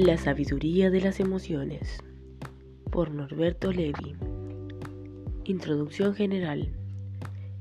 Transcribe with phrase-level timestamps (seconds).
[0.00, 1.98] La sabiduría de las emociones
[2.92, 4.14] por Norberto Levi
[5.42, 6.70] Introducción general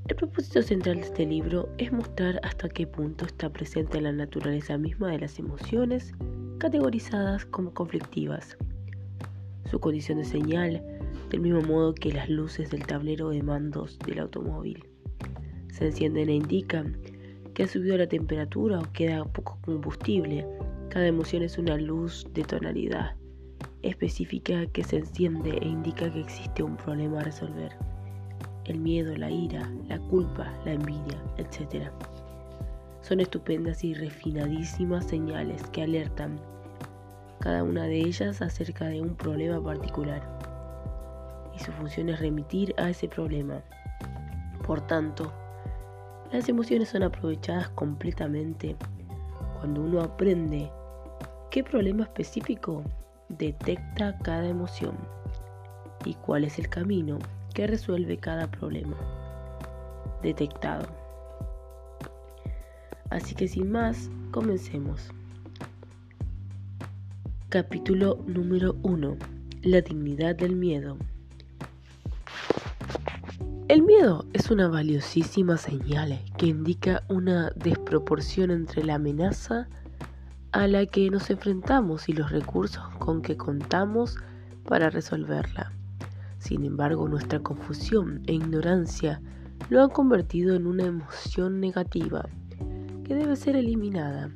[0.08, 4.78] El propósito central de este libro es mostrar hasta qué punto está presente la naturaleza
[4.78, 6.14] misma de las emociones
[6.60, 8.56] categorizadas como conflictivas.
[9.72, 10.84] Su condición de señal,
[11.32, 14.86] del mismo modo que las luces del tablero de mandos del automóvil.
[15.72, 17.00] Se encienden e indican
[17.56, 20.46] que ha subido la temperatura o queda poco combustible
[20.90, 23.16] cada emoción es una luz de tonalidad
[23.82, 27.72] específica que se enciende e indica que existe un problema a resolver.
[28.66, 31.90] El miedo, la ira, la culpa, la envidia, etc.
[33.02, 36.40] Son estupendas y refinadísimas señales que alertan
[37.40, 40.22] cada una de ellas acerca de un problema particular.
[41.56, 43.62] Y su función es remitir a ese problema.
[44.66, 45.32] Por tanto,
[46.32, 48.76] las emociones son aprovechadas completamente
[49.60, 50.70] cuando uno aprende
[51.50, 52.84] qué problema específico
[53.30, 54.96] detecta cada emoción
[56.06, 57.20] y cuál es el camino
[57.54, 58.96] que resuelve cada problema
[60.22, 60.88] detectado.
[63.10, 65.10] Así que sin más, comencemos.
[67.50, 69.18] Capítulo número 1.
[69.64, 70.98] La dignidad del miedo.
[73.70, 79.68] El miedo es una valiosísima señal que indica una desproporción entre la amenaza
[80.52, 84.18] a la que nos enfrentamos y los recursos con que contamos
[84.66, 85.72] para resolverla.
[86.40, 89.22] Sin embargo, nuestra confusión e ignorancia
[89.70, 92.28] lo han convertido en una emoción negativa
[93.04, 94.30] que debe ser eliminada.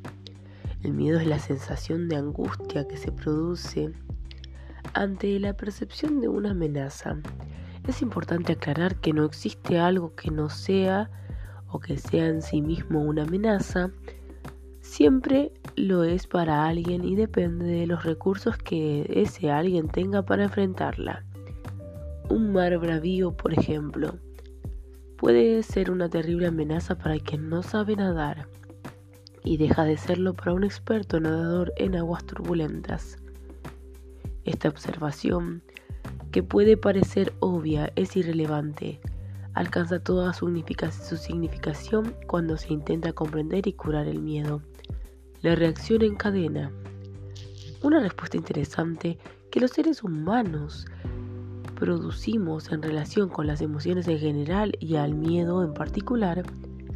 [0.84, 3.94] El miedo es la sensación de angustia que se produce
[4.94, 7.18] ante la percepción de una amenaza
[7.88, 11.10] es importante aclarar que no existe algo que no sea
[11.68, 13.92] o que sea en sí mismo una amenaza.
[14.92, 20.44] Siempre lo es para alguien y depende de los recursos que ese alguien tenga para
[20.44, 21.24] enfrentarla.
[22.30, 24.16] Un mar bravío, por ejemplo,
[25.16, 28.50] puede ser una terrible amenaza para quien no sabe nadar
[29.46, 33.18] y deja de serlo para un experto nadador en aguas turbulentas.
[34.44, 35.64] Esta observación
[36.34, 39.00] que puede parecer obvia es irrelevante.
[39.54, 40.50] Alcanza toda su,
[41.18, 44.62] significación cuando se intenta comprender y curar el miedo.
[45.42, 46.72] La reacción en cadena.
[47.82, 49.18] Una respuesta interesante
[49.50, 50.86] que los seres humanos
[51.74, 56.44] producimos en relación con las emociones en general y al miedo en particular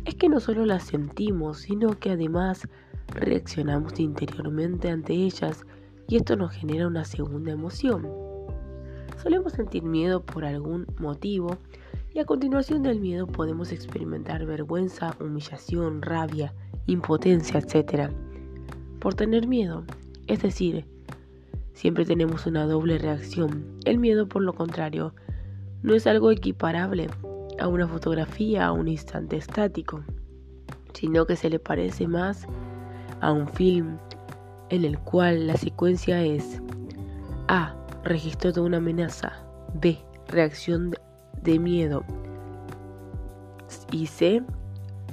[0.06, 2.68] es que no solo las sentimos, sino que además
[3.16, 5.66] reaccionamos interiormente ante ellas
[6.08, 8.08] y esto nos genera una segunda emoción.
[9.24, 11.58] Solemos sentir miedo por algún motivo
[12.14, 16.54] y a continuación del miedo podemos experimentar vergüenza, humillación, rabia,
[16.86, 18.12] impotencia, etc.
[19.06, 19.84] Por tener miedo,
[20.26, 20.84] es decir,
[21.74, 23.78] siempre tenemos una doble reacción.
[23.86, 25.14] El miedo, por lo contrario,
[25.84, 27.12] no es algo equiparable
[27.60, 30.04] a una fotografía a un instante estático,
[30.96, 32.48] sino que se le parece más
[33.22, 34.00] a un film
[34.70, 36.60] en el cual la secuencia es
[37.48, 39.34] A registro de una amenaza.
[39.76, 40.00] B.
[40.30, 40.96] Reacción
[41.44, 42.04] de miedo.
[43.92, 44.42] Y C.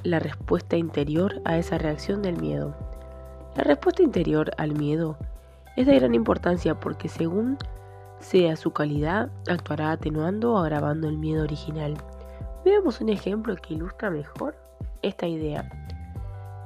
[0.02, 2.74] La respuesta interior a esa reacción del miedo.
[3.54, 5.18] La respuesta interior al miedo
[5.76, 7.58] es de gran importancia porque según
[8.18, 11.94] sea su calidad, actuará atenuando o agravando el miedo original.
[12.64, 14.56] Veamos un ejemplo que ilustra mejor
[15.02, 15.68] esta idea.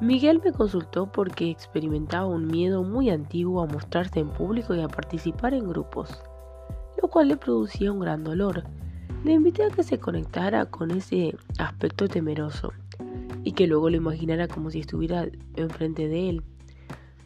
[0.00, 4.88] Miguel me consultó porque experimentaba un miedo muy antiguo a mostrarse en público y a
[4.88, 6.22] participar en grupos,
[7.00, 8.64] lo cual le producía un gran dolor.
[9.24, 12.72] Le invité a que se conectara con ese aspecto temeroso
[13.42, 15.26] y que luego lo imaginara como si estuviera
[15.56, 16.44] enfrente de él.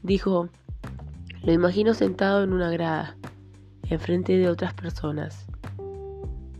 [0.03, 0.49] Dijo,
[1.43, 3.16] lo imagino sentado en una grada,
[3.84, 5.47] enfrente de otras personas,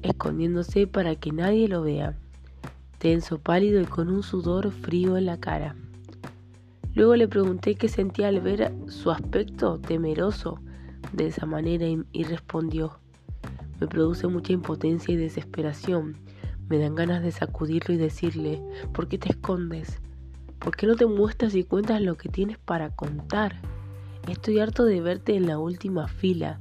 [0.03, 2.17] escondiéndose para que nadie lo vea,
[2.99, 5.75] tenso, pálido y con un sudor frío en la cara.
[6.95, 10.61] Luego le pregunté qué sentía al ver su aspecto temeroso
[11.15, 12.99] de esa manera y, respondió,
[13.81, 16.17] me produce mucha impotencia y desesperación.
[16.69, 18.63] Me dan ganas de sacudirlo y decirle,
[18.93, 19.99] ¿por qué te escondes?
[20.61, 23.57] ¿Por qué no te muestras y cuentas lo que tienes para contar?
[24.29, 26.61] Estoy harto de verte en la última fila.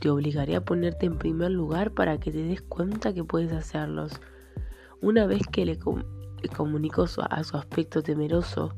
[0.00, 4.18] Te obligaré a ponerte en primer lugar para que te des cuenta que puedes hacerlos.
[5.02, 5.78] Una vez que le,
[6.56, 8.74] comunicó a su aspecto temeroso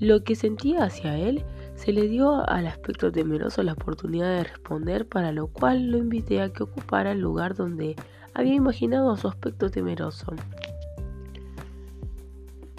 [0.00, 1.44] lo que sentía hacia él,
[1.76, 6.42] se le dio al aspecto temeroso la oportunidad de responder, para lo cual lo invité
[6.42, 7.94] a que ocupara el lugar donde
[8.34, 10.34] había imaginado a su aspecto temeroso.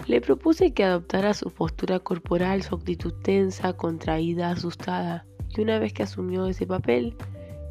[0.06, 5.92] Le propuse que adoptara su postura corporal, su actitud tensa, contraída, asustada, y una vez
[5.92, 7.16] que asumió ese papel,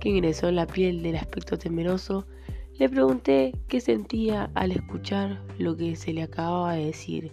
[0.02, 2.28] que ingresó en la piel del aspecto temeroso,
[2.78, 7.32] le pregunté qué sentía al escuchar lo que se le acababa de decir.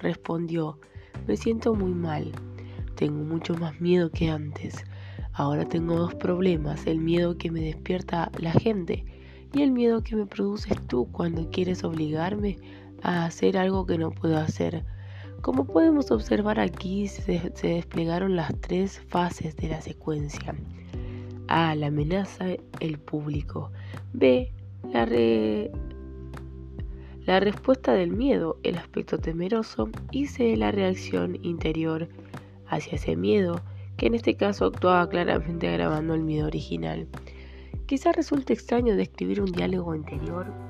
[0.00, 0.78] Respondió,
[1.26, 2.32] me siento muy mal,
[2.94, 4.86] tengo mucho más miedo que antes.
[5.34, 9.04] Ahora tengo dos problemas, el miedo que me despierta la gente
[9.52, 12.56] y el miedo que me produces tú cuando quieres obligarme
[13.02, 14.84] a hacer algo que no puedo hacer.
[15.42, 20.54] Como podemos observar aquí, se, desplegaron las tres fases de la secuencia.
[21.48, 21.74] A.
[21.74, 22.46] La amenaza,
[22.80, 23.70] el público.
[24.12, 24.52] B.
[24.92, 25.06] La,
[27.26, 29.88] la respuesta del miedo, el aspecto temeroso.
[30.10, 30.56] Y C.
[30.56, 32.08] La reacción interior
[32.66, 33.60] hacia ese miedo,
[33.96, 37.08] que en este caso actuaba claramente agravando el miedo original.
[37.86, 40.69] Quizá resulte extraño describir un diálogo interior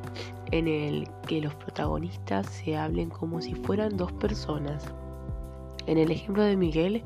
[0.53, 4.85] en el que los protagonistas se hablen como si fueran dos personas.
[5.87, 7.03] En el ejemplo de Miguel,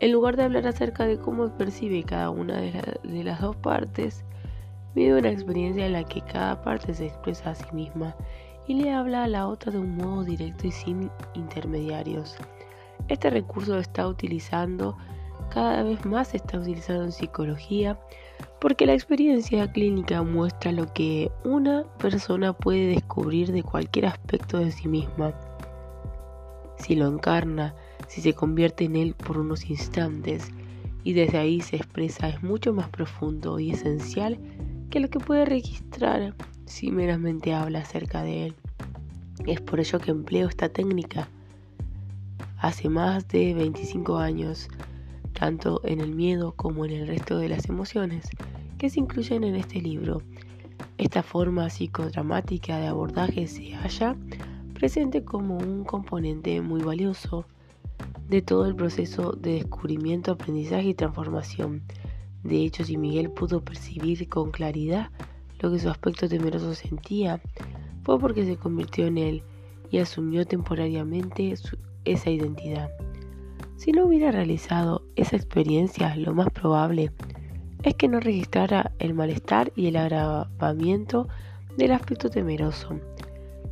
[0.00, 4.24] en lugar de hablar acerca de cómo percibe cada una de, las dos partes,
[4.94, 8.14] vive una experiencia en la que cada parte se expresa a sí misma
[8.66, 12.36] y le habla a la otra de un modo directo y sin intermediarios.
[13.08, 14.96] Este recurso está utilizando,
[15.50, 17.98] cada vez más está en psicología,
[18.60, 24.70] porque la experiencia clínica muestra lo que una persona puede descubrir de cualquier aspecto de
[24.70, 25.34] sí misma.
[26.78, 27.74] Si lo encarna,
[28.08, 30.50] si se convierte en él por unos instantes
[31.04, 34.38] y desde ahí se expresa, es mucho más profundo y esencial
[34.90, 38.54] que lo que puede registrar si meramente habla acerca de él.
[39.46, 41.28] Es por ello que empleo esta técnica
[42.58, 44.68] hace más de 25 años,
[45.38, 48.28] tanto en el miedo como en el resto de las emociones
[48.78, 50.22] que se incluyen en este libro.
[50.98, 54.16] Esta forma psicodramática de abordaje se halla
[54.72, 57.46] presente como un componente muy valioso
[58.28, 61.82] de todo el proceso de descubrimiento, aprendizaje y transformación.
[62.42, 65.10] De hecho, si Miguel pudo percibir con claridad
[65.60, 67.40] lo que su aspecto temeroso sentía,
[68.04, 69.42] fue porque se convirtió en él
[69.90, 71.54] y asumió temporariamente
[72.04, 72.90] esa identidad.
[73.76, 77.12] Si no hubiera realizado esa experiencia, lo más probable
[77.82, 81.28] es que no registrara el malestar y el agravamiento
[81.76, 82.98] del aspecto temeroso,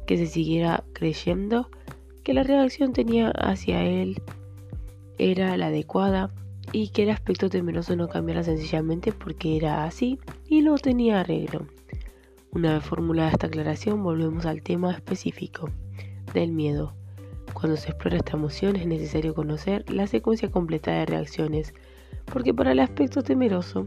[0.07, 1.71] que se siguiera creyendo
[2.23, 4.23] que la reacción tenía hacia él
[5.19, 6.31] era la adecuada
[6.73, 11.67] y que el aspecto temeroso no cambiara sencillamente porque era así y no tenía arreglo.
[12.51, 15.71] Una vez formulada esta aclaración, volvemos al tema específico
[16.33, 16.95] del miedo.
[17.53, 21.75] Cuando se explora esta emoción es necesario conocer la secuencia completa de reacciones,
[22.33, 23.87] porque para el aspecto temeroso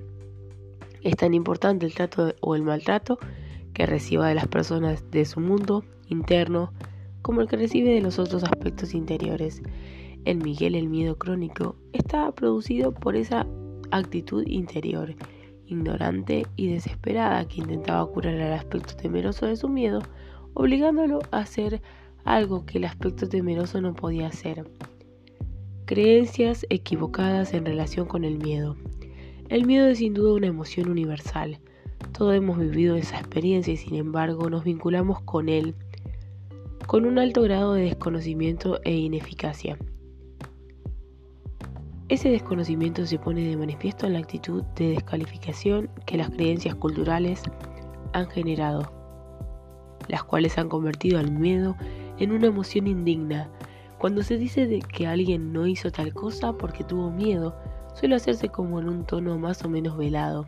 [1.01, 3.17] es tan importante el trato o el maltrato
[3.73, 6.71] que reciba de las personas de su mundo interno
[7.21, 9.61] como el que recibe de los otros aspectos interiores.
[10.25, 13.45] En Miguel el miedo crónico está producido por esa
[13.91, 15.15] actitud interior,
[15.65, 20.01] ignorante y desesperada que intentaba curar al aspecto temeroso de su miedo,
[20.53, 21.81] obligándolo a hacer
[22.27, 24.69] algo que el aspecto temeroso no podía hacer.
[25.85, 28.75] Creencias equivocadas en relación con el miedo.
[29.47, 31.59] El miedo es sin duda una emoción universal.
[32.11, 35.73] Todos hemos vivido esa experiencia y sin embargo nos vinculamos con él
[36.85, 39.77] con un alto grado de desconocimiento e ineficacia.
[42.09, 47.43] Ese desconocimiento se pone de manifiesto en la actitud de descalificación que las creencias culturales
[48.13, 48.91] han generado,
[50.07, 51.75] las cuales han convertido al miedo
[52.19, 53.49] en una emoción indigna.
[53.97, 57.55] Cuando se dice que alguien no hizo tal cosa porque tuvo miedo,
[57.93, 60.47] suele hacerse como en un tono más o menos velado,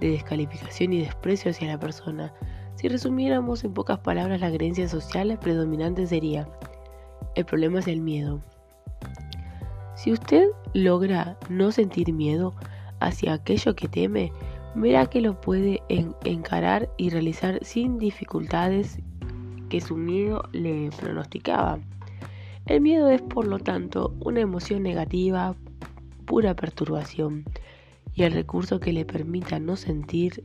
[0.00, 2.32] de descalificación y desprecio hacia la persona.
[2.74, 6.48] Si resumiéramos en pocas palabras la creencia social predominante sería,
[7.34, 8.40] el problema es el miedo.
[9.94, 12.54] Si usted logra no sentir miedo
[13.00, 14.32] hacia aquello que teme,
[14.74, 18.98] verá que lo puede encarar y realizar sin dificultades
[19.68, 21.78] que su miedo le pronosticaba.
[22.66, 25.54] El miedo es, por lo tanto, una emoción negativa,
[26.26, 27.44] pura perturbación
[28.14, 30.44] y el recurso que le permita no sentir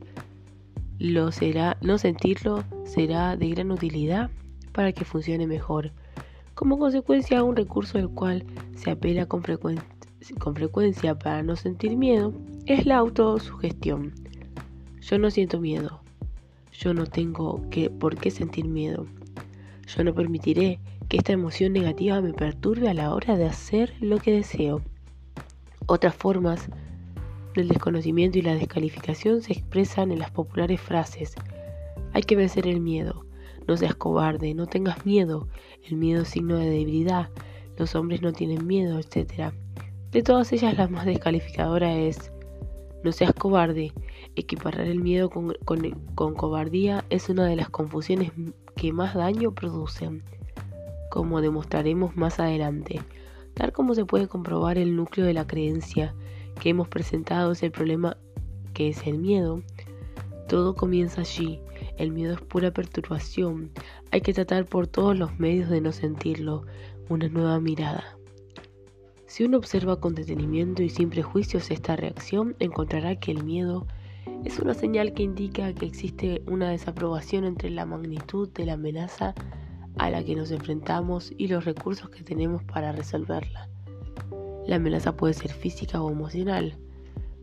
[1.31, 4.29] será, no sentirlo será de gran utilidad
[4.71, 5.91] para que funcione mejor.
[6.55, 9.43] Como consecuencia, un recurso al cual se apela con,
[10.39, 12.33] con frecuencia para no sentir miedo
[12.65, 14.13] es la autosugestión.
[15.01, 16.02] Yo no siento miedo.
[16.83, 19.05] Yo no tengo que, por qué sentir miedo.
[19.87, 24.17] Yo no permitiré que esta emoción negativa me perturbe a la hora de hacer lo
[24.17, 24.81] que deseo.
[25.85, 26.67] Otras formas
[27.55, 31.35] del desconocimiento y la descalificación se expresan en las populares frases.
[32.11, 33.25] Hay que vencer el miedo.
[33.65, 35.47] No seas cobarde, no tengas miedo.
[35.87, 37.29] El miedo es signo de debilidad.
[37.77, 39.53] Los hombres no tienen miedo, etc.
[40.11, 42.33] De todas ellas, la más descalificadora es
[43.05, 43.93] no seas cobarde.
[44.35, 48.31] Equiparar el miedo con, cobardía es una de las confusiones
[48.75, 50.23] que más daño producen,
[51.11, 53.01] como demostraremos más adelante.
[53.53, 56.15] Tal como se puede comprobar el núcleo de la creencia
[56.59, 58.17] que hemos presentado es el problema
[58.73, 59.61] que es el miedo.
[60.47, 61.59] Todo comienza allí.
[61.97, 63.69] El miedo es pura perturbación.
[64.09, 66.65] Hay que tratar por todos los medios de no sentirlo.
[67.07, 68.17] Una nueva mirada.
[69.27, 73.85] Si uno observa con detenimiento y sin prejuicios esta reacción, encontrará que el miedo
[74.45, 79.33] es una señal que indica que existe una desaprobación entre la magnitud de la amenaza
[79.97, 83.69] a la que nos enfrentamos y los recursos que tenemos para resolverla.
[84.65, 86.77] La amenaza puede ser física o emocional.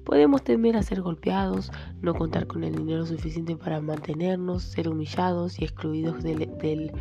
[0.04, 1.70] Podemos temer a ser golpeados,
[2.00, 6.92] no contar con el dinero suficiente para mantenernos, ser humillados y excluidos del, del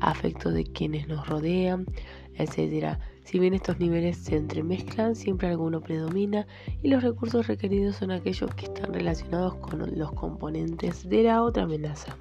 [0.00, 1.86] afecto de quienes nos rodean,
[2.34, 2.98] etc.
[3.24, 6.46] Si bien estos niveles se entremezclan, siempre alguno predomina
[6.82, 11.62] y los recursos requeridos son aquellos que están relacionados con los componentes de la otra
[11.62, 12.16] amenaza.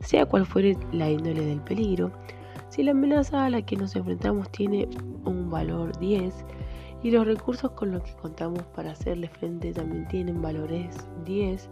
[0.00, 2.12] Sea cual fuere la índole del peligro,
[2.68, 4.86] si la amenaza a la que nos enfrentamos tiene
[5.24, 6.44] un valor 10
[7.02, 11.70] y los recursos con los que contamos para hacerle frente también tienen valores 10,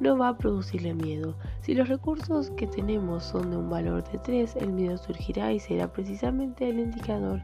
[0.00, 1.36] no va a producirle miedo.
[1.60, 5.60] Si los recursos que tenemos son de un valor de 3, el miedo surgirá y
[5.60, 7.40] será precisamente el indicador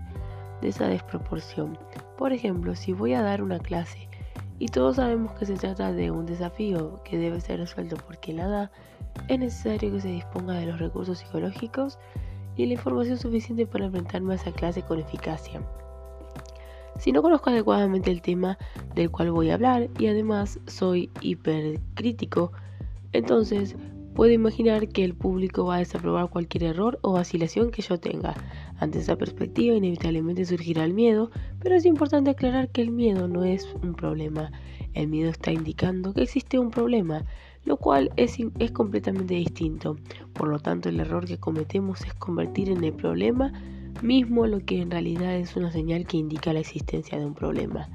[0.62, 1.76] de esa desproporción.
[2.16, 4.09] Por ejemplo, si voy a dar una clase
[4.59, 8.47] y todos sabemos que se trata de un desafío que debe ser resuelto porque la
[8.47, 8.71] da,
[9.28, 11.99] es necesario que se disponga de los recursos psicológicos
[12.57, 15.61] y la información suficiente para enfrentarme a esa clase con eficacia.
[16.99, 18.59] Si no conozco adecuadamente el tema
[18.95, 22.52] del cual voy a hablar y además soy hipercrítico,
[23.12, 23.76] entonces
[24.14, 28.35] puedo imaginar que el público va a desaprobar cualquier error o vacilación que yo tenga.
[28.82, 33.44] Ante esa perspectiva inevitablemente surgirá el miedo, pero es importante aclarar que el miedo no
[33.44, 34.50] es un problema.
[34.92, 37.24] El miedo está indicando que existe un problema,
[37.64, 39.98] lo cual es, es completamente distinto.
[40.32, 43.52] Por lo tanto, el error que cometemos es convertir en el problema
[44.02, 47.88] mismo lo que en realidad es una señal que indica la existencia de un problema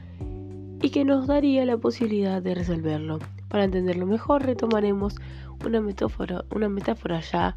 [0.82, 3.20] y que nos daría la posibilidad de resolverlo.
[3.50, 5.15] Para entenderlo mejor, retomaremos
[5.65, 7.56] una metáfora ya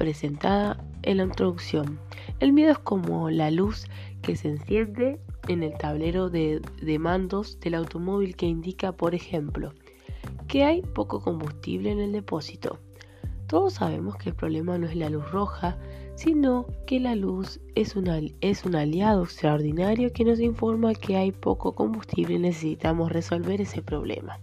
[0.00, 2.00] presentada en la introducción.
[2.38, 3.84] El miedo es como la luz
[4.22, 9.74] que se enciende en el tablero de, de mandos del automóvil que indica, por ejemplo,
[10.48, 12.78] que hay poco combustible en el depósito.
[13.46, 15.76] Todos sabemos que el problema no es la luz roja,
[16.14, 17.94] sino que la luz es,
[18.40, 23.82] es un aliado extraordinario que nos informa que hay poco combustible y necesitamos resolver ese
[23.82, 24.40] problema.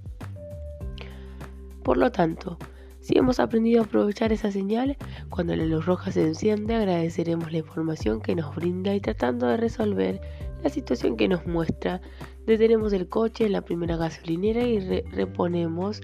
[1.82, 2.60] Por lo tanto,
[3.08, 4.98] si hemos aprendido a aprovechar esa señal,
[5.30, 9.56] cuando la luz roja se enciende agradeceremos la información que nos brinda y tratando de
[9.56, 10.20] resolver
[10.62, 12.02] la situación que nos muestra,
[12.46, 16.02] detenemos el coche en la primera gasolinera y reponemos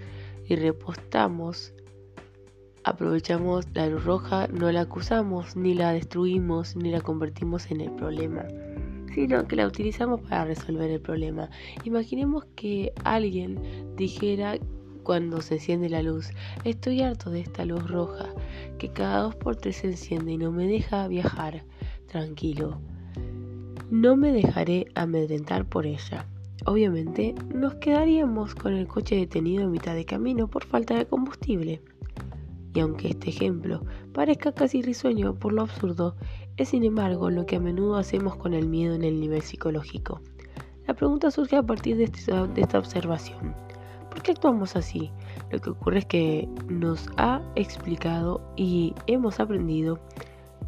[0.48, 1.74] y repostamos.
[2.86, 7.92] Aprovechamos la luz roja, no la acusamos, ni la destruimos, ni la convertimos en el
[7.92, 8.46] problema,
[9.14, 11.50] sino que la utilizamos para resolver el problema.
[11.84, 13.60] Imaginemos que alguien
[13.98, 14.58] dijera
[15.04, 16.32] cuando se enciende la luz,
[16.64, 18.34] estoy harto de esta luz roja,
[18.78, 21.64] que cada dos por tres se enciende y no me deja viajar
[22.08, 22.80] tranquilo.
[23.90, 26.26] No me dejaré amedrentar por ella.
[26.66, 31.82] Obviamente nos quedaríamos con el coche detenido en mitad de camino por falta de combustible.
[32.74, 33.84] Y aunque este ejemplo
[34.14, 36.16] parezca casi risueño por lo absurdo,
[36.58, 40.22] es sin embargo lo que a menudo hacemos con el miedo en el nivel psicológico.
[40.88, 43.56] La pregunta surge a partir de, este, esta observación.
[44.14, 45.12] ¿Por qué actuamos así?
[45.50, 49.98] Lo que ocurre es que nos ha explicado y hemos aprendido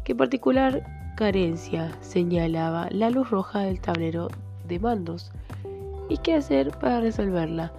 [0.02, 0.84] que particular
[1.16, 4.30] carencia señalaba la luz roja del tablero
[4.66, 5.30] de mandos
[6.08, 7.72] y qué hacer para resolverla.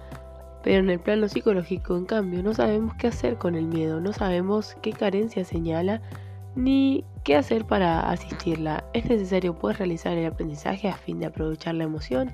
[0.64, 4.14] Pero en el plano psicológico, en cambio, no sabemos qué hacer con el miedo, no
[4.14, 6.00] sabemos qué carencia señala
[6.56, 8.84] ni qué hacer para asistirla.
[8.94, 12.30] Es necesario pues realizar el aprendizaje a fin de aprovechar la emoción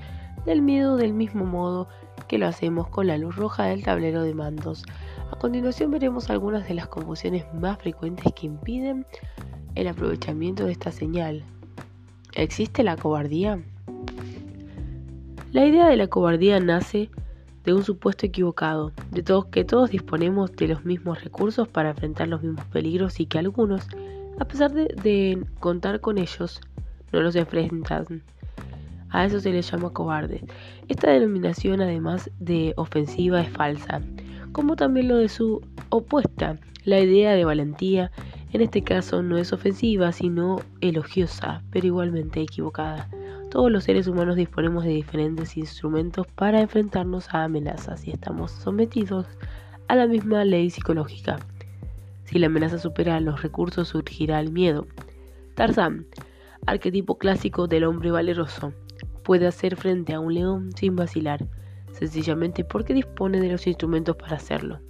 [0.47, 1.89] del miedo del mismo modo
[2.29, 4.85] que lo hacemos con la luz roja del tablero de mandos.
[5.31, 9.07] A continuación veremos algunas de las confusiones más frecuentes que impiden
[9.75, 11.45] el aprovechamiento de esta señal.
[12.35, 13.63] ¿Existe la cobardía?
[15.53, 17.11] La idea de la cobardía nace
[17.65, 22.29] de un supuesto equivocado, de todos que todos disponemos de los mismos recursos para enfrentar
[22.29, 23.87] los mismos peligros y que algunos,
[24.39, 26.61] a pesar de, contar con ellos,
[27.13, 28.23] no los enfrentan.
[29.15, 30.43] A eso se les llama cobardes.
[30.89, 34.01] Esta denominación, además de ofensiva, es falsa,
[34.51, 38.11] como también lo de su opuesta, la idea de valentía,
[38.53, 43.09] en este caso no es ofensiva, sino elogiosa, pero igualmente equivocada.
[43.53, 49.29] Todos los seres humanos disponemos de diferentes instrumentos para enfrentarnos a amenazas y estamos sometidos
[49.87, 51.39] a la misma ley psicológica.
[52.25, 54.89] Si la amenaza supera los recursos, surgirá el miedo.
[55.55, 56.05] Tarzán,
[56.67, 58.73] arquetipo clásico del hombre valeroso,
[59.25, 61.45] puede hacer frente a un león sin vacilar,
[61.93, 64.81] sencillamente porque dispone de los instrumentos para hacerlo.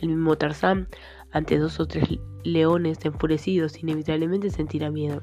[0.00, 0.88] El mismo Tarzán,
[1.30, 5.22] ante dos o tres leones enfurecidos, inevitablemente sentirá miedo.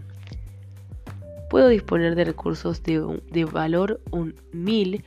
[1.49, 5.03] Puedo disponer de recursos de, valor un mil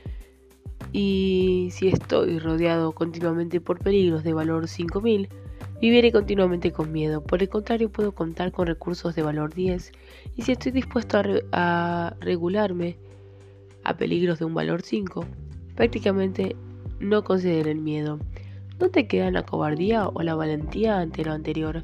[0.93, 5.27] y si estoy rodeado continuamente por peligros de valor 5000,
[5.81, 7.21] viviré continuamente con miedo.
[7.21, 9.91] Por el contrario, puedo contar con recursos de valor 10
[10.37, 12.97] y si estoy dispuesto a, regularme
[13.87, 15.25] a peligros de un valor 5,
[15.75, 16.57] prácticamente
[16.99, 18.19] no el miedo.
[18.79, 21.83] ¿No te queda la cobardía o la valentía ante lo anterior?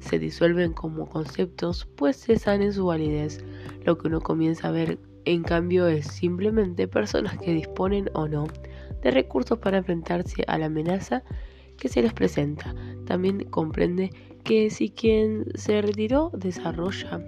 [0.00, 3.44] Se disuelven como conceptos, pues cesan en su validez.
[3.84, 8.46] Lo que uno comienza a ver, en cambio, es simplemente personas que disponen o no
[9.02, 11.22] de recursos para enfrentarse a la amenaza
[11.76, 12.74] que se les presenta.
[13.06, 14.10] También comprende
[14.42, 17.20] que si quien se retiró desarrolla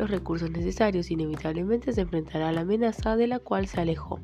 [0.00, 4.18] los recursos necesarios, inevitablemente se enfrentará a la amenaza de la cual se alejó.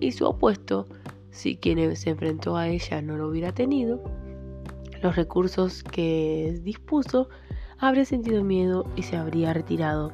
[0.00, 0.86] Y su opuesto
[1.32, 4.00] si quien se enfrentó a ella no lo hubiera tenido,
[5.02, 7.28] los recursos que dispuso,
[7.78, 10.12] habría sentido miedo y se habría retirado.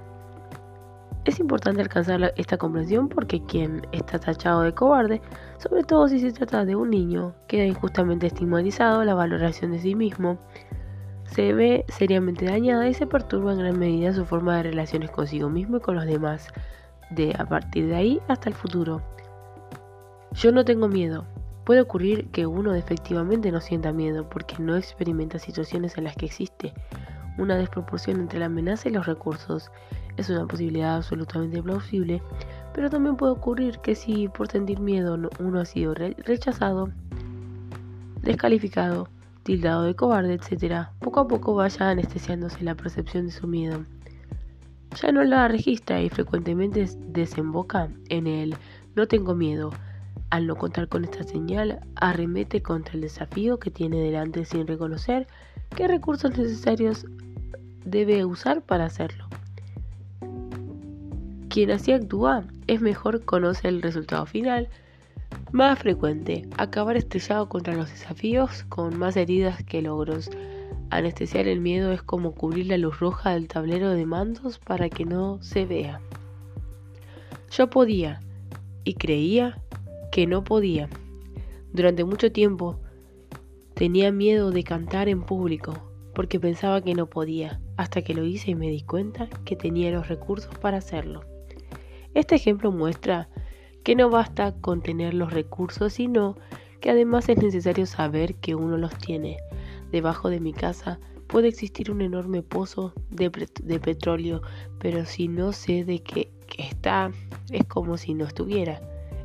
[1.25, 5.21] Es importante alcanzar esta comprensión porque quien está tachado de cobarde,
[5.59, 9.95] sobre todo si se trata de un niño, queda injustamente estigmatizado, la valoración de sí
[9.95, 10.39] mismo
[11.29, 15.49] se ve seriamente dañada y se perturba en gran medida su forma de relaciones consigo
[15.49, 16.49] mismo y con los demás,
[17.11, 19.03] de a partir de ahí hasta el futuro.
[20.33, 21.25] Yo no tengo miedo.
[21.65, 26.27] Puede ocurrir que uno efectivamente no sienta miedo porque no experimenta situaciones en las que
[26.27, 26.73] existe
[27.39, 29.71] una desproporción entre la amenaza y los recursos.
[30.17, 32.21] Es una posibilidad absolutamente plausible,
[32.75, 36.91] pero también puede ocurrir que si por sentir miedo uno ha sido rechazado,
[38.23, 39.09] descalificado,
[39.49, 43.87] tildado de cobarde, etc., poco a poco vaya anestesiándose la percepción de su miedo.
[45.01, 48.57] Ya no la registra y frecuentemente desemboca en el
[48.95, 49.71] no tengo miedo,
[50.29, 55.27] al no contar con esta señal, arremete contra el desafío que tiene delante sin reconocer
[55.75, 57.07] qué recursos necesarios
[57.87, 59.29] debe usar para hacerlo.
[61.49, 64.69] Quien así actúa es mejor conoce el resultado final,
[65.53, 70.31] más frecuente, acabar estrellado contra los desafíos con más heridas que logros.
[70.91, 75.05] Anestesiar el miedo es como cubrir la luz roja del tablero de mandos para que
[75.05, 76.01] no se vea.
[77.51, 78.21] Yo podía
[78.85, 79.61] y creía
[80.13, 80.89] que no podía.
[81.73, 82.79] Durante mucho tiempo
[83.75, 85.75] tenía miedo de cantar en público
[86.15, 89.93] porque pensaba que no podía, hasta que lo hice y me di cuenta que tenía
[89.93, 91.23] los recursos para hacerlo.
[92.13, 93.29] Este ejemplo muestra
[93.89, 96.37] que no basta con tener los recursos, sino
[96.83, 99.39] que además es necesario saber que uno los tiene.
[99.91, 104.43] Debajo de mi casa puede existir un enorme pozo de, petróleo,
[104.79, 107.11] pero si no sé de qué está,
[107.51, 108.79] es como si no estuviera.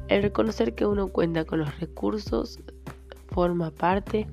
[0.08, 2.58] El reconocer que uno cuenta con los recursos
[3.32, 4.28] forma parte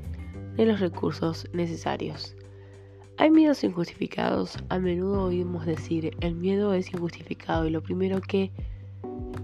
[0.54, 2.36] de los recursos necesarios.
[3.16, 4.58] Hay miedos injustificados.
[4.68, 8.52] A menudo oímos decir el miedo es injustificado y lo primero que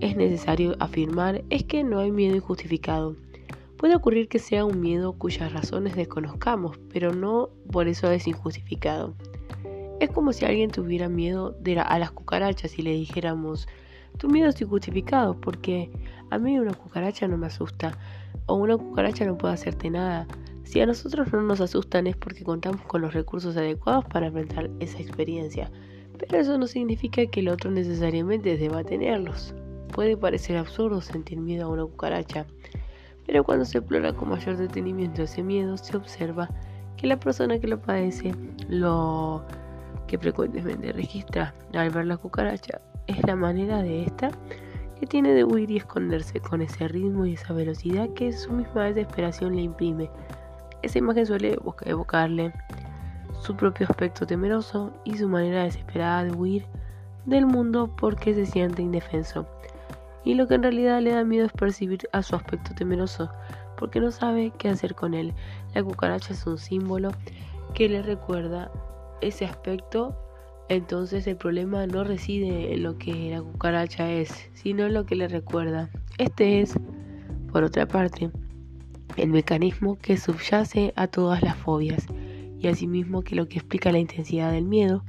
[0.01, 3.17] es necesario afirmar es que no hay miedo injustificado.
[3.77, 9.15] Puede ocurrir que sea un miedo cuyas razones desconozcamos, pero no por eso es injustificado.
[10.01, 13.67] Es como si alguien tuviera miedo de a las cucarachas y le dijéramos
[14.19, 15.91] tu miedo es injustificado porque
[16.31, 17.99] a mí una cucaracha no me asusta
[18.47, 20.27] o una cucaracha no puede hacerte nada.
[20.65, 24.71] Si a nosotros no nos asustan es porque contamos con los recursos adecuados para enfrentar
[24.81, 25.71] esa experiencia.
[26.19, 29.55] Pero eso no significa que el otro necesariamente deba tenerlos.
[29.93, 32.47] Puede parecer absurdo sentir miedo a una cucaracha,
[33.27, 36.49] pero cuando se explora con mayor detenimiento ese miedo, se observa
[36.97, 38.35] que la persona que lo padece,
[38.69, 39.45] lo
[40.07, 44.31] que frecuentemente registra al ver la cucaracha, es la manera de esta
[44.99, 48.85] que tiene de huir y esconderse con ese ritmo y esa velocidad que su misma
[48.85, 50.11] desesperación le imprime.
[50.83, 52.53] Esa imagen suele evocarle
[53.41, 56.67] su propio aspecto temeroso y su manera desesperada de huir
[57.27, 59.47] del mundo porque se siente indefenso.
[60.27, 63.31] Y lo que en realidad le da miedo es percibir a su aspecto temeroso,
[63.79, 65.33] porque no sabe qué hacer con él.
[65.75, 67.13] La cucaracha es un símbolo
[67.73, 68.71] que le recuerda
[69.23, 70.15] ese aspecto
[70.69, 75.15] entonces el problema no reside en lo que la cucaracha es, sino en lo que
[75.15, 75.91] le recuerda.
[76.19, 76.75] Este es,
[77.53, 78.31] por otra parte,
[79.17, 82.07] el mecanismo que subyace a todas las fobias
[82.59, 85.05] y asimismo que lo que explica la intensidad del miedo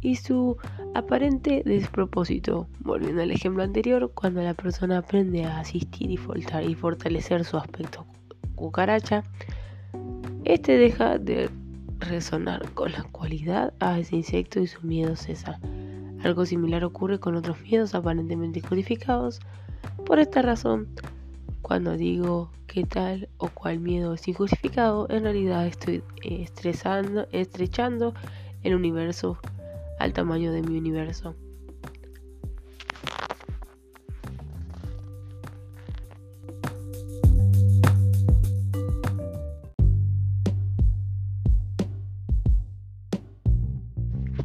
[0.00, 0.56] y su
[0.94, 2.66] aparente despropósito.
[2.80, 6.16] Volviendo al ejemplo anterior, cuando la persona aprende a asistir y
[6.74, 8.06] fortalecer su aspecto
[8.54, 9.24] cucaracha,
[10.44, 11.50] este deja de
[11.98, 15.60] resonar con la cualidad a ese insecto y su miedo cesa.
[16.22, 19.40] Algo similar ocurre con otros miedos aparentemente codificados.
[20.04, 20.88] Por esta razón,
[21.62, 28.14] cuando digo que tal o cual miedo es injustificado, en realidad estoy estresando, estrechando
[28.62, 29.38] el universo
[30.00, 31.36] al tamaño de mi universo.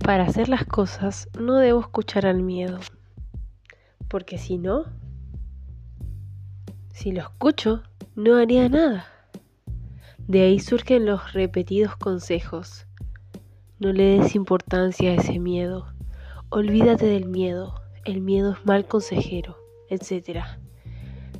[0.03, 2.79] Para hacer las cosas no debo escuchar al miedo,
[4.07, 4.85] porque si no,
[6.91, 7.81] si lo escucho,
[8.15, 9.07] no haría nada.
[10.27, 12.85] De ahí surgen los repetidos consejos.
[13.79, 15.88] No le des importancia a ese miedo.
[16.49, 17.75] Olvídate del miedo.
[18.03, 19.57] El miedo es mal consejero,
[19.89, 20.39] etc.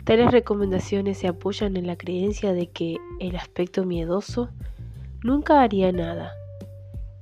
[0.04, 4.50] Tales recomendaciones se apoyan en la creencia de que el aspecto miedoso
[5.24, 6.34] nunca haría nada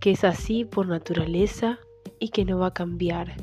[0.04, 1.80] que es así por naturaleza
[2.20, 3.38] y que no va a cambiar.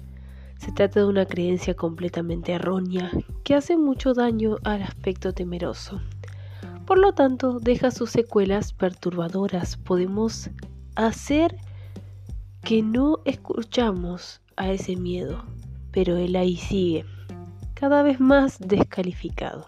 [0.58, 3.10] Se trata de una creencia completamente errónea
[3.44, 6.02] que hace mucho daño al aspecto temeroso.
[6.84, 9.78] Por lo tanto, deja sus secuelas perturbadoras.
[9.78, 10.50] Podemos
[10.94, 11.56] hacer
[12.62, 15.44] que no escuchamos a ese miedo,
[15.90, 17.04] pero él ahí sigue,
[17.74, 19.66] cada vez más descalificado.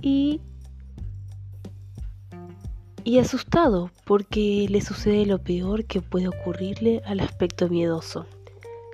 [0.00, 0.40] Y
[3.04, 8.26] y asustado porque le sucede lo peor que puede ocurrirle al aspecto miedoso,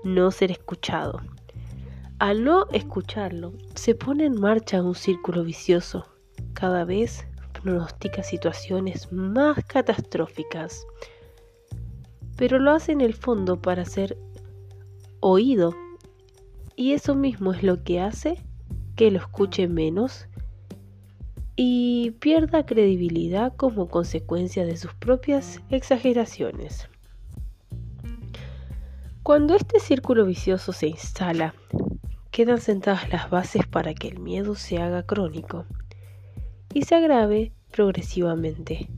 [0.03, 1.21] no ser escuchado.
[2.19, 6.07] Al no escucharlo, se pone en marcha un círculo vicioso.
[6.55, 7.28] Cada vez
[7.62, 10.87] pronostica situaciones más catastróficas,
[12.37, 14.16] pero lo hace en el fondo para ser
[15.21, 15.75] oído.
[16.77, 18.38] Y eso mismo es lo que hace
[18.94, 20.27] que lo escuche menos
[21.57, 26.88] y pierda credibilidad como consecuencia de sus propias exageraciones.
[29.25, 31.55] Cuando este círculo vicioso se instala,
[32.31, 35.66] quedan sentadas las bases para que el miedo se haga crónico
[36.79, 38.88] y se agrave progresivamente.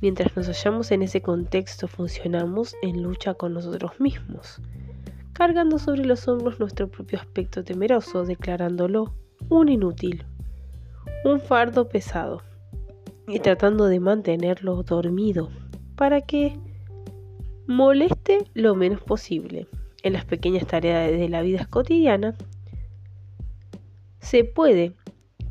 [0.00, 4.60] Mientras nos hallamos en ese contexto, funcionamos en lucha con nosotros mismos,
[5.32, 9.14] cargando sobre los hombros nuestro propio aspecto temeroso, declarándolo
[9.48, 10.24] un inútil,
[11.24, 12.42] un fardo pesado
[13.28, 15.50] y tratando de mantenerlo dormido
[15.94, 16.58] para que
[17.68, 19.68] moleste lo menos posible.
[20.02, 22.34] En las pequeñas tareas de la vida cotidiana
[24.18, 24.94] se puede,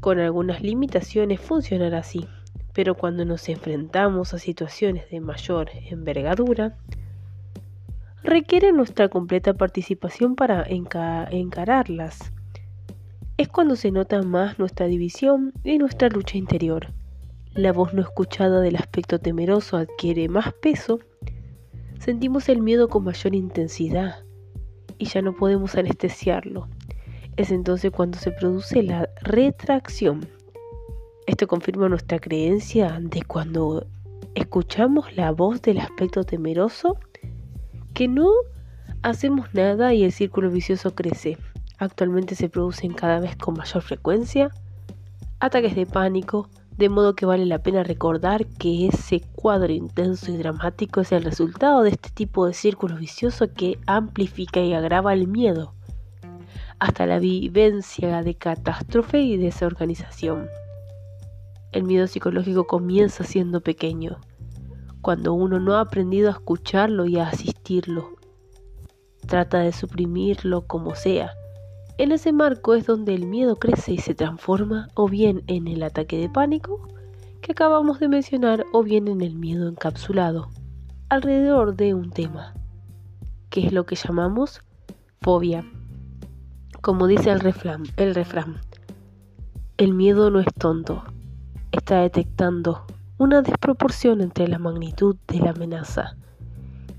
[0.03, 2.27] con algunas limitaciones, funcionar así,
[2.73, 6.77] pero cuando nos enfrentamos a situaciones de mayor envergadura,
[8.21, 12.33] requiere nuestra completa participación para encararlas
[13.37, 16.87] es cuando se nota más nuestra división y nuestra lucha interior.
[17.53, 20.99] La voz no escuchada del aspecto temeroso adquiere más peso,
[21.99, 24.25] sentimos el miedo con mayor intensidad
[24.97, 26.67] y ya no podemos anestesiarlo.
[27.35, 30.27] Es entonces cuando se produce la retracción.
[31.25, 33.87] Esto confirma nuestra creencia de cuando
[34.35, 36.97] escuchamos la voz del aspecto temeroso,
[37.93, 38.29] que no
[39.01, 41.37] hacemos nada y el círculo vicioso crece
[41.77, 44.51] actualmente se producen cada vez con mayor frecuencia
[45.39, 50.37] ataques de pánico, de modo que vale la pena recordar que ese cuadro intenso y
[50.37, 55.27] dramático es el resultado de este tipo de círculo vicioso que amplifica y agrava el
[55.27, 55.75] miedo,
[56.83, 60.49] hasta la vivencia de catástrofe y desorganización.
[61.71, 64.19] El miedo psicológico comienza siendo pequeño,
[64.99, 68.09] cuando uno no ha aprendido a escucharlo y a asistirlo.
[69.25, 71.31] Trata de suprimirlo como sea,
[71.97, 75.83] en ese marco es donde el miedo crece y se transforma o bien en el
[75.83, 76.85] ataque de pánico
[77.39, 80.49] que acabamos de mencionar o bien en el miedo encapsulado
[81.07, 82.53] alrededor de un tema,
[83.49, 84.61] que es lo que llamamos
[85.21, 85.63] fobia.
[86.83, 88.57] Como dice el refrán, el refrán,
[89.77, 91.05] el miedo no es tonto,
[91.71, 92.83] está detectando
[93.17, 96.17] una desproporción entre la magnitud de la amenaza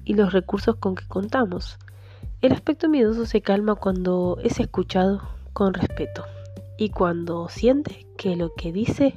[0.07, 1.77] y los recursos con que contamos.
[2.41, 5.21] El aspecto miedoso se calma cuando es escuchado
[5.53, 6.25] con respeto
[6.79, 9.15] y cuando siente que lo que dice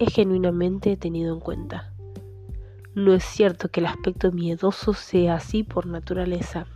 [0.00, 1.92] es genuinamente tenido en cuenta.
[2.96, 6.66] No es cierto que el aspecto miedoso sea así por naturaleza.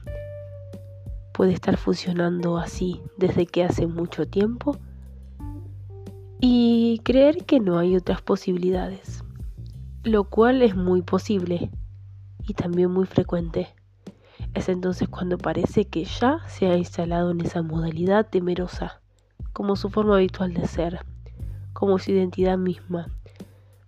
[1.34, 4.78] Puede estar funcionando así desde que hace mucho tiempo
[6.38, 9.24] y creer que no hay otras posibilidades,
[10.04, 11.72] lo cual es muy posible
[12.46, 13.74] y también muy frecuente.
[14.54, 19.00] Es entonces cuando parece que ya se ha instalado en esa modalidad temerosa,
[19.52, 21.04] como su forma habitual de ser,
[21.72, 23.08] como su identidad misma.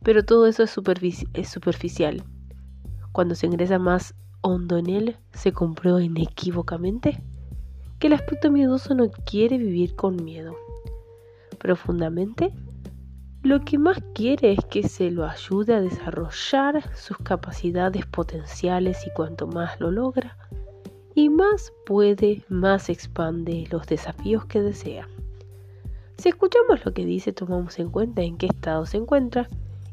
[0.02, 0.70] Pero todo eso es,
[1.48, 2.24] superficial.
[3.12, 7.22] Cuando se ingresa más hondo en él, se comprueba inequívocamente
[7.98, 10.56] que el aspecto miedoso no quiere vivir con miedo.
[11.58, 12.52] Profundamente,
[13.42, 19.10] lo que más quiere es que se lo ayude a desarrollar sus capacidades potenciales y
[19.10, 20.36] cuanto más lo logra,
[21.14, 25.08] y más puede, más expande los desafíos que desea.
[26.18, 29.48] Si escuchamos lo que dice, tomamos en cuenta en qué estado se encuentra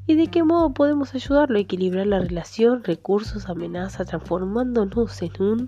[0.07, 5.65] y de qué modo podemos ayudarlo a equilibrar la relación, recursos, amenaza, transformándonos en un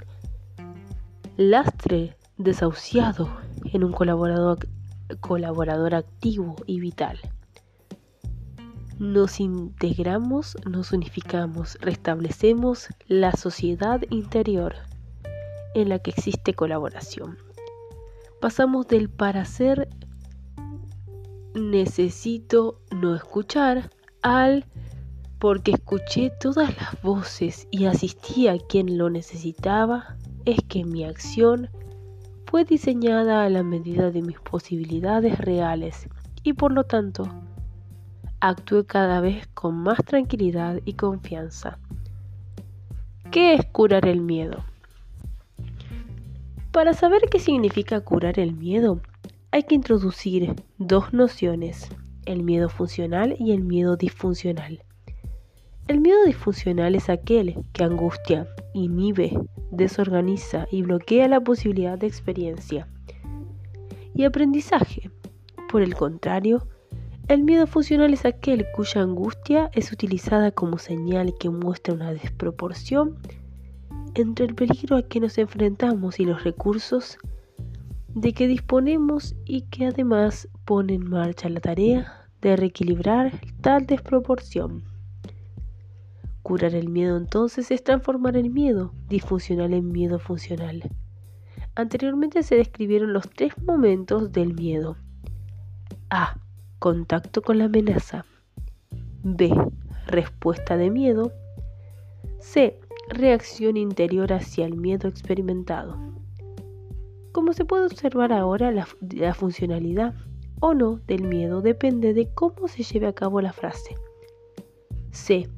[1.37, 3.29] lastre desahuciado
[3.71, 7.19] en un colaborador, activo y vital.
[8.99, 14.75] Nos integramos, nos unificamos, restablecemos la sociedad interior
[15.73, 17.37] en la que existe colaboración.
[18.39, 19.89] Pasamos del para ser
[21.53, 23.89] necesito no escuchar
[24.21, 24.65] al
[25.39, 31.69] porque escuché todas las voces y asistí a quien lo necesitaba, es que mi acción
[32.45, 36.07] fue diseñada a la medida de mis posibilidades reales
[36.43, 37.27] y por lo tanto
[38.39, 41.77] actué cada vez con más tranquilidad y confianza.
[43.31, 44.63] ¿Qué es curar el miedo?
[46.71, 49.01] Para saber qué significa curar el miedo,
[49.51, 51.89] hay que introducir dos nociones
[52.25, 54.84] el miedo funcional y el miedo disfuncional.
[55.87, 59.37] El miedo disfuncional es aquel que angustia, inhibe,
[59.69, 62.87] desorganiza y bloquea la posibilidad de experiencia
[64.15, 65.11] y aprendizaje.
[65.69, 66.67] Por el contrario,
[67.27, 73.17] el miedo funcional es aquel cuya angustia es utilizada como señal que muestra una desproporción
[74.15, 77.19] entre el peligro a que nos enfrentamos y los recursos
[78.15, 84.94] de que disponemos y que además pone en marcha la tarea de reequilibrar tal desproporción.
[86.45, 90.83] Curar el miedo entonces es transformar el miedo disfuncional en miedo funcional.
[91.73, 94.95] Anteriormente se describieron los tres momentos del miedo.
[96.11, 96.37] A.
[96.77, 98.27] Contacto con la amenaza.
[99.23, 99.51] B.
[100.05, 101.31] Respuesta de miedo.
[102.37, 102.79] C.
[103.09, 105.97] Reacción interior hacia el miedo experimentado.
[107.31, 110.13] Como se puede observar ahora, la, la funcionalidad
[110.59, 113.95] o no del miedo depende de cómo se lleve a cabo la frase.
[115.09, 115.49] C.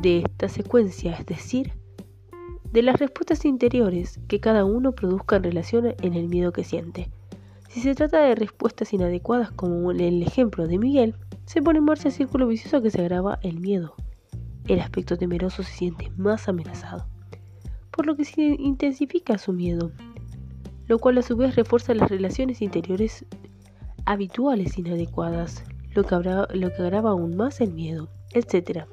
[0.00, 1.72] De esta secuencia, es decir,
[2.72, 7.10] de las respuestas interiores que cada uno produzca en relación en el miedo que siente.
[7.68, 11.84] Si se trata de respuestas inadecuadas, como en el ejemplo de Miguel, se pone en
[11.84, 13.94] marcha el círculo vicioso que se agrava el miedo.
[14.66, 17.06] El aspecto temeroso se siente más amenazado,
[17.90, 19.92] por lo que se intensifica su miedo
[20.88, 23.24] lo cual a su vez refuerza las relaciones interiores
[24.04, 28.86] habituales inadecuadas, lo que, lo que agrava aún más el miedo, etc.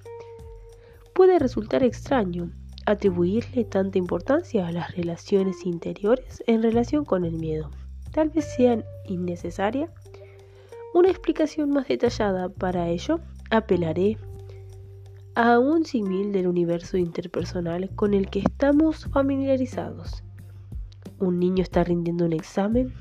[1.13, 2.51] Puede resultar extraño
[2.85, 7.69] atribuirle tanta importancia a las relaciones interiores en relación con el miedo.
[8.11, 9.91] Tal vez sea innecesaria.
[10.93, 14.17] Una explicación más detallada para ello apelaré
[15.35, 20.23] a un símil del universo interpersonal con el que estamos familiarizados
[21.23, 22.93] un niño está rindiendo un examen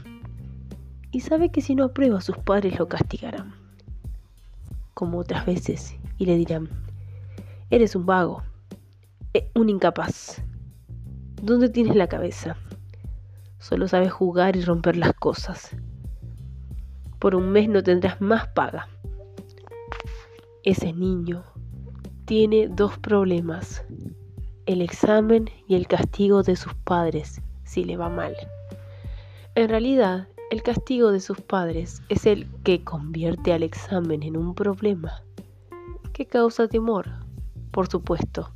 [1.10, 3.54] y sabe que si no aprueba sus padres lo castigarán,
[4.94, 6.68] como otras veces, y le dirán,
[7.72, 8.42] eres un vago,
[9.32, 10.42] eh, un incapaz,
[11.40, 12.54] ¿dónde tienes la cabeza?
[13.58, 15.74] Solo sabes jugar y romper las cosas.
[17.18, 18.88] Por un mes no tendrás más paga.
[20.64, 21.44] Ese niño
[22.26, 23.82] tiene dos problemas,
[24.66, 28.36] el examen y el castigo de sus padres si le va mal.
[29.54, 34.54] En realidad, el castigo de sus padres es el que convierte al examen en un
[34.54, 35.22] problema
[36.12, 37.21] que causa temor,
[37.72, 38.52] por supuesto.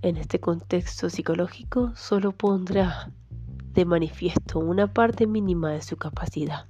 [0.00, 3.10] En este contexto psicológico solo pondrá
[3.72, 6.66] de manifiesto una parte mínima de su capacidad.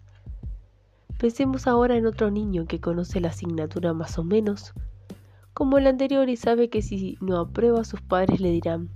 [1.19, 4.73] Pensemos ahora en otro niño que conoce la asignatura más o menos,
[5.53, 8.89] como el anterior y sabe que si no aprueba sus padres le dirán,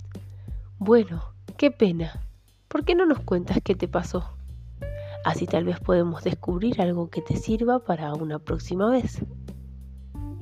[0.79, 2.27] bueno, qué pena,
[2.67, 4.25] ¿por qué no nos cuentas qué te pasó?
[5.23, 9.19] Así tal vez podemos descubrir algo que te sirva para una próxima vez.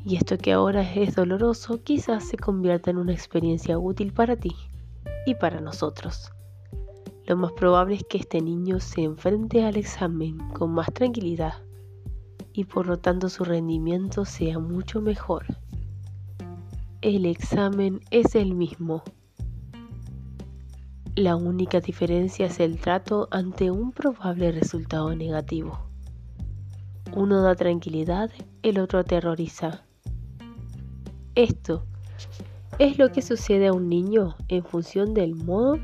[0.09, 4.55] Y esto que ahora es doloroso quizás se convierta en una experiencia útil para ti
[5.25, 6.31] y para nosotros.
[7.25, 11.55] Lo más probable es que este niño se enfrente al examen con más tranquilidad
[12.53, 15.45] y por lo tanto su rendimiento sea mucho mejor.
[17.01, 19.03] El examen es el mismo
[21.15, 25.77] La única diferencia es el trato ante un probable resultado negativo.
[27.13, 28.31] Uno da tranquilidad,
[28.63, 29.83] el otro aterroriza.
[31.37, 31.85] Esto
[32.79, 35.77] es lo que sucede a un niño en función del modo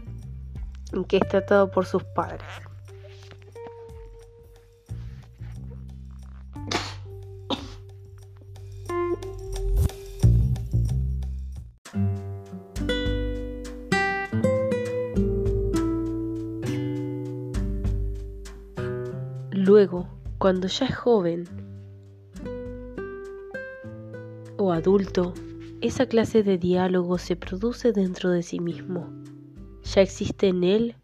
[0.91, 2.41] en que es tratado por sus padres.
[19.51, 20.07] Luego,
[20.39, 21.72] cuando ya es joven
[24.63, 25.33] o adulto,
[25.81, 29.11] esa clase de diálogo se produce dentro de sí mismo.
[29.83, 30.95] Ya existe en él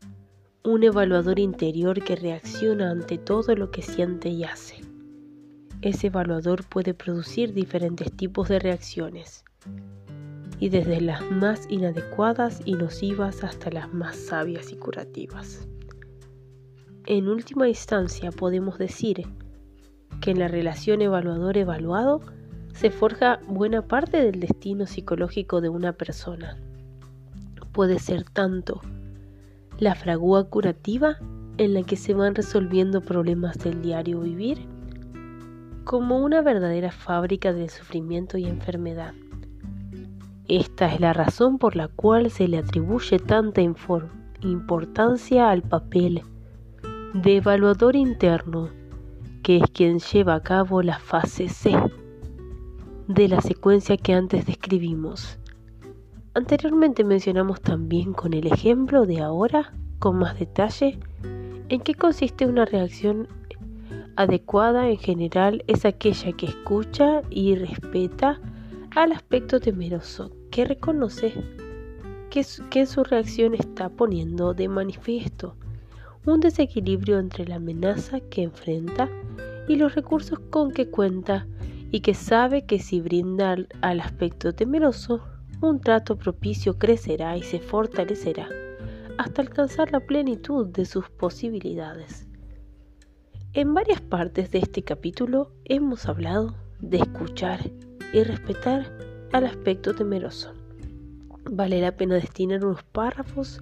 [0.64, 4.76] un evaluador interior que reacciona ante todo lo que siente y hace.
[5.82, 9.44] Ese evaluador puede producir diferentes tipos de reacciones,
[10.60, 15.68] y desde las más inadecuadas y nocivas hasta las más sabias y curativas.
[17.06, 19.24] En última instancia podemos decir
[20.22, 22.22] que en la relación evaluador-evaluado
[22.74, 26.58] se forja buena parte del destino psicológico de una persona.
[27.72, 28.82] Puede ser tanto
[29.80, 31.18] la fragua curativa
[31.58, 34.66] en la que se van resolviendo problemas del diario vivir,
[35.84, 39.14] como una verdadera fábrica del sufrimiento y enfermedad.
[40.48, 43.62] Esta es la razón por la cual se le atribuye tanta
[44.42, 46.24] importancia al papel
[47.14, 48.70] de evaluador interno,
[49.44, 51.76] que es quien lleva a cabo la fase C
[53.10, 55.40] de la secuencia que antes describimos.
[56.36, 61.00] Anteriormente mencionamos también con el ejemplo de ahora, con más detalle,
[61.70, 63.28] en qué consiste una reacción
[64.16, 68.40] adecuada en general es aquella que escucha y respeta
[68.96, 71.34] al aspecto temeroso, que reconoce
[72.30, 75.56] que, que su reacción está poniendo de manifiesto
[76.28, 79.10] un desequilibrio entre la amenaza que enfrenta
[79.68, 81.48] y los recursos con que cuenta
[81.92, 85.22] y que sabe que si brinda al aspecto temeroso,
[85.62, 88.48] un trato propicio crecerá y se fortalecerá
[89.18, 92.26] hasta alcanzar la plenitud de sus posibilidades.
[93.54, 97.60] En varias partes de este capítulo hemos hablado de escuchar
[98.14, 98.92] y respetar
[99.34, 100.54] al aspecto temeroso.
[101.52, 103.60] Vale la pena destinar unos párrafos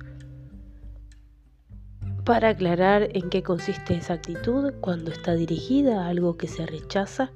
[2.23, 7.31] para aclarar en qué consiste esa actitud cuando está dirigida a algo que se rechaza,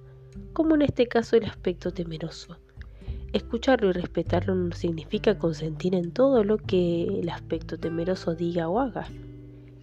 [0.54, 2.58] como en este caso el aspecto temeroso.
[3.34, 8.80] Escucharlo y respetarlo no significa consentir en todo lo que el aspecto temeroso diga o
[8.80, 9.08] haga.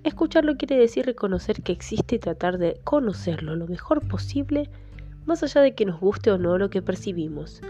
[0.05, 4.71] Escucharlo quiere decir reconocer que existe y tratar de conocerlo lo mejor posible,
[5.25, 7.61] más allá de que nos guste o no lo que percibimos.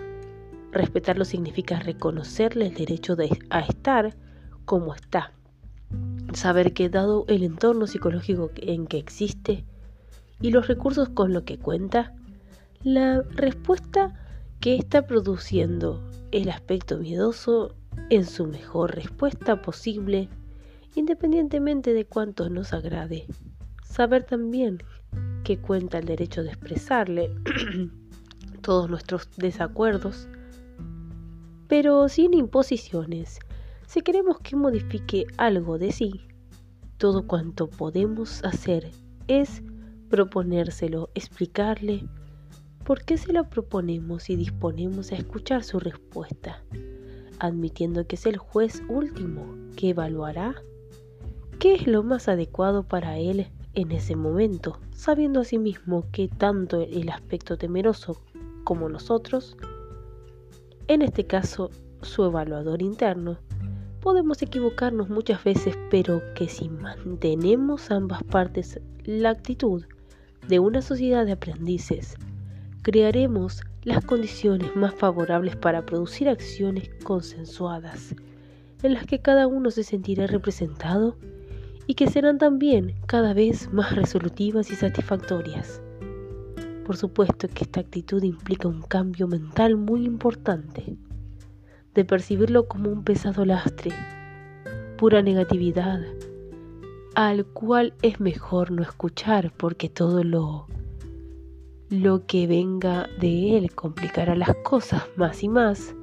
[0.72, 4.14] Respetarlo significa reconocerle el derecho de, a estar
[4.64, 5.32] como está,
[6.34, 9.64] saber que dado el entorno psicológico en que existe
[10.40, 12.14] y los recursos con los que cuenta,
[12.82, 14.14] la respuesta
[14.60, 17.74] que está produciendo el aspecto miedoso
[18.10, 20.28] en su mejor respuesta posible,
[20.94, 23.26] independientemente de cuánto nos agrade.
[23.84, 24.78] Saber también
[25.44, 27.30] que cuenta el derecho de expresarle
[28.62, 30.28] todos nuestros desacuerdos,
[31.66, 33.38] pero sin imposiciones
[33.88, 36.28] si queremos que modifique algo de sí,
[36.98, 38.90] todo cuanto podemos hacer
[39.28, 39.62] es
[40.10, 42.06] proponérselo, explicarle
[42.88, 46.62] por qué se lo proponemos y disponemos a escuchar su respuesta,
[47.38, 49.44] admitiendo que es el juez último
[49.76, 50.54] que evaluará
[51.58, 57.10] qué es lo más adecuado para él en ese momento, sabiendo asimismo que tanto el
[57.10, 58.22] aspecto temeroso
[58.64, 59.58] como nosotros,
[60.86, 61.70] en este caso
[62.00, 63.36] su evaluador interno,
[64.00, 69.84] Podemos equivocarnos muchas veces, pero que si mantenemos ambas partes la actitud
[70.46, 72.16] de una sociedad de aprendices,
[72.88, 78.14] crearemos las condiciones más favorables para producir acciones consensuadas,
[78.82, 81.14] en las que cada uno se sentirá representado
[81.86, 85.82] y que serán también cada vez más resolutivas y satisfactorias.
[86.86, 90.96] Por supuesto que esta actitud implica un cambio mental muy importante
[91.94, 93.90] de percibirlo como un pesado lastre,
[94.96, 96.00] pura negatividad,
[97.14, 100.68] al cual es mejor no escuchar porque todo lo
[101.90, 105.94] lo que venga de él complicará las cosas más y más,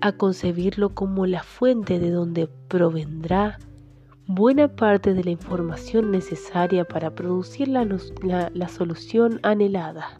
[0.00, 3.58] a concebirlo como la fuente de donde provendrá
[4.26, 10.16] buena parte de la información necesaria para producir la, solución anhelada,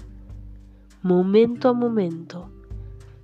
[1.03, 2.51] momento a momento,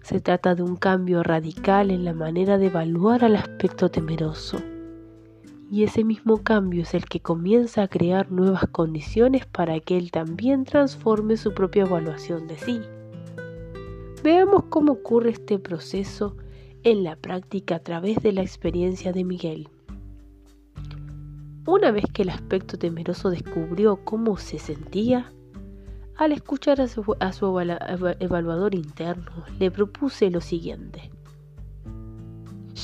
[0.03, 4.59] se trata de un cambio radical en la manera de evaluar al aspecto temeroso.
[5.71, 10.11] Y ese mismo cambio es el que comienza a crear nuevas condiciones para que él
[10.11, 12.81] también transforme su propia evaluación de sí.
[14.23, 16.37] Veamos cómo ocurre este proceso
[16.83, 19.69] en la práctica a través de la experiencia de Miguel.
[21.67, 25.33] Una vez que el aspecto temeroso descubrió cómo se sentía,
[26.17, 27.05] al escuchar a su,
[28.21, 31.11] evaluador interno, le propuse lo siguiente.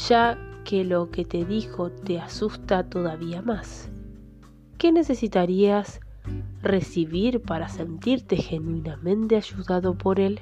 [0.09, 3.91] Ya que lo que te dijo te asusta todavía más,
[4.79, 6.01] ¿qué necesitarías
[6.63, 10.41] recibir para sentirte genuinamente ayudado por él?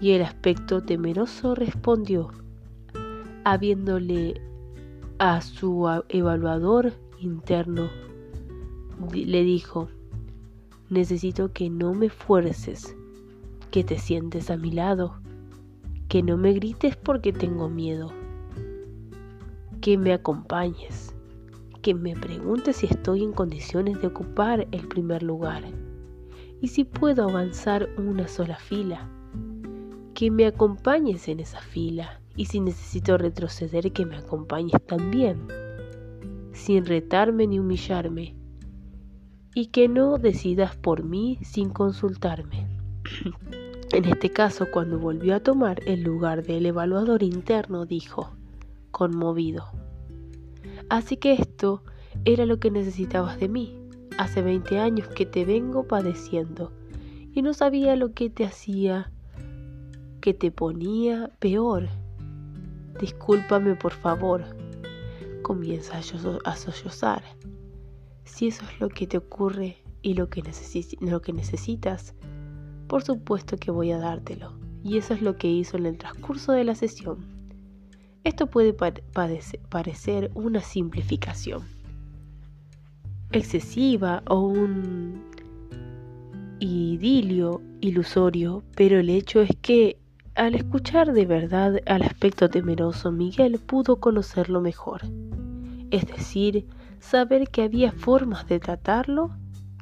[0.00, 2.30] Y el aspecto temeroso respondió,
[3.44, 4.40] habiéndole
[5.18, 7.90] a su evaluador interno,
[9.12, 9.88] le dijo,
[10.88, 12.96] necesito que no me fuerces,
[13.70, 15.20] que te sientes a mi lado,
[16.08, 18.12] que no me grites porque tengo miedo,
[19.80, 21.14] que me acompañes,
[21.80, 25.64] que me preguntes si estoy en condiciones de ocupar el primer lugar
[26.60, 29.08] y si puedo avanzar una sola fila,
[30.12, 35.48] que me acompañes en esa fila y si necesito retroceder que me acompañes también,
[36.52, 38.36] sin retarme ni humillarme,
[39.54, 42.66] y que no decidas por mí sin consultarme.
[43.92, 48.30] en este caso, cuando volvió a tomar el lugar del evaluador interno, dijo,
[48.90, 49.64] conmovido,
[50.88, 51.82] así que esto
[52.24, 53.76] era lo que necesitabas de mí.
[54.18, 56.72] Hace 20 años que te vengo padeciendo
[57.32, 59.10] y no sabía lo que te hacía,
[60.20, 61.88] que te ponía peor
[63.00, 64.44] Discúlpame por favor.
[65.40, 67.22] Comienza a sollozar.
[68.24, 70.42] Si eso es lo que te ocurre y lo que,
[71.00, 72.14] lo que necesitas,
[72.88, 74.52] por supuesto que voy a dártelo.
[74.84, 77.39] Y eso es lo que hizo en el transcurso de la sesión.
[78.22, 81.62] Esto puede parecer una simplificación
[83.32, 85.22] excesiva o un
[86.58, 89.98] idilio ilusorio, pero el hecho es que
[90.34, 95.02] al escuchar de verdad al aspecto temeroso, Miguel pudo conocerlo mejor,
[95.90, 96.66] es decir,
[96.98, 99.30] saber que había formas de tratarlo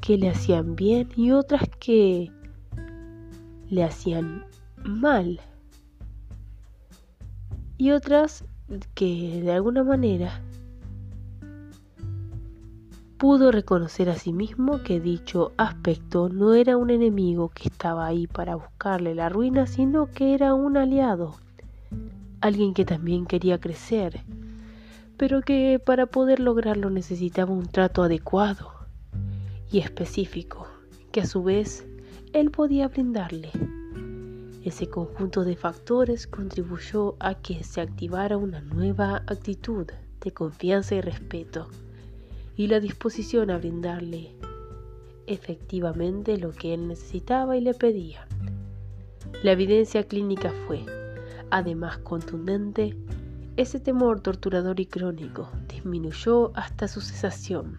[0.01, 2.30] que le hacían bien y otras que
[3.68, 4.45] le hacían
[4.84, 5.41] mal
[7.79, 8.45] y otras
[8.95, 10.43] que de alguna manera
[13.16, 18.26] pudo reconocer a sí mismo que dicho aspecto no era un enemigo que estaba ahí
[18.26, 21.37] para buscarle la ruina, sino que era un aliado,
[22.41, 24.20] alguien que también quería crecer,
[25.16, 28.72] pero que para poder lograrlo necesitaba un trato adecuado
[29.70, 30.68] y específico,
[31.11, 31.87] que a su vez
[32.33, 33.51] él podía brindarle.
[34.69, 39.87] Ese conjunto de factores contribuyó a que se activara una nueva actitud
[40.21, 41.69] de confianza y respeto
[42.55, 44.35] y la disposición a brindarle
[45.27, 48.29] efectivamente lo que él necesitaba y le pedía.
[49.43, 50.85] La evidencia clínica fue,
[51.49, 52.95] además contundente,
[53.57, 57.79] ese temor torturador y crónico disminuyó hasta su cesación.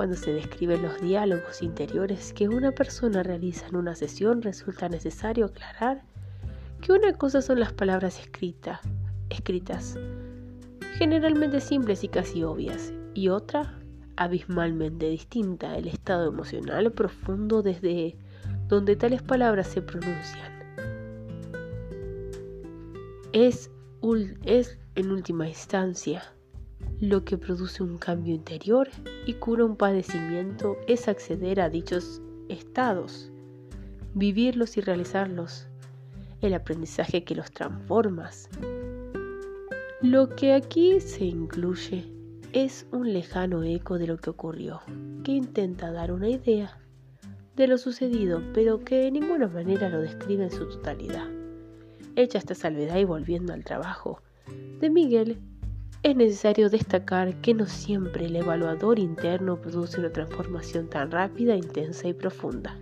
[0.00, 5.44] Cuando se describen los diálogos interiores que una persona realiza en una sesión, resulta necesario
[5.44, 6.04] aclarar
[6.80, 8.80] que una cosa son las palabras escritas,
[9.28, 9.98] escritas,
[10.96, 13.78] generalmente simples y casi obvias, y otra
[14.16, 18.16] abismalmente distinta el estado emocional profundo desde
[18.68, 20.50] donde tales palabras se pronuncian.
[23.34, 23.70] Es,
[24.46, 26.22] es en última instancia
[27.00, 28.88] lo que produce un cambio interior
[29.24, 33.32] y cura un padecimiento es acceder a dichos estados,
[34.14, 35.66] vivirlos y realizarlos,
[36.42, 38.50] el aprendizaje que los transformas.
[40.02, 42.04] Lo que aquí se incluye
[42.52, 44.82] es un lejano eco de lo que ocurrió,
[45.24, 46.78] que intenta dar una idea
[47.56, 51.28] de lo sucedido, pero que de ninguna manera lo describe en su totalidad.
[52.16, 54.22] Hecha esta salvedad y volviendo al trabajo
[54.80, 55.38] de Miguel,
[56.02, 62.08] es necesario destacar que no siempre el evaluador interno produce una transformación tan rápida, intensa
[62.08, 62.78] y profunda.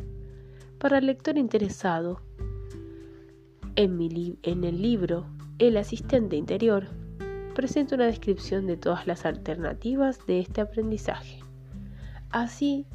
[0.78, 2.20] Para el lector interesado,
[3.74, 3.98] en,
[4.42, 5.26] en el libro
[5.58, 6.86] El asistente interior
[7.56, 11.40] presenta una descripción de todas las alternativas de este aprendizaje.
[12.30, 12.86] Así,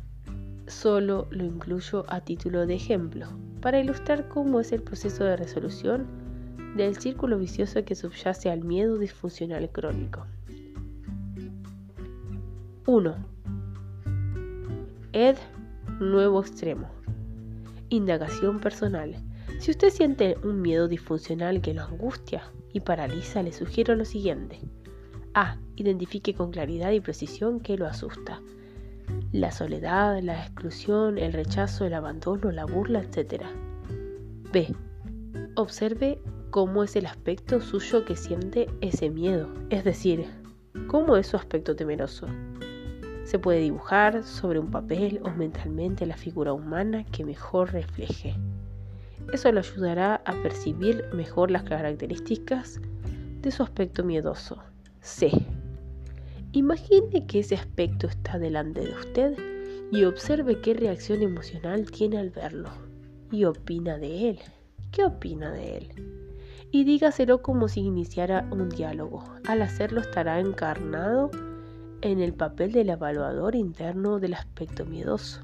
[0.68, 3.28] solo lo incluyo a título de ejemplo,
[3.60, 6.23] para ilustrar cómo es el proceso de resolución
[6.76, 10.26] del círculo vicioso que subyace al miedo disfuncional crónico.
[12.86, 13.16] 1.
[15.14, 15.38] Ed,
[16.00, 16.90] nuevo extremo.
[17.90, 19.16] Indagación personal.
[19.60, 22.44] Si usted siente un miedo disfuncional que lo angustia,
[22.74, 24.60] y paraliza, le sugiero lo siguiente.
[25.36, 25.58] A.
[25.76, 28.42] Identifique con claridad y precisión qué lo asusta.
[29.32, 33.44] La soledad, la exclusión, el rechazo, el abandono, la burla, etc.
[34.52, 34.76] B.
[35.56, 36.20] Observe
[36.54, 40.28] cómo es el aspecto suyo que siente ese miedo, es decir,
[40.86, 42.28] cómo es su aspecto temeroso.
[43.24, 48.36] Se puede dibujar sobre un papel o mentalmente la figura humana que mejor refleje.
[49.34, 52.80] Eso le ayudará a percibir mejor las características
[53.42, 54.62] de su aspecto miedoso.
[55.02, 55.32] C.
[56.52, 59.38] Imagine que ese aspecto está delante de usted
[59.92, 62.70] y observe qué reacción emocional tiene al verlo.
[63.32, 64.40] Y opina de él.
[64.92, 66.23] ¿Qué opina de él?
[66.74, 69.24] Y dígaselo como si iniciara un diálogo.
[69.48, 71.30] Al hacerlo estará encarnado
[72.02, 75.42] en el papel del evaluador interno del aspecto miedoso.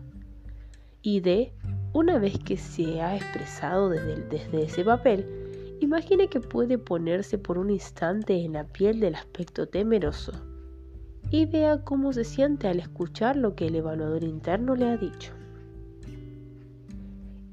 [1.03, 1.53] Y D.
[1.93, 5.23] Una vez que se ha expresado desde, desde ese papel,
[5.81, 10.31] imagine que puede ponerse por un instante en la piel del aspecto temeroso
[11.29, 15.31] y vea cómo se siente al escuchar lo que el evaluador interno le ha dicho.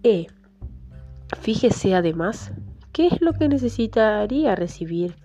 [0.02, 0.28] E.
[1.42, 2.52] Fíjese además
[2.96, 5.16] qué es lo que necesitaría recibir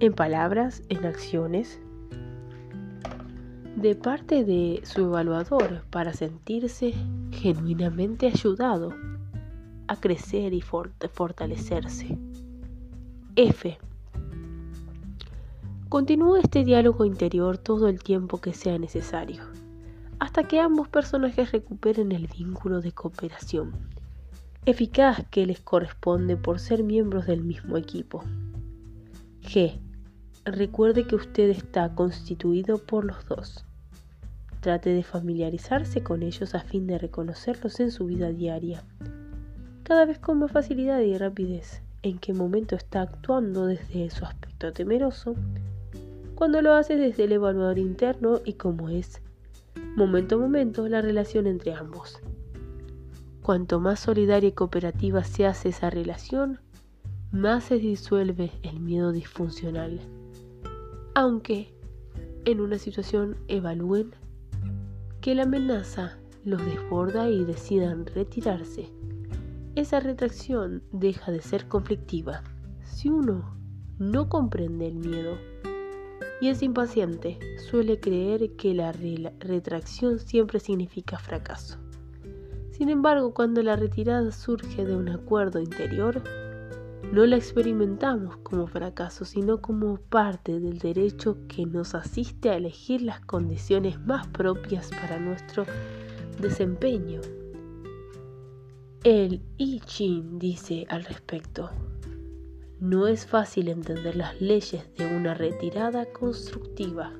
[0.00, 1.80] en palabras, en acciones,
[3.74, 6.92] de parte de su evaluador para sentirse
[7.30, 8.92] genuinamente ayudado
[9.88, 12.18] a crecer y fortalecerse.
[13.34, 13.78] F.
[15.88, 19.42] Continúe este diálogo interior todo el tiempo que sea necesario,
[20.18, 23.99] hasta que ambos personajes recuperen el vínculo de cooperación
[24.66, 28.22] eficaz que les corresponde por ser miembros del mismo equipo.
[29.42, 29.78] G.
[30.44, 33.64] Recuerde que usted está constituido por los dos.
[34.60, 38.84] Trate de familiarizarse con ellos a fin de reconocerlos en su vida diaria,
[39.82, 44.72] cada vez con más facilidad y rapidez, en qué momento está actuando desde su aspecto
[44.72, 45.34] temeroso,
[46.36, 49.20] cuando lo hace desde el evaluador interno y cómo es,
[49.96, 52.20] momento a momento, la relación entre ambos.
[53.42, 56.60] Cuanto más solidaria y cooperativa se hace esa relación,
[57.32, 60.00] más se disuelve el miedo disfuncional.
[61.14, 61.74] Aunque
[62.44, 64.14] en una situación evalúen
[65.20, 68.90] que la amenaza los desborda y decidan retirarse,
[69.74, 72.42] esa retracción deja de ser conflictiva.
[72.84, 73.56] Si uno
[73.98, 75.36] no comprende el miedo
[76.40, 77.38] y es impaciente,
[77.70, 81.78] suele creer que la retracción siempre significa fracaso.
[82.80, 86.22] Sin embargo, cuando la retirada surge de un acuerdo interior,
[87.12, 93.02] no la experimentamos como fracaso, sino como parte del derecho que nos asiste a elegir
[93.02, 95.66] las condiciones más propias para nuestro
[96.40, 97.20] desempeño.
[99.04, 101.68] El I Ching dice al respecto,
[102.78, 107.12] no es fácil entender las leyes de una retirada constructiva.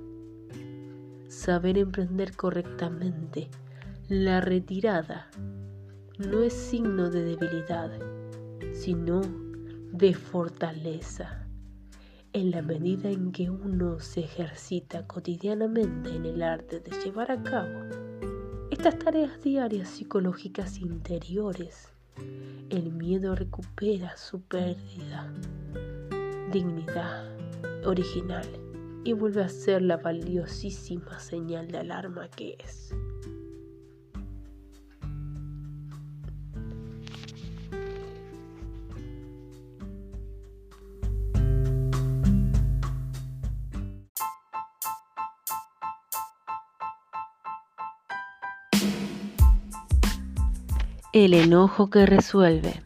[1.29, 3.51] Saber emprender correctamente
[4.11, 5.31] la retirada
[6.19, 7.93] no es signo de debilidad,
[8.73, 9.21] sino
[9.93, 11.47] de fortaleza.
[12.33, 17.41] En la medida en que uno se ejercita cotidianamente en el arte de llevar a
[17.41, 17.85] cabo
[18.73, 21.93] estas tareas diarias psicológicas interiores,
[22.69, 25.33] el miedo recupera su pérdida,
[26.51, 27.31] dignidad
[27.85, 28.49] original
[29.05, 32.93] y vuelve a ser la valiosísima señal de alarma que es.
[51.13, 52.85] El enojo que resuelve.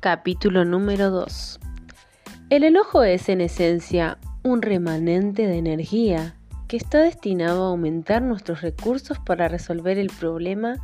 [0.00, 1.58] Capítulo número 2.
[2.50, 6.36] El enojo es en esencia un remanente de energía
[6.68, 10.74] que está destinado a aumentar nuestros recursos para resolver el problema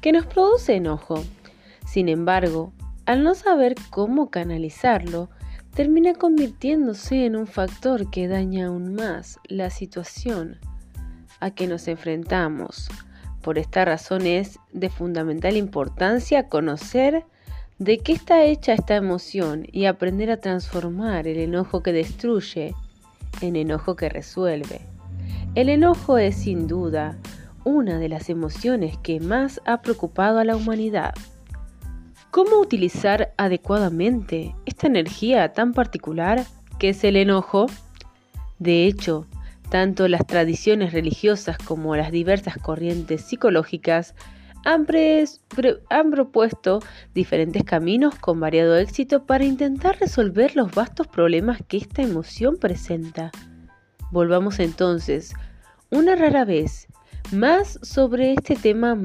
[0.00, 1.22] que nos produce enojo.
[1.86, 2.72] Sin embargo,
[3.04, 5.30] al no saber cómo canalizarlo,
[5.72, 10.58] termina convirtiéndose en un factor que daña aún más la situación
[11.40, 12.88] a que nos enfrentamos.
[13.42, 17.24] Por esta razón es de fundamental importancia conocer
[17.78, 22.74] de qué está hecha esta emoción y aprender a transformar el enojo que destruye
[23.40, 24.80] en enojo que resuelve.
[25.54, 27.16] El enojo es sin duda
[27.64, 31.14] una de las emociones que más ha preocupado a la humanidad.
[32.30, 36.44] ¿Cómo utilizar adecuadamente esta energía tan particular
[36.78, 37.66] que es el enojo?
[38.58, 39.26] De hecho,
[39.68, 44.14] tanto las tradiciones religiosas como las diversas corrientes psicológicas
[44.66, 46.80] han, propuesto
[47.14, 53.30] diferentes caminos con variado éxito para intentar resolver los vastos problemas que esta emoción presenta.
[54.10, 55.34] Volvamos entonces,
[55.90, 56.88] una rara vez,
[57.30, 58.96] más sobre este tema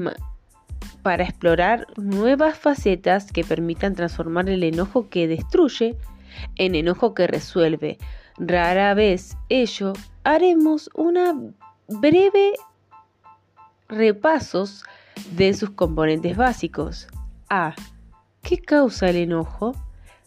[1.02, 5.96] para explorar nuevas facetas que permitan transformar el enojo que destruye
[6.56, 7.98] en enojo que resuelve.
[8.38, 9.92] Rara vez ello
[10.24, 11.34] haremos una
[11.88, 12.52] breve
[13.88, 14.84] repasos
[15.32, 17.08] de sus componentes básicos.
[17.50, 17.74] A.
[18.42, 19.74] ¿Qué causa el enojo?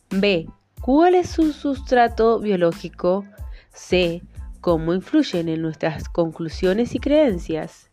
[0.09, 0.47] B.
[0.81, 3.25] ¿Cuál es su sustrato biológico?
[3.73, 4.21] C.
[4.61, 7.89] ¿Cómo influyen en nuestras conclusiones y creencias?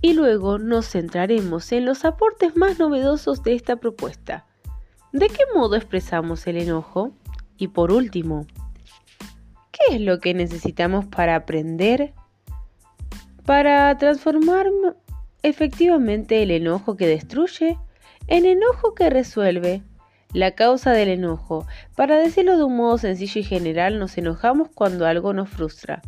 [0.00, 4.46] Y luego nos centraremos en los aportes más novedosos de esta propuesta.
[5.12, 7.12] ¿De qué modo expresamos el enojo?
[7.56, 8.46] Y por último,
[9.78, 12.12] ¿qué es lo que necesitamos para aprender
[13.48, 14.66] para transformar
[15.42, 17.78] efectivamente el enojo que destruye
[18.26, 19.82] en enojo que resuelve.
[20.34, 21.66] La causa del enojo.
[21.96, 26.02] Para decirlo de un modo sencillo y general, nos enojamos cuando algo nos frustra.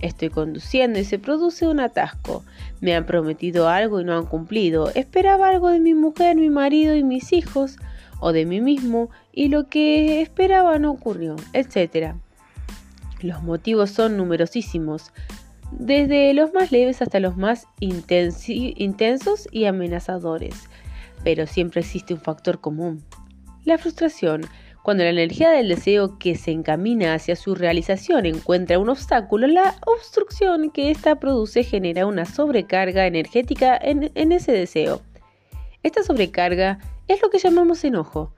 [0.00, 2.42] Estoy conduciendo y se produce un atasco.
[2.80, 4.90] Me han prometido algo y no han cumplido.
[4.94, 7.76] Esperaba algo de mi mujer, mi marido y mis hijos,
[8.20, 12.14] o de mí mismo, y lo que esperaba no ocurrió, etc.
[13.20, 15.12] Los motivos son numerosísimos
[15.72, 20.68] desde los más leves hasta los más intensos y amenazadores.
[21.24, 23.02] Pero siempre existe un factor común,
[23.64, 24.42] la frustración.
[24.82, 29.74] Cuando la energía del deseo que se encamina hacia su realización encuentra un obstáculo, la
[29.84, 35.02] obstrucción que ésta produce genera una sobrecarga energética en, en ese deseo.
[35.82, 38.32] Esta sobrecarga es lo que llamamos enojo.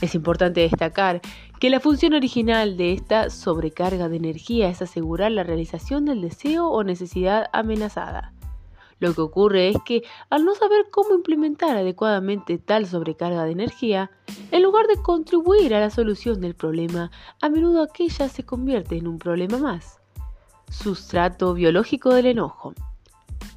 [0.00, 1.20] Es importante destacar
[1.62, 6.66] que la función original de esta sobrecarga de energía es asegurar la realización del deseo
[6.66, 8.32] o necesidad amenazada.
[8.98, 14.10] Lo que ocurre es que al no saber cómo implementar adecuadamente tal sobrecarga de energía,
[14.50, 19.06] en lugar de contribuir a la solución del problema, a menudo aquella se convierte en
[19.06, 20.00] un problema más.
[20.68, 22.74] Sustrato biológico del enojo.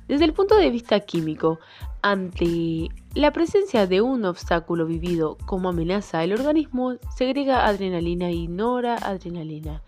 [0.07, 1.57] Desde el punto de vista químico,
[2.05, 9.81] ante la presencia de un obstáculo vivido como amenaza, el organismo segrega adrenalina y noradrenalina,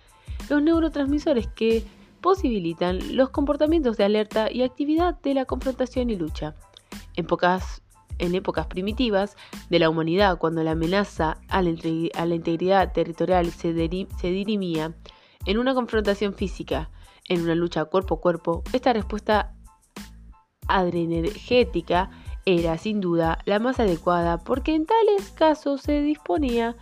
[0.50, 1.84] los neurotransmisores que
[2.20, 6.56] posibilitan los comportamientos de alerta y actividad de la confrontación y lucha.
[7.16, 7.84] En, pocas,
[8.18, 9.36] en épocas primitivas
[9.70, 13.76] de la humanidad, cuando la amenaza a la, integridad territorial se,
[14.18, 14.96] se dirimía
[15.46, 16.90] en una confrontación física,
[17.30, 19.54] en una lucha cuerpo a cuerpo, esta respuesta
[20.68, 22.10] adrenergética
[22.46, 26.76] era sin duda la más adecuada porque en tales casos se disponía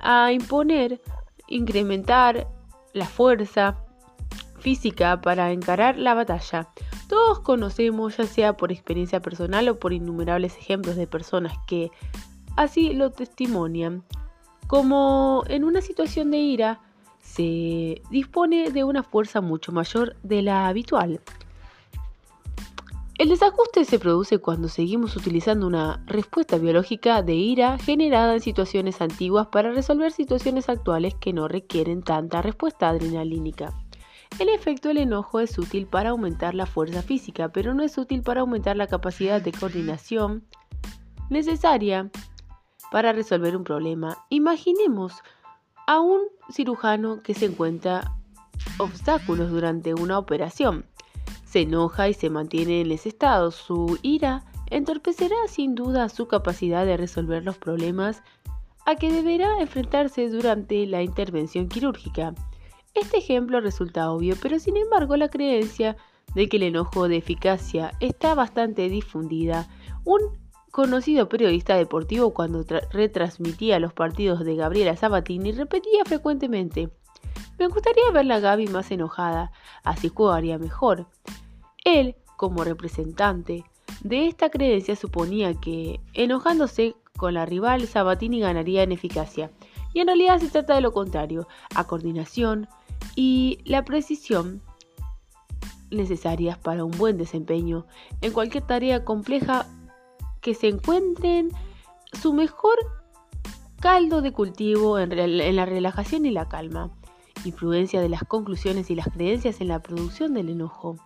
[0.00, 1.00] a imponer,
[1.46, 2.46] incrementar
[2.92, 3.78] la fuerza
[4.58, 6.68] física para encarar la batalla.
[7.08, 11.90] Todos conocemos, ya sea por experiencia personal o por innumerables ejemplos de personas que
[12.56, 14.04] así lo testimonian,
[14.66, 16.80] como en una situación de ira
[17.20, 21.20] se dispone de una fuerza mucho mayor de la habitual.
[23.18, 29.00] El desajuste se produce cuando seguimos utilizando una respuesta biológica de ira generada en situaciones
[29.00, 33.74] antiguas para resolver situaciones actuales que no requieren tanta respuesta adrenalínica.
[34.38, 38.22] En efecto, el enojo es útil para aumentar la fuerza física, pero no es útil
[38.22, 40.44] para aumentar la capacidad de coordinación
[41.28, 42.12] necesaria
[42.92, 44.24] para resolver un problema.
[44.28, 45.14] Imaginemos
[45.88, 46.20] a un
[46.52, 48.12] cirujano que se encuentra
[48.78, 50.86] obstáculos durante una operación
[51.48, 53.50] se enoja y se mantiene en ese estado.
[53.50, 58.22] Su ira entorpecerá sin duda su capacidad de resolver los problemas
[58.84, 62.34] a que deberá enfrentarse durante la intervención quirúrgica.
[62.94, 65.96] Este ejemplo resulta obvio, pero sin embargo la creencia
[66.34, 69.68] de que el enojo de eficacia está bastante difundida.
[70.04, 70.20] Un
[70.70, 76.90] conocido periodista deportivo cuando retransmitía los partidos de Gabriela Sabatini repetía frecuentemente
[77.58, 79.50] me gustaría ver la Gaby más enojada,
[79.82, 81.06] así jugaría mejor.
[81.84, 83.64] Él, como representante
[84.02, 89.50] de esta creencia, suponía que, enojándose con la rival, Sabatini ganaría en eficacia.
[89.92, 92.68] Y en realidad se trata de lo contrario, a coordinación
[93.16, 94.62] y la precisión
[95.90, 97.86] necesarias para un buen desempeño
[98.20, 99.66] en cualquier tarea compleja
[100.40, 101.50] que se encuentren
[102.12, 102.76] su mejor
[103.80, 106.90] caldo de cultivo en la relajación y la calma
[107.44, 110.96] influencia de las conclusiones y las creencias en la producción del enojo.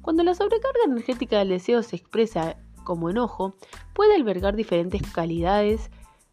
[0.00, 3.54] Cuando la sobrecarga energética del deseo se expresa como enojo,
[3.92, 5.90] puede albergar diferentes calidades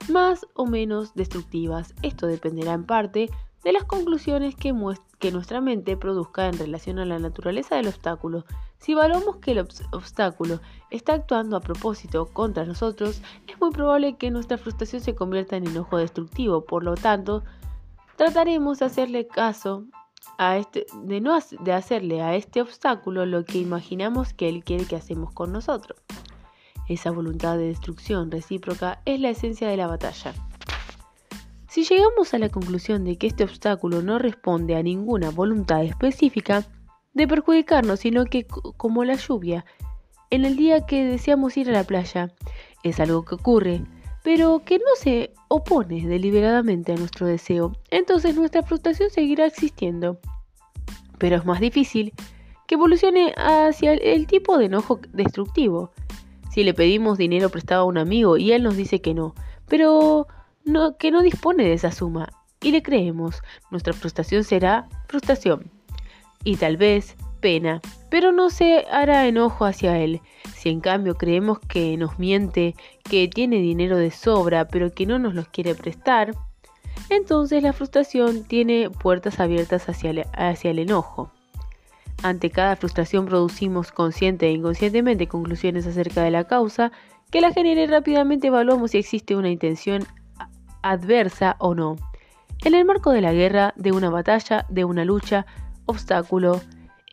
[0.08, 1.94] más o menos destructivas.
[2.02, 3.30] Esto dependerá en parte
[3.64, 4.74] de las conclusiones que,
[5.32, 8.46] nuestra mente produzca en relación a la naturaleza del obstáculo.
[8.78, 9.60] Si evaluamos que el
[9.92, 15.58] obstáculo está actuando a propósito contra nosotros, es muy probable que nuestra frustración se convierta
[15.58, 16.64] en enojo destructivo.
[16.64, 17.44] Por lo tanto,
[18.20, 19.86] trataremos de hacerle caso
[20.38, 24.84] a este, de no de hacerle a este obstáculo lo que imaginamos que él quiere
[24.84, 25.98] que hacemos con nosotros.
[26.90, 30.34] Esa voluntad de destrucción recíproca es la esencia de la batalla.
[31.70, 36.66] Si llegamos a la conclusión de que este obstáculo no responde a ninguna voluntad específica
[37.14, 38.46] de perjudicarnos, sino que
[38.76, 39.64] como la lluvia,
[40.30, 42.36] en el día que deseamos ir a la playa,
[42.84, 43.86] es algo que ocurre,
[44.32, 50.20] pero que no se opone deliberadamente a nuestro deseo, entonces nuestra frustración seguirá existiendo.
[51.18, 52.14] Pero es más difícil
[52.68, 55.90] que evolucione hacia el tipo de enojo destructivo.
[56.52, 59.34] Si le pedimos dinero prestado a un amigo y él nos dice que no,
[59.68, 60.28] pero
[61.00, 62.30] que no dispone de esa suma
[62.62, 65.72] y le creemos, nuestra frustración será frustración
[66.44, 70.22] y tal vez pena, pero no se hará enojo hacia él.
[70.56, 75.20] Si en cambio creemos que nos miente, que tiene dinero de sobra, pero que no
[75.20, 76.36] nos los quiere prestar,
[77.10, 81.32] entonces la frustración tiene puertas abiertas hacia el, enojo.
[82.22, 86.92] Ante cada frustración producimos consciente e inconscientemente conclusiones acerca de la causa
[87.32, 90.06] que la genere rápidamente evaluamos si existe una intención
[90.82, 91.96] adversa o no.
[92.66, 95.46] En el marco de la guerra, de una batalla, de una lucha,
[95.86, 96.62] obstáculo,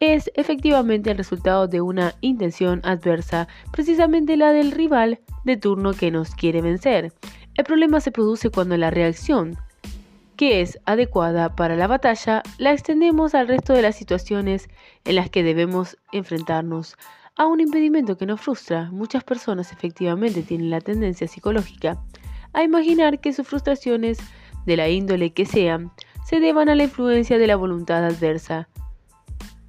[0.01, 6.11] es efectivamente el resultado de una intención adversa, precisamente la del rival de turno que
[6.11, 7.13] nos quiere vencer.
[7.55, 9.57] El problema se produce cuando la reacción,
[10.37, 14.69] que es adecuada para la batalla, la extendemos al resto de las situaciones
[15.05, 16.97] en las que debemos enfrentarnos
[17.37, 18.91] a un impedimento que nos frustra.
[18.91, 22.03] Muchas personas efectivamente tienen la tendencia psicológica
[22.53, 24.19] a imaginar que sus frustraciones,
[24.67, 25.93] de la índole que sean,
[26.25, 28.69] se deban a la influencia de la voluntad adversa,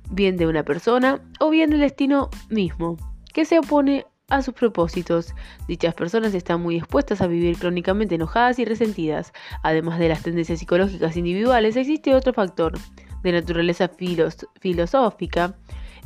[0.10, 2.98] bien de una persona o bien del destino mismo,
[3.34, 5.34] que se opone a sus propósitos.
[5.68, 9.32] Dichas personas están muy expuestas a vivir crónicamente enojadas y resentidas.
[9.64, 12.74] Además de las tendencias psicológicas individuales, existe otro factor
[13.24, 13.90] de naturaleza
[14.60, 15.56] filosófica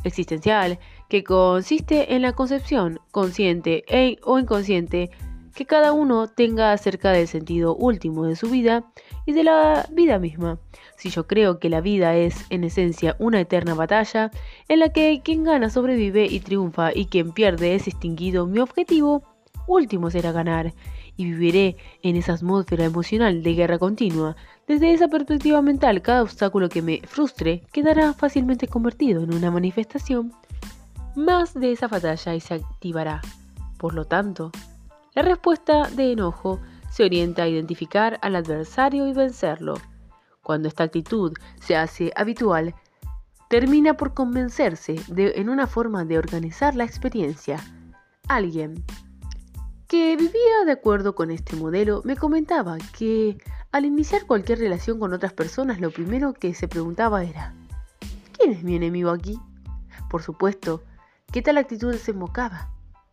[0.04, 0.78] existencial
[1.08, 5.10] que consiste en la concepción consciente e o inconsciente
[5.54, 8.84] que cada uno tenga acerca del sentido último de su vida
[9.26, 10.58] y de la vida misma.
[10.96, 14.30] Si yo creo que la vida es en esencia una eterna batalla,
[14.68, 19.22] en la que quien gana sobrevive y triunfa y quien pierde es extinguido, mi objetivo
[19.66, 20.72] último será ganar
[21.16, 24.36] y viviré en esa atmósfera emocional de guerra continua.
[24.66, 30.32] Desde esa perspectiva mental, cada obstáculo que me frustre quedará fácilmente convertido en una manifestación
[31.14, 33.20] más de esa batalla y se activará.
[33.76, 34.50] Por lo tanto,
[35.14, 36.60] la respuesta de enojo
[36.92, 39.74] se orienta a identificar al adversario y vencerlo.
[40.42, 42.74] Cuando esta actitud se hace habitual,
[43.48, 47.58] termina por convencerse de, en una forma de organizar la experiencia.
[48.28, 48.84] Alguien
[49.88, 53.38] que vivía de acuerdo con este modelo me comentaba que
[53.72, 57.54] al iniciar cualquier relación con otras personas lo primero que se preguntaba era
[58.36, 59.38] ¿quién es mi enemigo aquí?
[60.10, 60.82] Por supuesto,
[61.32, 62.70] ¿qué tal actitud desembocaba?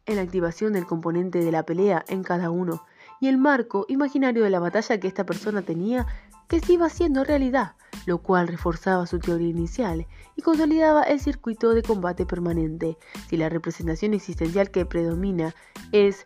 [0.09, 2.83] en la activación del componente de la pelea en cada uno
[3.19, 6.07] y el marco imaginario de la batalla que esta persona tenía
[6.47, 7.73] que se iba haciendo realidad,
[8.05, 12.97] lo cual reforzaba su teoría inicial y consolidaba el circuito de combate permanente.
[13.29, 15.53] Si la representación existencial que predomina
[15.91, 16.25] es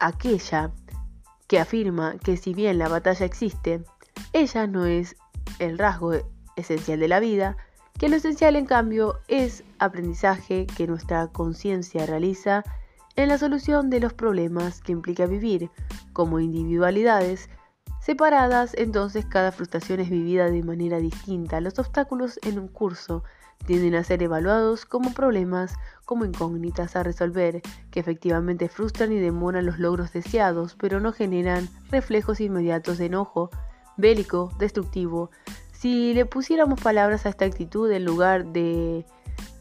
[0.00, 0.72] aquella
[1.46, 3.82] que afirma que si bien la batalla existe,
[4.32, 5.16] ella no es
[5.58, 6.12] el rasgo
[6.56, 7.56] esencial de la vida,
[7.98, 12.64] que lo esencial en cambio es aprendizaje que nuestra conciencia realiza
[13.18, 15.70] en la solución de los problemas que implica vivir
[16.12, 17.50] como individualidades
[18.00, 21.60] separadas, entonces cada frustración es vivida de manera distinta.
[21.60, 23.24] Los obstáculos en un curso
[23.66, 27.60] tienden a ser evaluados como problemas, como incógnitas a resolver,
[27.90, 33.50] que efectivamente frustran y demoran los logros deseados, pero no generan reflejos inmediatos de enojo,
[33.96, 35.32] bélico, destructivo.
[35.72, 39.04] Si le pusiéramos palabras a esta actitud en lugar de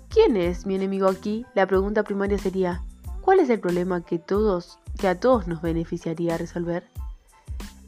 [0.10, 1.44] ¿quién es mi enemigo aquí?
[1.56, 2.84] La pregunta primaria sería
[3.28, 4.24] ¿Cuál es el problema que,
[5.06, 6.90] a todos nos beneficiaría resolver?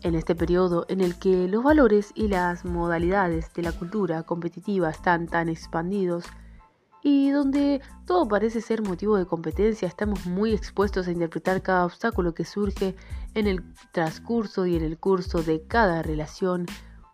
[0.01, 4.89] En este periodo en el que los valores y las modalidades de la cultura competitiva
[4.89, 6.25] están tan expandidos
[7.01, 12.33] y donde todo parece ser motivo de competencia, estamos muy expuestos a interpretar cada obstáculo
[12.33, 12.97] que surge
[13.33, 13.63] en el
[13.93, 16.65] transcurso y en el curso de cada relación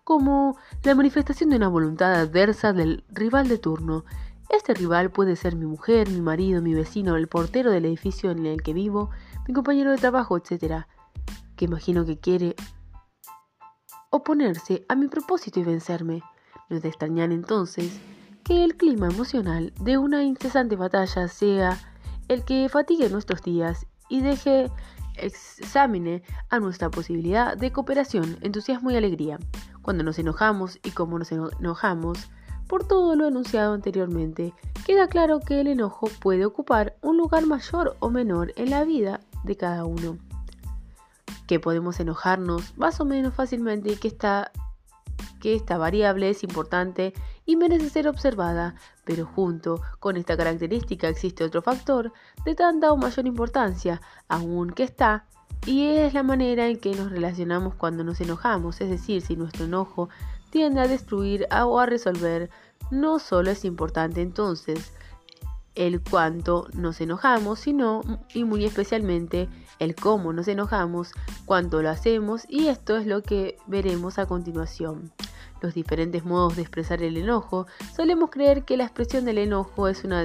[0.03, 4.03] como la manifestación de una voluntad adversa del rival de turno
[4.49, 8.45] este rival puede ser mi mujer, mi marido, mi vecino, el portero del edificio en
[8.45, 9.09] el que vivo,
[9.47, 10.85] mi compañero de trabajo, etc.
[11.55, 12.55] Que imagino que quiere
[14.09, 16.21] oponerse a mi propósito y vencerme.
[16.69, 17.99] No es de entonces
[18.43, 21.77] que el clima emocional de una incesante batalla sea
[22.27, 24.71] el que fatigue nuestros días y deje
[25.17, 29.39] examine a nuestra posibilidad de cooperación, entusiasmo y alegría.
[29.81, 32.29] Cuando nos enojamos y cómo nos enojamos,
[32.67, 34.53] por todo lo anunciado anteriormente,
[34.85, 39.21] queda claro que el enojo puede ocupar un lugar mayor o menor en la vida
[39.43, 40.17] de cada uno.
[41.47, 44.51] Que podemos enojarnos más o menos fácilmente y que esta,
[45.39, 47.13] que esta variable es importante
[47.45, 52.11] y merece ser observada, pero junto con esta característica existe otro factor
[52.45, 55.25] de tanta o mayor importancia, aún que está,
[55.65, 59.65] y es la manera en que nos relacionamos cuando nos enojamos, es decir, si nuestro
[59.65, 60.09] enojo
[60.55, 62.49] tiende a destruir o a resolver,
[62.89, 64.93] no solo es importante entonces
[65.75, 67.99] el cuánto nos enojamos, sino
[68.33, 69.49] y muy especialmente
[69.79, 71.11] el cómo nos enojamos,
[71.43, 75.11] cuánto lo hacemos y esto es lo que veremos a continuación.
[75.59, 80.05] Los diferentes modos de expresar el enojo, solemos creer que la expresión del enojo es
[80.05, 80.23] una,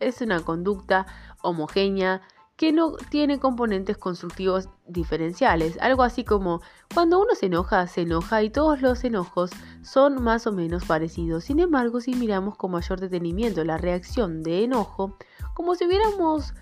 [0.00, 1.06] es una conducta
[1.42, 2.22] homogénea,
[2.62, 5.76] que no tiene componentes constructivos diferenciales.
[5.80, 6.60] Algo así como
[6.94, 9.50] cuando uno se enoja, se enoja y todos los enojos
[9.82, 11.42] son más o menos parecidos.
[11.42, 15.16] Sin embargo, si miramos con mayor detenimiento la reacción de enojo,
[15.54, 16.54] como si hubiéramos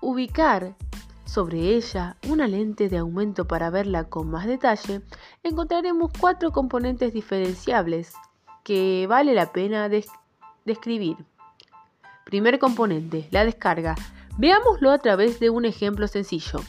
[0.00, 0.74] ubicar
[1.24, 5.02] sobre ella una lente de aumento para verla con más detalle,
[5.44, 8.12] encontraremos cuatro componentes diferenciables
[8.64, 9.88] que vale la pena
[10.64, 11.16] describir.
[12.24, 13.94] Primer componente, la descarga.
[14.40, 16.60] Veámoslo a través de un ejemplo sencillo.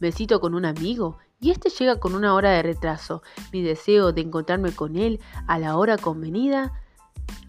[0.00, 3.22] Me cito con un amigo y este llega con una hora de retraso.
[3.52, 6.72] Mi deseo de encontrarme con él a la hora convenida,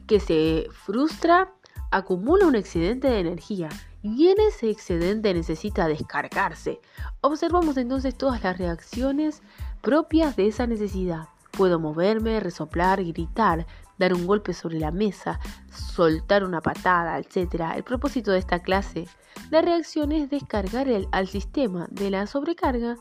[0.05, 1.53] que se frustra,
[1.91, 3.69] acumula un excedente de energía
[4.03, 6.81] y en ese excedente necesita descargarse.
[7.21, 9.41] Observamos entonces todas las reacciones
[9.81, 11.29] propias de esa necesidad.
[11.51, 13.65] Puedo moverme, resoplar, gritar,
[13.99, 15.39] dar un golpe sobre la mesa,
[15.71, 17.73] soltar una patada, etc.
[17.75, 19.07] El propósito de esta clase
[19.51, 22.95] de reacción es descargar el, al sistema de la sobrecarga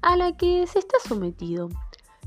[0.00, 1.68] a la que se está sometido.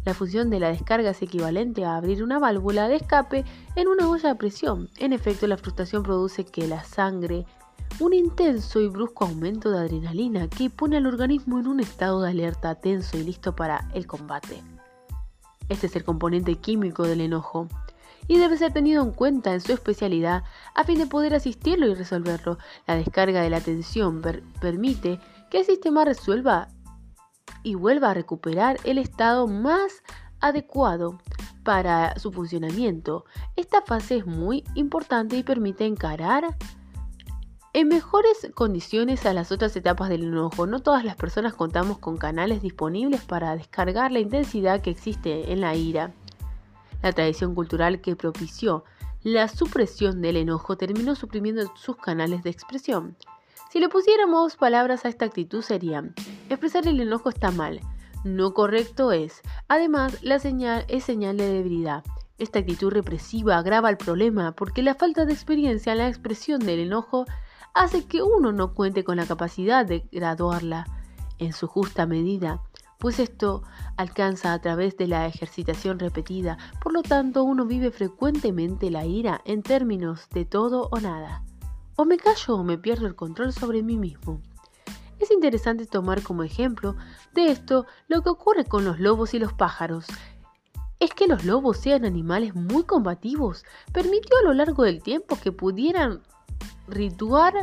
[0.05, 3.43] La función de la descarga es equivalente a abrir una válvula de escape
[3.75, 4.89] en una olla a presión.
[4.97, 7.45] En efecto, la frustración produce que la sangre
[7.99, 12.29] un intenso y brusco aumento de adrenalina que pone al organismo en un estado de
[12.29, 14.61] alerta tenso y listo para el combate.
[15.67, 17.67] Este es el componente químico del enojo
[18.29, 20.43] y debe ser tenido en cuenta en su especialidad
[20.75, 22.59] a fin de poder asistirlo y resolverlo.
[22.87, 24.21] La descarga de la tensión
[24.61, 25.19] permite
[25.49, 26.69] que el sistema resuelva
[27.63, 30.03] y vuelva a recuperar el estado más
[30.39, 31.17] adecuado
[31.63, 33.25] para su funcionamiento.
[33.55, 36.55] Esta fase es muy importante y permite encarar
[37.73, 40.67] en mejores condiciones a las otras etapas del enojo.
[40.67, 45.61] No todas las personas contamos con canales disponibles para descargar la intensidad que existe en
[45.61, 46.13] la ira.
[47.01, 48.83] La tradición cultural que propició
[49.23, 53.17] la supresión del enojo terminó suprimiendo sus canales de expresión.
[53.71, 56.13] Si le pusiéramos palabras a esta actitud serían,
[56.49, 57.81] expresar el enojo está mal,
[58.23, 59.41] no correcto es.
[59.67, 62.03] Además, la señal es señal de debilidad.
[62.37, 66.79] Esta actitud represiva agrava el problema porque la falta de experiencia en la expresión del
[66.79, 67.25] enojo
[67.73, 70.85] hace que uno no cuente con la capacidad de graduarla
[71.37, 72.61] en su justa medida,
[72.99, 73.63] pues esto
[73.95, 79.41] alcanza a través de la ejercitación repetida, por lo tanto uno vive frecuentemente la ira
[79.45, 81.43] en términos de todo o nada.
[81.95, 84.41] O me callo o me pierdo el control sobre mí mismo.
[85.17, 86.95] Es interesante tomar como ejemplo
[87.33, 90.05] de esto lo que ocurre con los lobos y los pájaros.
[90.99, 95.53] Es que los lobos sean animales muy combativos permitió a lo largo del tiempo que
[95.53, 96.21] pudieran
[96.89, 97.53] rituar,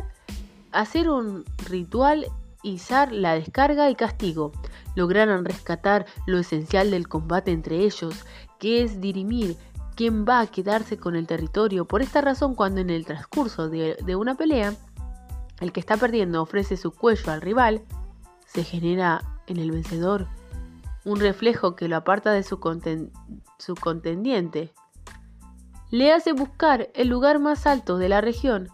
[0.72, 2.26] hacer un ritual,
[2.62, 4.52] izar la descarga y castigo.
[4.96, 8.24] Lograron rescatar lo esencial del combate entre ellos,
[8.58, 9.56] que es dirimir
[9.94, 11.86] quién va a quedarse con el territorio.
[11.86, 14.74] Por esta razón, cuando en el transcurso de, una pelea,
[15.60, 17.82] el que está perdiendo ofrece su cuello al rival,
[18.46, 20.26] se genera en el vencedor
[21.04, 22.58] un reflejo que lo aparta de su,
[23.58, 24.72] su contendiente.
[25.90, 28.68] Le hace buscar el lugar más alto de la región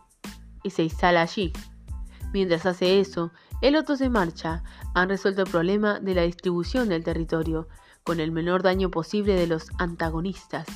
[0.63, 1.53] y se instala allí.
[2.33, 3.33] Mientras hace eso,
[3.63, 4.63] el otro se marcha.
[4.95, 7.69] Han resuelto el problema de la distribución del territorio,
[8.05, 10.67] con el menor daño posible de los antagonistas.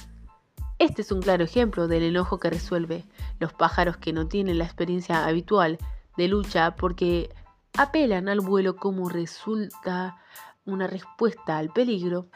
[0.79, 3.05] Este es un claro ejemplo del enojo que resuelve.
[3.41, 5.79] Los pájaros que no tienen la experiencia habitual
[6.17, 7.29] de lucha porque
[7.77, 10.17] apelan al vuelo como resulta
[10.65, 12.29] una respuesta al peligro,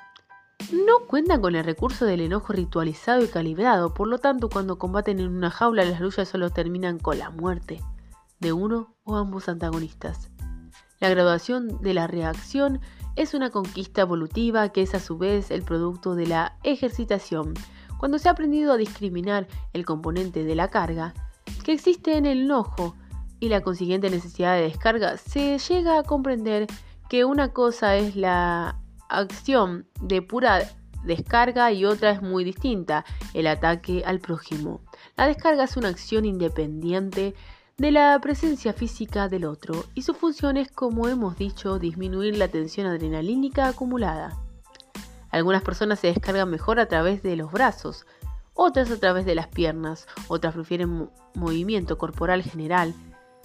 [0.73, 5.19] no cuentan con el recurso del enojo ritualizado y calibrado, por lo tanto cuando combaten
[5.19, 7.81] en una jaula las luchas solo terminan con la muerte
[8.41, 10.31] de uno o ambos antagonistas.
[11.01, 12.81] La graduación de la reacción
[13.17, 17.55] es una conquista evolutiva que es a su vez el producto de la ejercitación.
[17.99, 21.15] Cuando se ha aprendido a discriminar el componente de la carga
[21.65, 22.95] que existe en el enojo
[23.41, 26.67] y la consiguiente necesidad de descarga, se llega a comprender
[27.09, 28.79] que una cosa es la
[29.09, 30.61] acción de pura
[31.05, 34.83] descarga y otra es muy distinta, el ataque al prójimo.
[35.17, 37.35] La descarga es una acción independiente
[37.81, 42.49] de la presencia física del otro y su función es, como hemos dicho, disminuir la
[42.49, 44.37] tensión adrenalínica acumulada.
[45.31, 48.05] Algunas personas se descargan mejor a través de los brazos,
[48.53, 52.93] otras a través de las piernas, otras prefieren movimiento corporal general.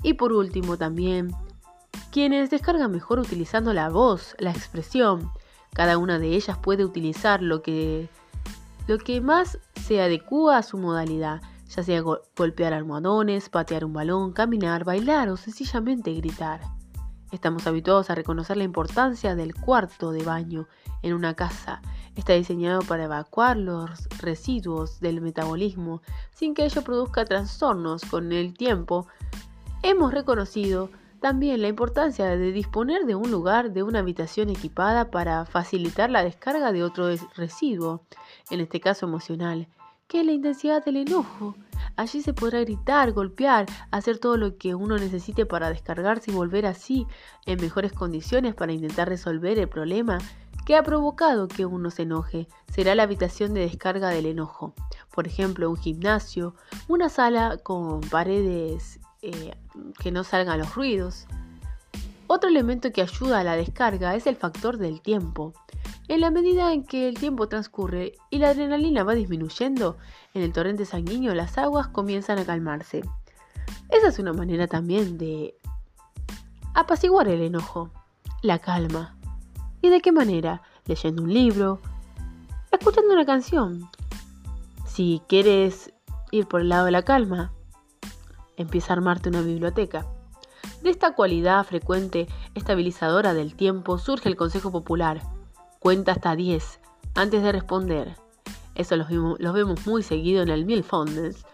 [0.03, 1.33] Y por último también
[2.11, 5.31] quienes descargan mejor utilizando la voz, la expresión,
[5.73, 8.09] cada una de ellas puede utilizar lo que,
[8.87, 11.41] lo que más se adecua a su modalidad,
[11.75, 16.61] ya sea golpear almohadones, patear un balón, caminar, bailar o sencillamente gritar.
[17.31, 20.67] Estamos habituados a reconocer la importancia del cuarto de baño
[21.01, 21.81] en una casa.
[22.15, 26.01] Está diseñado para evacuar los residuos del metabolismo
[26.31, 29.07] sin que ello produzca trastornos con el tiempo.
[29.83, 35.43] Hemos reconocido también la importancia de disponer de un lugar, de una habitación equipada para
[35.45, 38.03] facilitar la descarga de otro residuo,
[38.49, 39.67] en este caso emocional,
[40.07, 41.55] que es la intensidad del enojo.
[41.95, 46.65] Allí se podrá gritar, golpear, hacer todo lo que uno necesite para descargarse y volver
[46.65, 47.07] así
[47.45, 50.17] en mejores condiciones para intentar resolver el problema
[50.65, 52.47] que ha provocado que uno se enoje.
[52.73, 54.73] Será la habitación de descarga del enojo.
[55.13, 56.55] Por ejemplo, un gimnasio,
[56.87, 59.55] una sala con paredes eh,
[59.99, 61.27] que no salgan los ruidos.
[62.27, 65.53] Otro elemento que ayuda a la descarga es el factor del tiempo.
[66.07, 69.97] En la medida en que el tiempo transcurre y la adrenalina va disminuyendo,
[70.35, 73.01] en el torrente sanguíneo las aguas comienzan a calmarse.
[73.89, 75.57] Esa es una manera también de
[76.75, 77.89] apaciguar el enojo,
[78.43, 79.17] la calma.
[79.81, 80.61] ¿Y de qué manera?
[80.85, 81.79] Leyendo un libro,
[82.71, 83.89] escuchando una canción.
[84.85, 85.91] Si quieres
[86.31, 87.51] ir por el lado de la calma,
[88.57, 90.05] empieza a armarte una biblioteca.
[90.83, 95.34] De esta cualidad frecuente estabilizadora del tiempo surge el consejo popular.
[95.85, 96.79] Cuenta hasta 10
[97.13, 98.15] antes de responder.
[98.73, 101.45] Eso lo vemos, muy seguido en el Milfondness.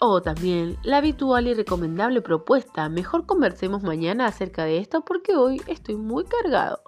[0.00, 2.88] O también la habitual y recomendable propuesta.
[2.88, 6.80] Mejor conversemos mañana acerca de esto porque hoy estoy muy cargado.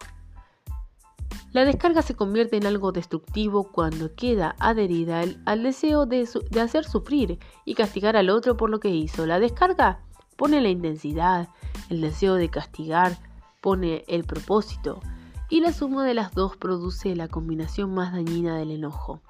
[1.53, 6.87] La descarga se convierte en algo destructivo cuando queda adherida al, deseo de, de, hacer
[6.87, 9.27] sufrir y castigar al otro por lo que hizo.
[9.27, 10.01] La descarga
[10.37, 11.51] pone la intensidad,
[11.91, 13.19] el deseo de castigar,
[13.61, 15.03] pone el propósito
[15.49, 19.21] y la suma de las dos produce la combinación más dañina del enojo.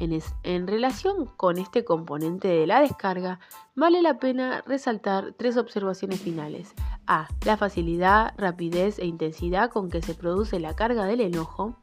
[0.00, 3.40] En, relación con este componente de la descarga,
[3.74, 6.72] vale la pena resaltar tres observaciones finales.
[7.08, 7.26] A.
[7.44, 11.74] La facilidad, rapidez e intensidad con que se produce la carga del enojo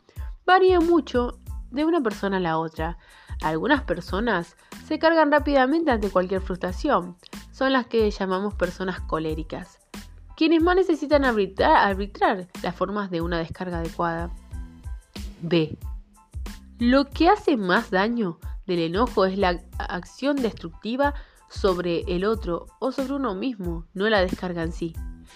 [0.45, 1.39] varía mucho
[1.72, 2.97] de una persona a la otra.
[3.41, 4.55] Algunas personas
[4.86, 7.18] se cargan rápidamente ante cualquier frustración.
[7.51, 9.80] Son las que llamamos personas coléricas.
[10.36, 14.31] Quienes más necesitan arbitrar, las formas de una descarga adecuada.
[15.41, 15.77] B.
[16.77, 21.13] Lo que hace más daño del enojo es la acción destructiva
[21.49, 24.93] sobre el otro o sobre uno mismo, no la descarga en sí.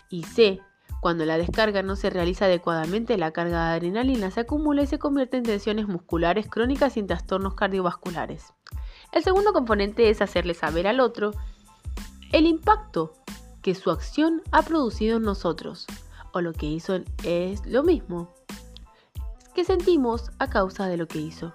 [0.09, 0.59] Y C.
[0.99, 4.99] Cuando la descarga no se realiza adecuadamente, la carga de adrenalina se acumula y se
[4.99, 8.53] convierte en tensiones musculares crónicas y en trastornos cardiovasculares.
[9.13, 11.31] El segundo componente es hacerle saber al otro
[12.33, 13.13] el impacto
[13.69, 15.85] que su acción ha producido en nosotros,
[16.33, 18.33] o lo que hizo es lo mismo,
[19.53, 21.53] que sentimos a causa de lo que hizo.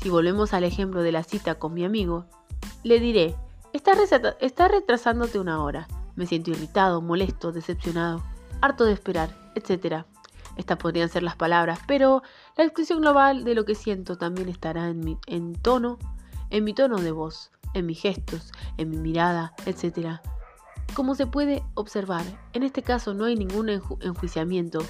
[0.00, 2.24] Si volvemos al ejemplo de la cita con mi amigo,
[2.82, 3.36] le diré,
[3.72, 3.96] estás,
[4.72, 8.24] retrasándote una hora, me siento irritado, molesto, decepcionado,
[8.60, 10.04] harto de esperar, etc.
[10.56, 12.24] Estas podrían ser las palabras, pero
[12.56, 15.96] la expresión global de lo que siento también estará en mi en tono,
[16.50, 20.20] en mi tono de voz, en mis gestos, en mi mirada, etc.
[20.94, 24.80] Como se puede observar, en este caso no hay ningún enjuiciamiento,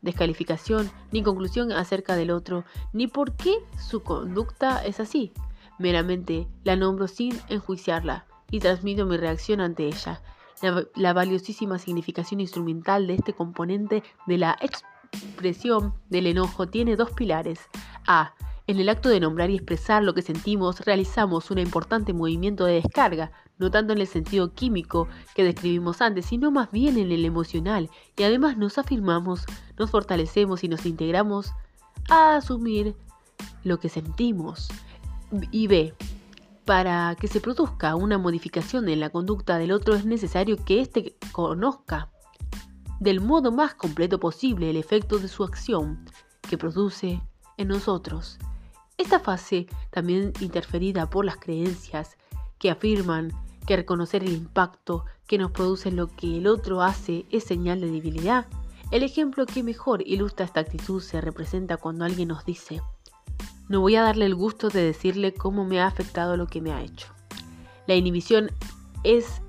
[0.00, 5.32] descalificación ni conclusión acerca del otro, ni por qué su conducta es así.
[5.78, 10.22] Meramente la nombro sin enjuiciarla y transmito mi reacción ante ella.
[10.96, 17.60] La, valiosísima significación instrumental de este componente de la expresión del enojo tiene dos pilares.
[18.06, 18.34] A.
[18.66, 22.74] En el acto de nombrar y expresar lo que sentimos, realizamos un importante movimiento de
[22.74, 27.24] descarga, no tanto en el sentido químico que describimos antes, sino más bien en el
[27.24, 29.44] emocional, y además nos afirmamos,
[29.78, 31.52] nos fortalecemos y nos integramos
[32.08, 32.94] a asumir
[33.64, 34.68] lo que sentimos.
[35.50, 35.94] Y B.
[36.64, 41.16] Para que se produzca una modificación en la conducta del otro es necesario que éste
[41.32, 42.10] conozca
[43.00, 46.04] del modo más completo posible el efecto de su acción
[46.42, 47.22] que produce
[47.56, 48.38] en nosotros.
[48.96, 52.16] Esta fase, también interferida por las creencias
[52.58, 53.32] que afirman
[53.68, 57.90] que reconocer el impacto que nos produce lo que el otro hace es señal de
[57.90, 58.46] debilidad,
[58.90, 62.80] el ejemplo que mejor ilustra esta actitud se representa cuando alguien nos dice,
[63.68, 66.72] no voy a darle el gusto de decirle cómo me ha afectado lo que me
[66.72, 67.08] ha hecho.
[67.86, 68.50] La inhibición
[69.04, 69.42] es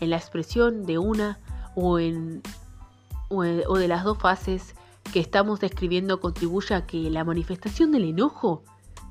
[0.00, 1.38] en la expresión de una
[1.74, 2.40] o, en,
[3.28, 4.74] o, de las dos fases
[5.12, 8.64] que estamos describiendo contribuye a que la manifestación del enojo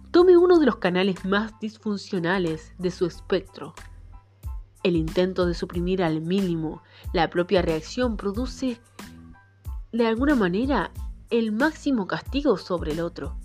[0.09, 3.75] tome uno de los canales más disfuncionales de su espectro.
[4.83, 8.79] El intento de suprimir al mínimo la propia reacción produce
[9.91, 10.91] de alguna manera
[11.29, 13.35] el máximo castigo sobre el otro.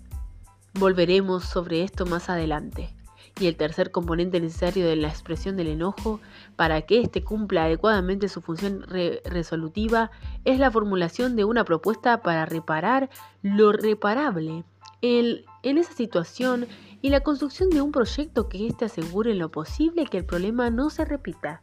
[0.75, 2.95] Volveremos sobre esto más adelante.
[3.41, 6.21] Y el tercer componente necesario de la expresión del enojo
[6.55, 8.85] para que éste cumpla adecuadamente su función
[9.25, 10.13] resolutiva
[10.45, 13.11] es la formulación de una propuesta para reparar
[13.43, 14.63] lo reparable
[15.03, 16.67] en esa situación
[17.05, 20.71] y la construcción de un proyecto que éste asegure en lo posible que el problema
[20.71, 21.61] no se repita.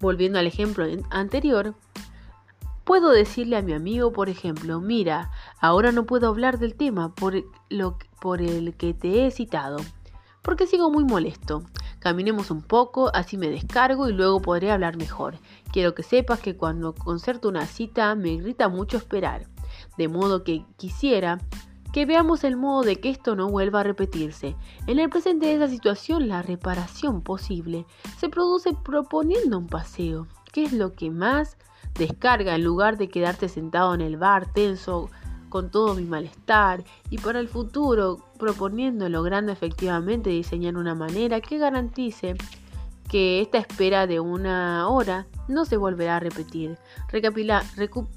[0.00, 1.74] Volviendo al ejemplo anterior,
[2.84, 5.30] puedo decirle a mi amigo, por ejemplo, mira,
[5.62, 9.78] ahora no puedo hablar del tema por, lo, por el que te he citado,
[10.42, 11.62] porque sigo muy molesto.
[11.98, 15.38] Caminemos un poco, así me descargo y luego podré hablar mejor.
[15.72, 19.46] Quiero que sepas que cuando concerto una cita me grita mucho esperar,
[19.96, 21.38] de modo que quisiera
[21.96, 24.54] que veamos el modo de que esto no vuelva a repetirse.
[24.86, 27.86] En el presente de esa situación, la reparación posible
[28.18, 31.56] se produce proponiendo un paseo, que es lo que más
[31.94, 35.08] descarga en lugar de quedarte sentado en el bar tenso
[35.48, 41.56] con todo mi malestar y para el futuro proponiendo logrando efectivamente diseñar una manera que
[41.56, 42.34] garantice
[43.08, 46.76] que esta espera de una hora no se volverá a repetir.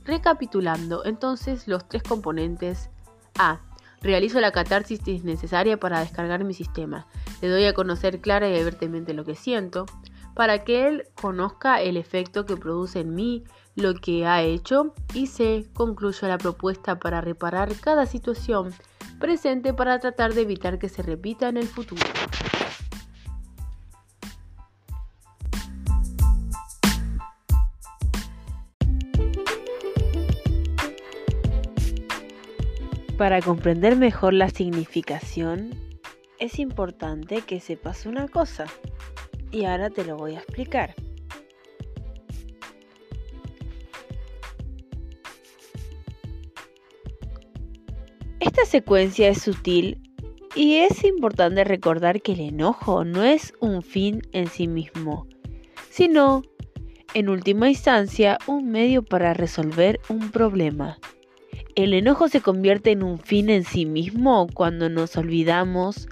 [0.03, 2.89] recapitulando entonces los tres componentes
[3.37, 3.68] A.
[4.01, 7.07] Realizo la catarsis necesaria para descargar mi sistema.
[7.41, 9.85] Le doy a conocer clara y abiertamente lo que siento,
[10.35, 13.43] para que él conozca el efecto que produce en mí
[13.75, 18.73] lo que ha hecho y se concluya la propuesta para reparar cada situación
[19.19, 22.01] presente para tratar de evitar que se repita en el futuro.
[33.19, 35.71] Para comprender mejor la significación,
[36.39, 38.63] es importante que sepas una cosa,
[39.51, 40.95] y ahora te lo voy a explicar.
[48.39, 50.01] Esta secuencia es sutil
[50.55, 55.27] y es importante recordar que el enojo no es un fin en sí mismo,
[55.89, 56.43] sino,
[57.13, 60.97] en última instancia, un medio para resolver un problema.
[61.79, 66.09] El enojo se convierte en un fin en sí mismo cuando nos olvidamos,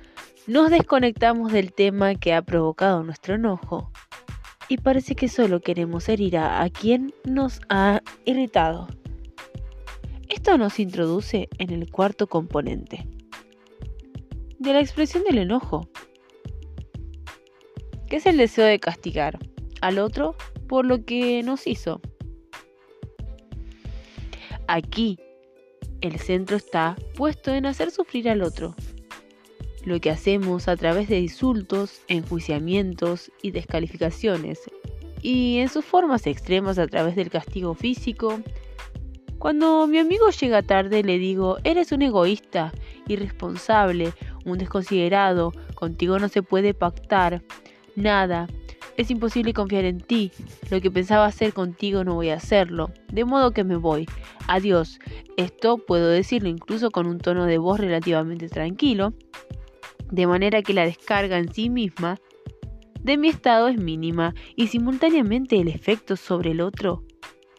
[0.48, 3.92] nos desconectamos del tema que ha provocado nuestro enojo
[4.70, 8.88] y parece que solo queremos herir a, quien nos ha irritado.
[10.30, 13.06] Esto nos introduce en el cuarto componente
[14.60, 15.90] de la expresión del enojo,
[18.08, 19.38] que es el deseo de castigar
[19.82, 20.34] al otro
[20.70, 22.00] por lo que nos hizo.
[24.70, 25.20] Aquí
[26.02, 28.76] el centro está puesto en hacer sufrir al otro.
[29.84, 34.60] Lo que hacemos a través de insultos, enjuiciamientos y descalificaciones,
[35.22, 38.40] y en sus formas extremas a través del castigo físico.
[39.40, 42.74] Cuando mi amigo llega tarde le digo, eres un egoísta,
[43.08, 44.14] irresponsable,
[44.46, 47.44] un desconsiderado, contigo no se puede pactar,
[47.96, 48.48] nada,
[48.98, 50.32] es imposible confiar en ti.
[50.70, 52.92] Lo que pensaba hacer contigo no voy a hacerlo.
[53.12, 54.08] De modo que me voy.
[54.48, 55.00] Adiós.
[55.38, 59.14] Esto puedo decirlo incluso con un tono de voz relativamente tranquilo.
[60.12, 62.18] De manera que la descarga en sí misma
[63.02, 67.04] de mi estado es mínima y simultáneamente el efecto sobre el otro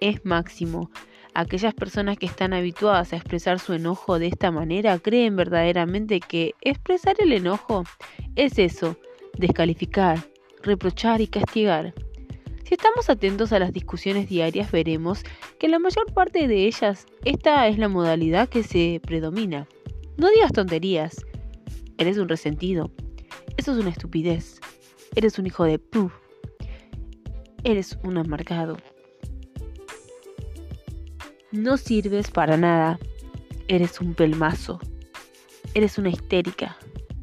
[0.00, 0.90] es máximo.
[1.34, 6.54] Aquellas personas que están habituadas a expresar su enojo de esta manera creen verdaderamente que
[6.62, 7.84] expresar el enojo
[8.34, 8.96] es eso,
[9.36, 10.18] descalificar,
[10.68, 11.94] reprochar y castigar.
[12.64, 15.24] Si estamos atentos a las discusiones diarias veremos
[15.58, 19.66] que la mayor parte de ellas esta es la modalidad que se predomina.
[20.18, 21.24] No digas tonterías.
[21.96, 22.90] Eres un resentido.
[23.56, 24.60] Eso es una estupidez.
[25.16, 26.10] Eres un hijo de pu.
[27.64, 28.76] Eres un amargado.
[31.50, 32.98] No sirves para nada.
[33.66, 34.78] Eres un pelmazo.
[35.72, 36.76] Eres una histérica,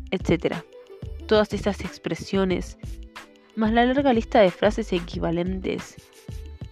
[0.10, 0.56] etc.
[1.28, 2.78] Todas estas expresiones
[3.56, 5.95] más la larga lista de frases equivalentes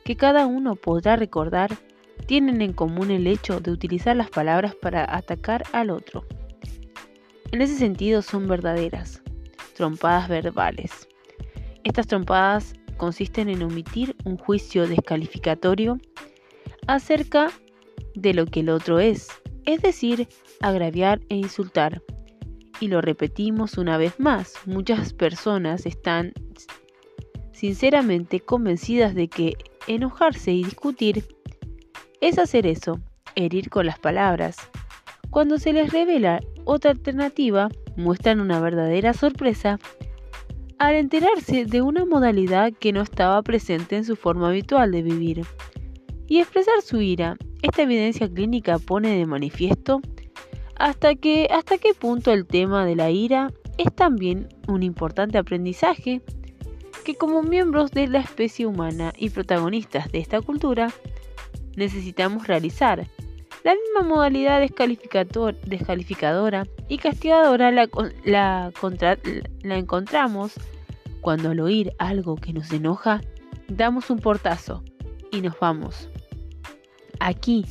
[0.04, 1.78] que cada uno podrá recordar,
[2.26, 6.26] tienen en común el hecho de utilizar las palabras para atacar al otro.
[7.52, 9.22] En ese sentido son verdaderas,
[9.76, 11.08] trompadas verbales.
[11.84, 16.00] Estas trompadas consisten en omitir un juicio descalificatorio
[16.88, 17.52] acerca
[18.16, 19.28] de lo que el otro es,
[19.66, 20.28] es decir,
[20.62, 22.02] agraviar e insultar.
[22.84, 26.34] Y lo repetimos una vez más, muchas personas están
[27.54, 29.54] sinceramente convencidas de que
[29.88, 31.24] enojarse y discutir
[32.20, 33.00] es hacer eso,
[33.36, 34.58] herir con las palabras.
[35.30, 39.80] Cuando se les revela otra alternativa, muestran una verdadera sorpresa
[40.78, 45.46] al enterarse de una modalidad que no estaba presente en su forma habitual de vivir.
[46.28, 50.02] Y expresar su ira, esta evidencia clínica pone de manifiesto
[50.84, 56.22] hasta, que, hasta qué punto el tema de la ira es también un importante aprendizaje
[57.06, 60.92] que como miembros de la especie humana y protagonistas de esta cultura
[61.78, 63.08] necesitamos realizar.
[63.64, 67.90] La misma modalidad descalificadora y castigadora la,
[68.26, 68.74] la,
[69.62, 70.52] la encontramos
[71.22, 73.22] cuando al oír algo que nos enoja,
[73.70, 74.84] damos un portazo
[75.32, 76.10] y nos vamos.
[77.22, 77.66] Aquí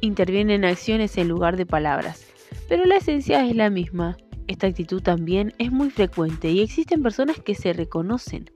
[0.00, 2.26] intervienen acciones en lugar de palabras,
[2.68, 4.16] pero la esencia es la misma
[4.48, 8.50] esta actitud también es muy frecuente y existen personas que se reconocen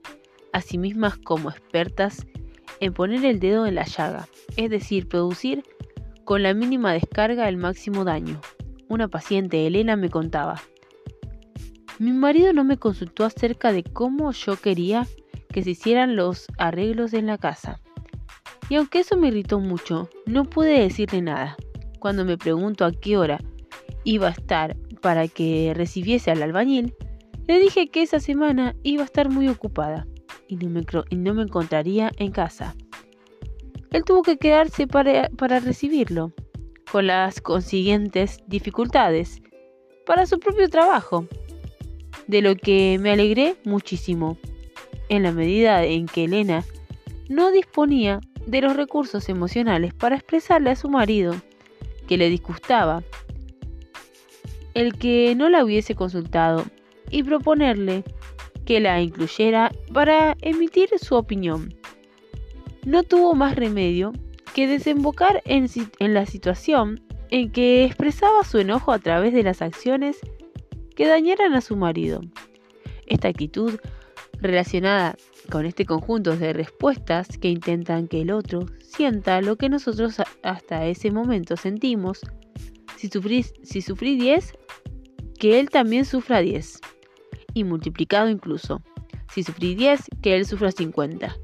[0.53, 2.25] a sí mismas como expertas
[2.79, 5.63] en poner el dedo en la llaga, es decir, producir
[6.23, 8.39] con la mínima descarga el máximo daño.
[8.87, 10.61] Una paciente, Elena, me contaba,
[11.99, 15.07] mi marido no me consultó acerca de cómo yo quería
[15.49, 17.81] que se hicieran los arreglos en la casa.
[18.71, 21.57] Y aunque eso me irritó mucho, no pude decirle nada.
[21.99, 23.37] Cuando me pregunto a qué hora
[24.05, 26.95] iba a estar para que recibiese al albañil,
[27.49, 30.07] le dije que esa semana iba a estar muy ocupada
[30.47, 32.73] y no me, no me encontraría en casa.
[33.91, 36.31] Él tuvo que quedarse para, para recibirlo,
[36.89, 39.41] con las consiguientes dificultades
[40.05, 41.27] para su propio trabajo,
[42.25, 44.37] de lo que me alegré muchísimo,
[45.09, 46.63] en la medida en que Elena
[47.27, 48.21] no disponía
[48.51, 51.35] de los recursos emocionales para expresarle a su marido
[52.05, 53.01] que le disgustaba
[54.73, 56.65] el que no la hubiese consultado
[57.09, 58.03] y proponerle
[58.65, 61.73] que la incluyera para emitir su opinión.
[62.85, 64.11] No tuvo más remedio
[64.53, 65.69] que desembocar en,
[66.13, 70.19] la situación en que expresaba su enojo a través de las acciones
[70.95, 72.19] que dañaran a su marido.
[73.07, 73.79] Esta actitud
[74.41, 75.15] relacionada
[75.49, 80.85] con este conjunto de respuestas que intentan que el otro sienta lo que nosotros hasta
[80.85, 82.21] ese momento sentimos,
[82.97, 83.09] si,
[83.63, 84.53] si sufrí 10,
[85.39, 86.79] que él también sufra 10.
[87.53, 88.81] Y multiplicado incluso.
[89.33, 91.35] Si sufrí 10, que él sufra 50.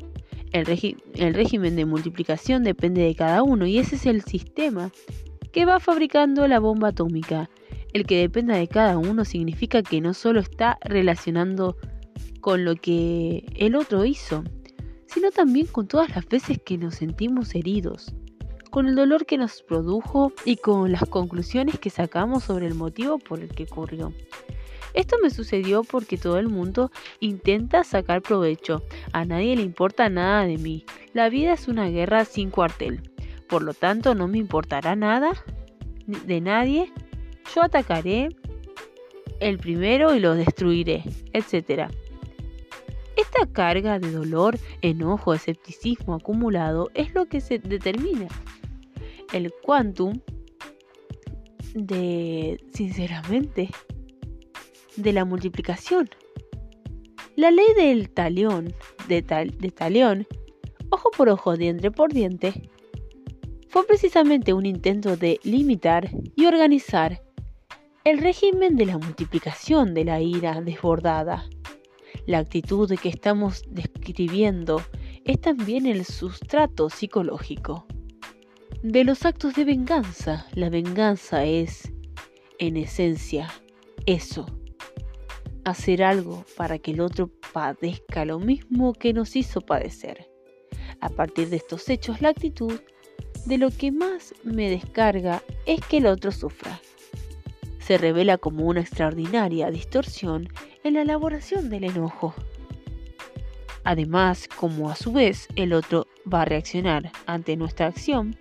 [0.52, 4.92] El, el régimen de multiplicación depende de cada uno y ese es el sistema
[5.52, 7.50] que va fabricando la bomba atómica.
[7.94, 11.78] El que dependa de cada uno significa que no solo está relacionando
[12.42, 14.44] con lo que el otro hizo,
[15.06, 18.14] sino también con todas las veces que nos sentimos heridos
[18.70, 23.18] con el dolor que nos produjo y con las conclusiones que sacamos sobre el motivo
[23.18, 24.14] por el que ocurrió.
[24.94, 28.84] Esto me sucedió porque todo el mundo intenta sacar provecho.
[29.14, 30.86] A nadie le importa nada de mí.
[31.14, 33.02] La vida es una guerra sin cuartel.
[33.48, 35.32] Por lo tanto, no me importará nada
[36.06, 36.92] de nadie.
[37.56, 38.30] Yo atacaré
[39.40, 41.04] el primero y lo destruiré,
[41.34, 41.92] etc.
[43.18, 48.28] Esta carga de dolor, enojo, escepticismo acumulado es lo que se determina
[49.34, 50.20] el quantum
[51.74, 53.72] de, sinceramente,
[54.98, 56.08] de la multiplicación.
[57.36, 58.72] La ley del talión,
[59.08, 60.28] de, de talión,
[60.92, 62.70] ojo por ojo, diente por diente,
[63.70, 67.24] fue precisamente un intento de limitar y organizar
[68.04, 71.50] el régimen de la multiplicación de la ira desbordada.
[72.26, 74.82] La actitud que estamos describiendo
[75.24, 77.86] es también el sustrato psicológico
[78.84, 80.46] de los actos de venganza.
[80.54, 81.92] La venganza es,
[82.60, 83.50] en esencia,
[84.06, 84.46] eso.
[85.66, 90.30] Hacer algo para que el otro padezca lo mismo que nos hizo padecer.
[91.02, 92.80] A partir de estos hechos, la actitud
[93.46, 96.80] de lo que más me descarga es que el otro sufra.
[97.80, 100.50] Se revela como una extraordinaria distorsión
[100.88, 102.34] en la elaboración del enojo.
[103.84, 108.36] Además, como a su vez el otro va a reaccionar ante nuestra acción,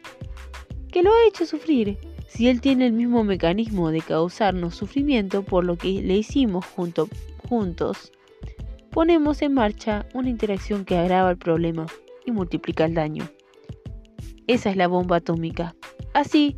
[0.90, 1.98] que lo ha hecho sufrir,
[2.28, 7.08] si él tiene el mismo mecanismo de causarnos sufrimiento por lo que le hicimos junto,
[7.48, 8.12] juntos,
[8.90, 11.86] ponemos en marcha una interacción que agrava el problema
[12.24, 13.28] y multiplica el daño.
[14.46, 15.74] Esa es la bomba atómica.
[16.14, 16.56] Así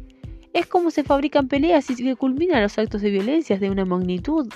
[0.52, 4.48] es como se fabrican peleas y que culminan los actos de violencia de una magnitud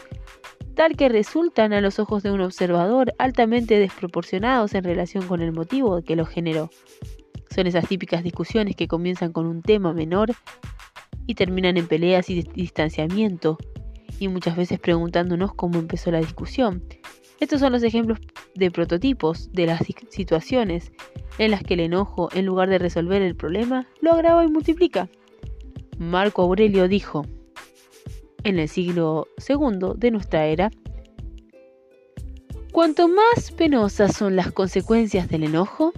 [0.74, 5.52] tal que resultan a los ojos de un observador altamente desproporcionados en relación con el
[5.52, 6.70] motivo que los generó.
[7.50, 10.32] Son esas típicas discusiones que comienzan con un tema menor
[11.26, 13.58] y terminan en peleas y distanciamiento,
[14.18, 16.82] y muchas veces preguntándonos cómo empezó la discusión.
[17.40, 18.20] Estos son los ejemplos
[18.54, 20.92] de prototipos de las situaciones
[21.38, 25.08] en las que el enojo, en lugar de resolver el problema, lo agrava y multiplica.
[25.98, 27.26] Marco Aurelio dijo,
[28.44, 30.70] en el siglo II de nuestra era,
[32.73, 35.93] cuanto más penosas son las consecuencias del enojo,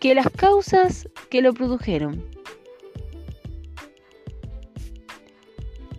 [0.00, 2.24] que las causas que lo produjeron.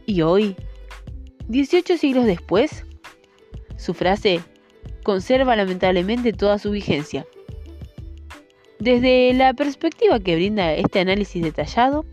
[0.05, 0.55] Y hoy,
[1.47, 2.85] 18 siglos después,
[3.77, 4.41] su frase
[5.03, 7.25] conserva lamentablemente toda su vigencia.
[8.79, 12.05] Desde la perspectiva que brinda este análisis detallado,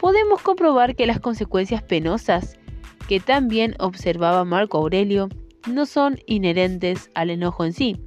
[0.00, 2.58] podemos comprobar que las consecuencias penosas
[3.06, 5.28] que también observaba Marco Aurelio
[5.70, 8.00] no son inherentes al enojo en sí,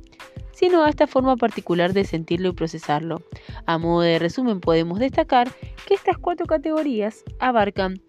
[0.51, 3.21] sino a esta forma particular de sentirlo y procesarlo.
[3.67, 5.51] A modo de resumen podemos destacar
[5.85, 8.01] que estas cuatro categorías abarcan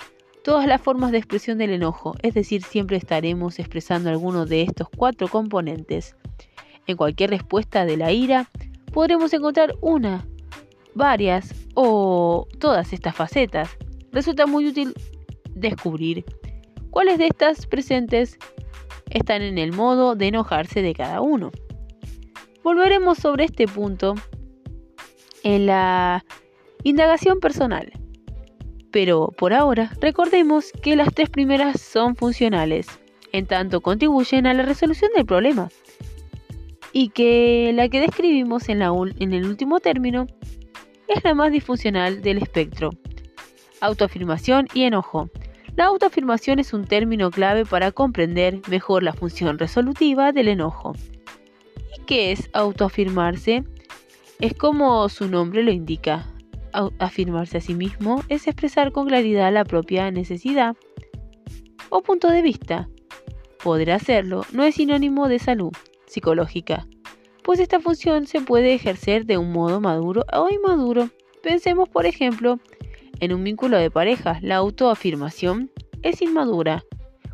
[0.43, 4.89] todas las formas de expresión del enojo, es decir, siempre estaremos expresando alguno de estos
[4.89, 6.17] cuatro componentes.
[6.87, 8.51] En cualquier respuesta de la ira
[8.93, 10.27] podremos encontrar una,
[10.95, 13.71] varias o todas estas facetas.
[14.13, 14.95] Resulta muy útil
[15.55, 16.25] descubrir
[16.91, 18.39] cuáles de estas presentes
[19.11, 21.51] están en el modo de enojarse de cada uno.
[22.63, 24.15] Volveremos sobre este punto
[25.43, 26.25] en la
[26.83, 27.93] indagación personal.
[28.91, 32.87] Pero por ahora, recordemos que las tres primeras son funcionales,
[33.33, 35.69] en tanto contribuyen a la resolución del problema,
[36.93, 40.29] y que la que describimos en, en el último término
[41.09, 42.91] es la más disfuncional del espectro.
[43.81, 45.31] Autoafirmación y enojo.
[45.77, 50.95] La autoafirmación es un término clave para comprender mejor la función resolutiva del enojo.
[52.07, 53.65] ¿Qué es autoafirmarse?
[54.41, 56.27] Es como su nombre lo indica.
[56.99, 60.77] Afirmarse a sí mismo es expresar con claridad la propia necesidad
[61.89, 62.89] o punto de vista.
[63.63, 65.73] Poder hacerlo no es sinónimo de salud
[66.07, 66.87] psicológica,
[67.45, 71.11] pues esta función se puede ejercer de un modo maduro o inmaduro.
[71.43, 72.59] Pensemos, por ejemplo,
[73.21, 74.39] en un vínculo de pareja.
[74.41, 75.71] La autoafirmación
[76.03, 76.83] es inmadura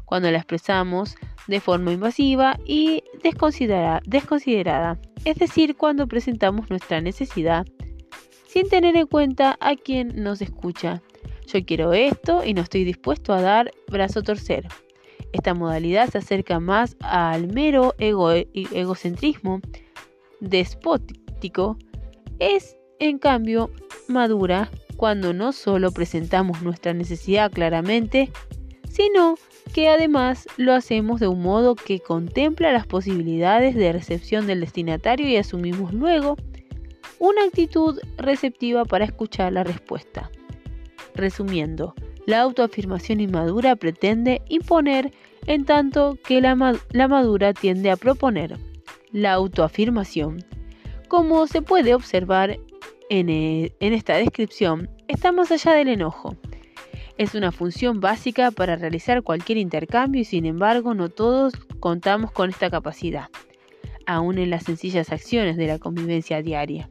[0.04, 1.14] cuando la expresamos
[1.46, 7.64] de forma invasiva y desconsiderada, es decir, cuando presentamos nuestra necesidad
[8.48, 11.02] sin tener en cuenta a quien nos escucha.
[11.46, 14.66] Yo quiero esto y no estoy dispuesto a dar brazo torcer.
[15.32, 19.60] Esta modalidad se acerca más al mero egocentrismo
[20.40, 21.76] despótico.
[22.38, 23.70] Es, en cambio,
[24.08, 28.30] madura cuando no solo presentamos nuestra necesidad claramente,
[28.90, 29.36] sino
[29.72, 35.28] que además lo hacemos de un modo que contempla las posibilidades de recepción del destinatario
[35.28, 36.36] y asumimos luego
[37.18, 40.30] una actitud receptiva para escuchar la respuesta.
[41.14, 41.94] Resumiendo,
[42.26, 45.12] la autoafirmación inmadura pretende imponer
[45.46, 48.56] en tanto que la, madura tiende a proponer.
[49.12, 50.44] La autoafirmación,
[51.08, 52.58] como se puede observar
[53.08, 56.36] en, e, en esta descripción, está más allá del enojo
[57.20, 62.48] es una función básica para realizar cualquier intercambio y sin embargo no todos contamos con
[62.48, 63.28] esta capacidad,
[64.06, 66.88] aún en las sencillas acciones de la convivencia diaria.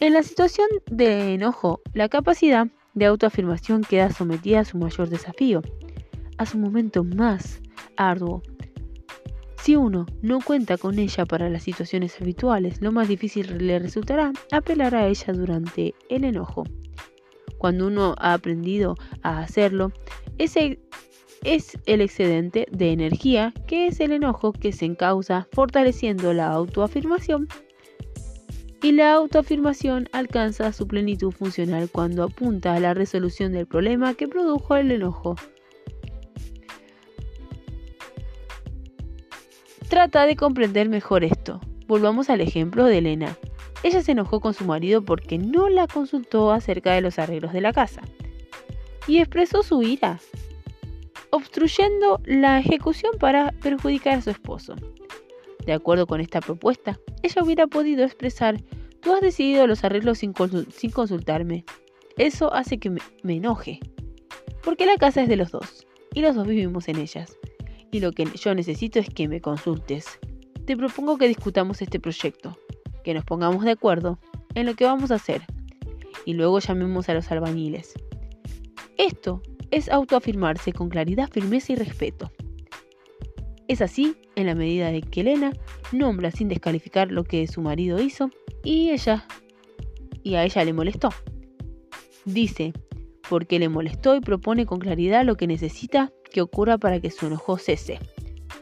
[0.00, 5.60] En la situación de enojo, la capacidad de autoafirmación queda sometida a su mayor desafío,
[6.38, 7.60] a su momento más
[7.98, 8.42] arduo.
[9.68, 14.32] Si uno no cuenta con ella para las situaciones habituales, lo más difícil le resultará
[14.50, 16.64] apelar a ella durante el enojo
[17.58, 19.92] cuando uno ha aprendido a hacerlo,
[20.38, 20.80] ese
[21.44, 27.46] es el excedente de energía que es el enojo que se encausa fortaleciendo la autoafirmación.
[28.80, 34.28] Y la autoafirmación alcanza su plenitud funcional cuando apunta a la resolución del problema que
[34.28, 35.36] produjo el enojo.
[39.88, 41.60] Trata de comprender mejor esto.
[41.86, 43.38] Volvamos al ejemplo de Elena.
[43.82, 47.62] Ella se enojó con su marido porque no la consultó acerca de los arreglos de
[47.62, 48.02] la casa
[49.06, 50.20] y expresó su ira,
[51.30, 54.76] obstruyendo la ejecución para perjudicar a su esposo.
[55.64, 58.62] De acuerdo con esta propuesta, ella hubiera podido expresar,
[59.00, 60.34] tú has decidido los arreglos sin,
[60.92, 61.64] consultarme.
[62.18, 63.80] Eso hace que me, me enoje,
[64.62, 67.38] porque la casa es de los dos y los dos vivimos en ellas.
[67.90, 70.18] Y lo que yo necesito es que me consultes.
[70.66, 72.58] Te propongo que discutamos este proyecto
[73.02, 74.18] que nos pongamos de acuerdo
[74.54, 75.42] en lo que vamos a hacer
[76.26, 77.94] y luego llamemos a los albañiles.
[78.98, 79.40] Esto
[79.70, 82.30] es autoafirmarse con claridad, firmeza y respeto.
[83.68, 85.52] Es así en la medida de que Elena
[85.92, 88.30] nombra sin descalificar lo que su marido hizo
[88.64, 89.26] y ella
[90.22, 91.10] y a ella le molestó.
[92.24, 92.72] Dice,
[93.28, 97.26] porque le molestó y propone con claridad lo que necesita que ocurra para que su
[97.26, 97.98] enojo cese.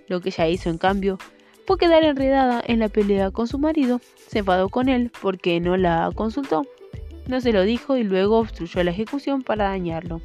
[0.09, 1.19] Lo que ella hizo en cambio
[1.67, 5.77] fue quedar enredada en la pelea con su marido, se enfadó con él porque no
[5.77, 6.65] la consultó,
[7.27, 10.21] no se lo dijo y luego obstruyó la ejecución para dañarlo.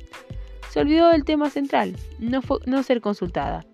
[0.69, 3.65] Se olvidó del tema central, no, no ser consultada,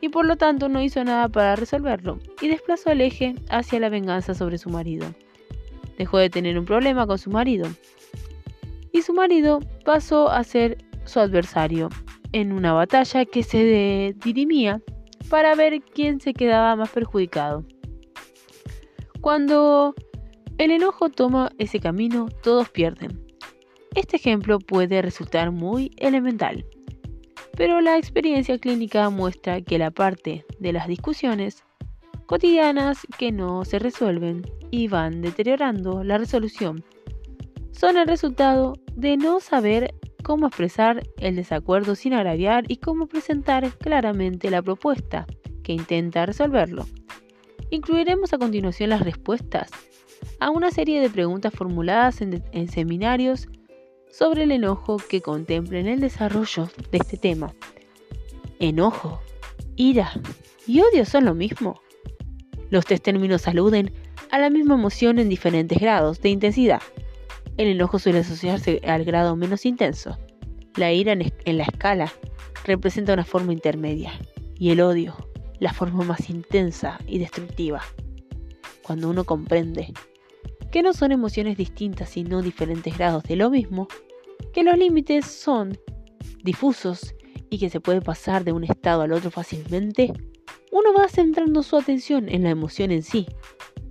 [0.00, 3.88] y por lo tanto no hizo nada para resolverlo, y desplazó el eje hacia la
[3.88, 5.06] venganza sobre su marido.
[5.96, 7.68] Dejó de tener un problema con su marido,
[8.92, 11.88] y su marido pasó a ser su adversario
[12.32, 14.82] en una batalla que se dirimía
[15.28, 17.64] para ver quién se quedaba más perjudicado.
[19.20, 19.94] Cuando
[20.58, 23.24] el enojo toma ese camino, todos pierden.
[23.94, 26.64] Este ejemplo puede resultar muy elemental,
[27.56, 31.64] pero la experiencia clínica muestra que la parte de las discusiones
[32.26, 36.84] cotidianas que no se resuelven y van deteriorando la resolución
[37.72, 39.94] son el resultado de no saber
[40.28, 45.26] cómo expresar el desacuerdo sin agraviar y cómo presentar claramente la propuesta
[45.62, 46.84] que intenta resolverlo.
[47.70, 49.70] Incluiremos a continuación las respuestas
[50.38, 53.48] a una serie de preguntas formuladas en, seminarios
[54.10, 57.54] sobre el enojo que contemplen el desarrollo de este tema.
[58.60, 59.22] Enojo,
[59.76, 60.12] ira
[60.66, 61.80] y odio son lo mismo.
[62.68, 63.94] Los tres términos aluden
[64.30, 66.82] a la misma emoción en diferentes grados de intensidad.
[67.58, 70.16] El enojo suele asociarse al grado menos intenso.
[70.76, 72.12] La ira en, la escala
[72.64, 74.12] representa una forma intermedia.
[74.56, 75.16] Y el odio,
[75.58, 77.82] la forma más intensa y destructiva.
[78.82, 79.92] Cuando uno comprende
[80.70, 83.88] que no son emociones distintas sino diferentes grados de lo mismo,
[84.52, 85.76] que los límites son
[86.44, 87.12] difusos
[87.50, 90.12] y que se puede pasar de un estado al otro fácilmente,
[90.70, 93.26] uno va centrando su atención en la emoción en sí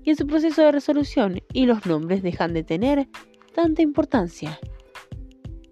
[0.05, 3.09] y en su proceso de resolución y los nombres dejan de tener
[3.79, 4.59] importancia?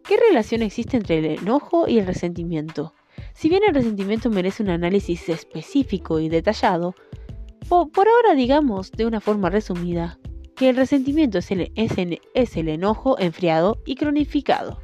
[0.03, 2.93] ¿Qué relación existe entre el enojo y el resentimiento?
[3.33, 6.95] Si bien el resentimiento merece un análisis específico y detallado,
[7.69, 10.19] por ahora digamos de una forma resumida
[10.55, 11.51] que el resentimiento es
[12.57, 14.79] el enojo enfriado y cronificado,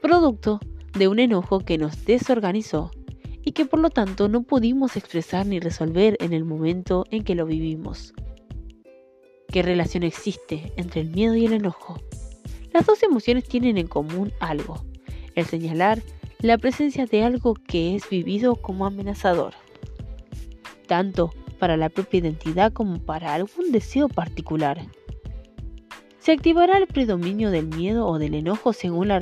[0.00, 0.60] producto
[0.98, 2.90] de un enojo que nos desorganizó
[3.42, 7.34] y que por lo tanto no pudimos expresar ni resolver en el momento en que
[7.34, 8.14] lo vivimos.
[9.48, 12.00] ¿Qué relación existe entre el miedo y el enojo?
[12.72, 14.84] Las dos emociones tienen en común algo,
[15.34, 16.02] el señalar
[16.40, 19.54] la presencia de algo que es vivido como amenazador,
[20.86, 24.84] tanto para la propia identidad como para algún deseo particular.
[26.18, 29.20] Se activará el predominio del miedo o del enojo según la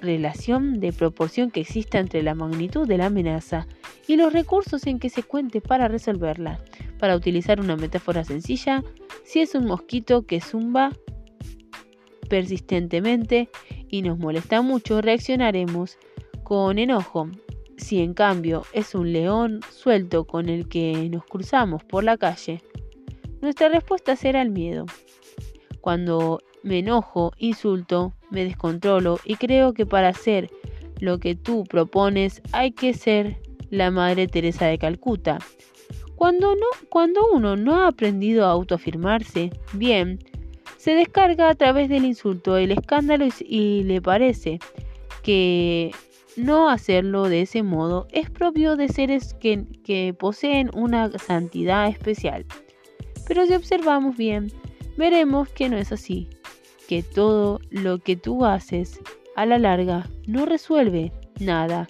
[0.00, 3.66] relación de proporción que exista entre la magnitud de la amenaza
[4.06, 6.60] y los recursos en que se cuente para resolverla.
[6.98, 8.82] Para utilizar una metáfora sencilla,
[9.24, 10.92] si es un mosquito que zumba
[12.28, 13.48] persistentemente
[13.88, 15.98] y nos molesta mucho, reaccionaremos
[16.42, 17.30] con enojo.
[17.76, 22.60] Si en cambio es un león suelto con el que nos cruzamos por la calle,
[23.40, 24.86] nuestra respuesta será el miedo.
[25.80, 30.50] Cuando me enojo, insulto, me descontrolo y creo que para hacer
[31.00, 33.40] lo que tú propones hay que ser
[33.70, 35.38] la Madre Teresa de Calcuta.
[36.16, 40.18] Cuando, no, cuando uno no ha aprendido a autoafirmarse bien,
[40.76, 44.58] se descarga a través del insulto el escándalo y, le parece
[45.22, 45.92] que
[46.36, 52.46] no hacerlo de ese modo es propio de seres que, que poseen una santidad especial.
[53.26, 54.50] Pero si observamos bien,
[54.96, 56.28] veremos que no es así,
[56.88, 58.98] que todo lo que tú haces
[59.36, 61.88] a la larga no resuelve nada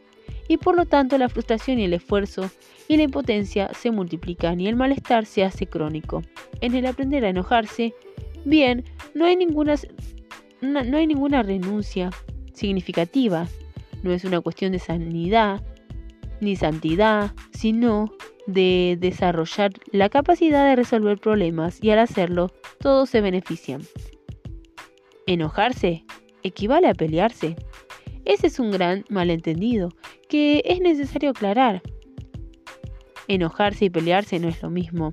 [0.48, 2.50] y por lo tanto la frustración y el esfuerzo
[2.88, 6.22] y la impotencia se multiplican y el malestar se hace crónico.
[6.60, 7.94] En el aprender a enojarse,
[8.44, 8.84] bien,
[9.14, 9.76] no hay ninguna,
[10.62, 12.10] no hay ninguna renuncia
[12.52, 13.46] significativa,
[14.02, 15.62] no es una cuestión de sanidad
[16.40, 18.10] ni santidad, sino
[18.46, 22.50] de desarrollar la capacidad de resolver problemas y al hacerlo
[22.80, 23.82] todos se benefician.
[25.28, 26.06] Enojarse
[26.42, 27.55] equivale a pelearse.
[28.24, 29.90] Ese es un gran malentendido
[30.26, 31.82] que es necesario aclarar.
[33.28, 35.12] Enojarse y pelearse no es lo mismo.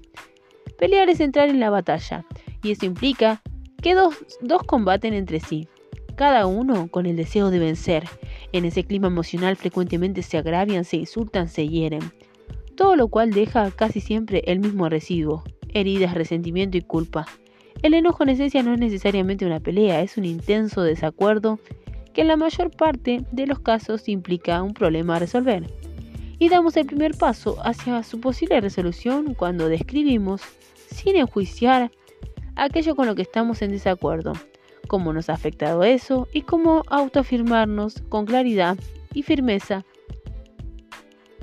[0.80, 2.26] Pelear es entrar en la batalla,
[2.64, 3.42] y eso implica
[3.82, 5.68] que dos, dos combaten entre sí,
[6.16, 8.06] cada uno con el deseo de vencer.
[8.54, 12.14] En ese clima emocional frecuentemente se agravian, se insultan, se hieren,
[12.78, 15.44] todo lo cual deja casi siempre el mismo residuo,
[15.74, 17.26] heridas, resentimiento y culpa.
[17.86, 21.60] El enojo en esencia no es necesariamente una pelea, es un intenso desacuerdo
[22.16, 25.72] que en la mayor parte de los casos implica un problema a resolver.
[26.40, 30.42] Y damos el primer paso hacia su posible resolución cuando describimos,
[30.90, 31.92] sin enjuiciar,
[32.56, 34.34] aquello con lo que estamos en desacuerdo,
[34.88, 38.80] cómo nos ha afectado eso y cómo autoafirmarnos con claridad
[39.14, 39.86] y firmeza,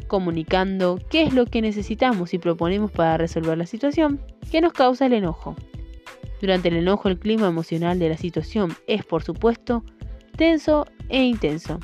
[0.09, 4.21] comunicando qué es lo que necesitamos y proponemos para resolver la situación
[4.51, 5.55] que nos causa el enojo.
[6.43, 9.85] Durante el enojo el clima emocional de la situación es, por supuesto,
[10.37, 11.79] tenso e intenso.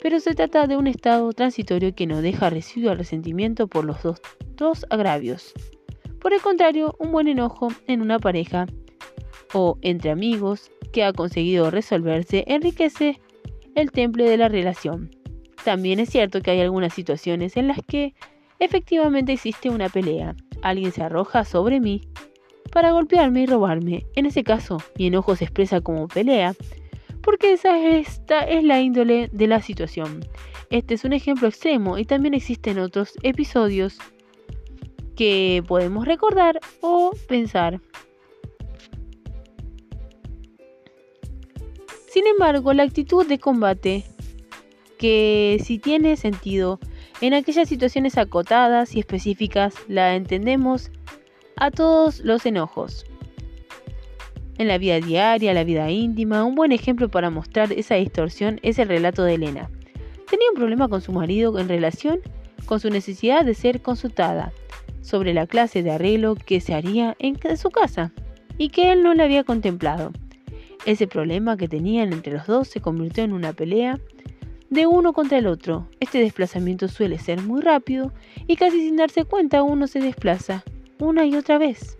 [0.00, 4.00] Pero se trata de un estado transitorio que no deja residuo al resentimiento por los
[4.00, 4.22] dos,
[4.54, 5.54] dos agravios.
[6.20, 8.66] Por el contrario, un buen enojo en una pareja
[9.52, 13.20] o entre amigos que ha conseguido resolverse enriquece
[13.74, 15.10] el temple de la relación.
[15.64, 18.14] También es cierto que hay algunas situaciones en las que
[18.60, 20.36] efectivamente existe una pelea.
[20.62, 22.02] Alguien se arroja sobre mí
[22.70, 24.06] para golpearme y robarme.
[24.14, 26.54] En ese caso, mi enojo se expresa como pelea,
[27.22, 30.24] porque esa esta es la índole de la situación.
[30.70, 33.98] Este es un ejemplo extremo y también existen otros episodios
[35.16, 37.80] que podemos recordar o pensar.
[42.08, 44.04] Sin embargo, la actitud de combate,
[44.98, 46.78] que si tiene sentido
[47.20, 50.90] en aquellas situaciones acotadas y específicas, la entendemos
[51.60, 53.04] a todos los enojos.
[54.58, 58.78] En la vida diaria, la vida íntima, un buen ejemplo para mostrar esa distorsión es
[58.78, 59.70] el relato de Elena.
[60.28, 62.20] Tenía un problema con su marido en relación
[62.66, 64.52] con su necesidad de ser consultada
[65.00, 68.12] sobre la clase de arreglo que se haría en su casa
[68.58, 70.12] y que él no le había contemplado.
[70.84, 73.98] Ese problema que tenían entre los dos se convirtió en una pelea
[74.70, 75.88] de uno contra el otro.
[76.00, 78.12] Este desplazamiento suele ser muy rápido
[78.46, 80.64] y casi sin darse cuenta uno se desplaza
[81.00, 81.96] una y otra vez.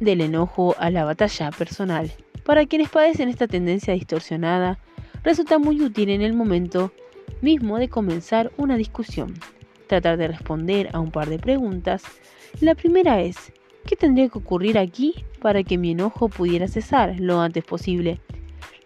[0.00, 2.10] Del enojo a la batalla personal.
[2.44, 4.78] Para quienes padecen esta tendencia distorsionada,
[5.22, 6.92] resulta muy útil en el momento
[7.40, 9.34] mismo de comenzar una discusión.
[9.86, 12.02] Tratar de responder a un par de preguntas.
[12.60, 13.52] La primera es,
[13.86, 18.20] ¿qué tendría que ocurrir aquí para que mi enojo pudiera cesar lo antes posible?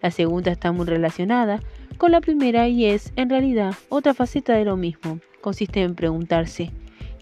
[0.01, 1.61] La segunda está muy relacionada
[1.97, 5.19] con la primera y es, en realidad, otra faceta de lo mismo.
[5.41, 6.71] Consiste en preguntarse,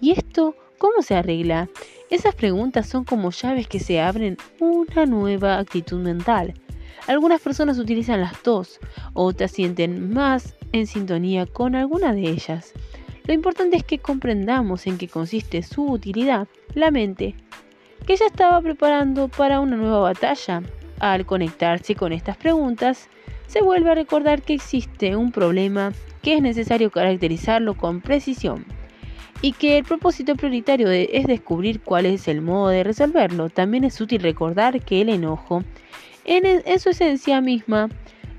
[0.05, 1.67] ¿y esto cómo se arregla?
[2.11, 6.53] Esas preguntas son como llaves que se abren una nueva actitud mental.
[7.07, 8.79] Algunas personas utilizan las dos,
[9.13, 12.73] otras sienten más en sintonía con alguna de ellas.
[13.25, 16.47] Lo importante es que comprendamos en qué consiste su utilidad.
[16.75, 17.33] La mente,
[18.05, 20.61] que ya estaba preparando para una nueva batalla,
[20.99, 23.09] al conectarse con estas preguntas,
[23.47, 28.74] se vuelve a recordar que existe un problema que es necesario caracterizarlo con precisión
[29.45, 33.51] y que el propósito prioritario es descubrir cuál es el modo de resolverlo.
[33.51, 35.63] También es útil recordar que el enojo,
[36.23, 37.89] en, en su esencia misma,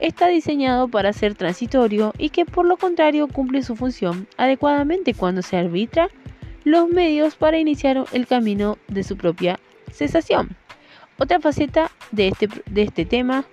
[0.00, 5.42] está diseñado para ser transitorio y que por lo contrario cumple su función adecuadamente cuando
[5.42, 6.08] se arbitra
[6.64, 9.60] los medios para iniciar el camino de su propia
[9.92, 10.56] cesación.
[11.18, 13.44] Otra faceta de este, de este tema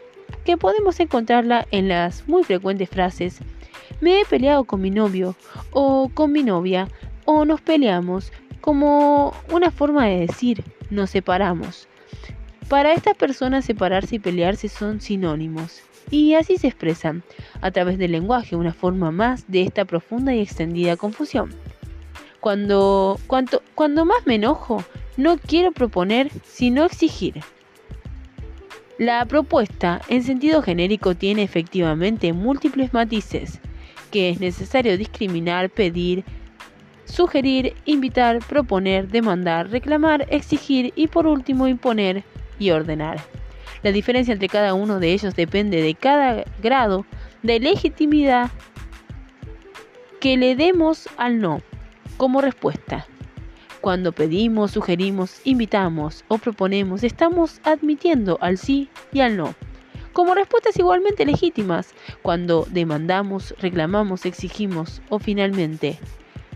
[0.43, 3.41] que podemos encontrarla en las muy frecuentes frases
[4.01, 5.35] me he peleado con mi novio
[5.71, 6.89] o con mi novia
[7.25, 8.31] o nos peleamos
[8.61, 11.87] como una forma de decir nos separamos.
[12.69, 17.23] Para estas personas separarse y pelearse son sinónimos y así se expresan
[17.61, 21.53] a través del lenguaje una forma más de esta profunda y extendida confusión.
[22.39, 23.61] Cuando, cuanto,
[24.05, 24.83] más me enojo,
[25.17, 27.41] no quiero proponer, sino exigir.
[28.97, 33.59] La propuesta, en sentido genérico, tiene efectivamente múltiples matices,
[34.11, 36.23] que es necesario discriminar, pedir,
[37.05, 42.23] sugerir, invitar, proponer, demandar, reclamar, exigir y por último imponer
[42.59, 43.19] y ordenar.
[43.83, 47.05] La diferencia entre cada uno de ellos depende de cada grado
[47.41, 48.49] de legitimidad
[50.19, 51.61] que le demos al no
[52.15, 53.05] como respuesta.
[53.81, 59.53] Cuando pedimos, sugerimos, invitamos o proponemos, estamos admitiendo al sí y al no.
[60.13, 65.99] Como respuestas igualmente legítimas, cuando demandamos, reclamamos, exigimos o finalmente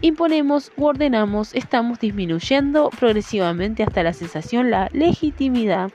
[0.02, 5.92] imponemos u ordenamos, estamos disminuyendo progresivamente hasta la sensación la legitimidad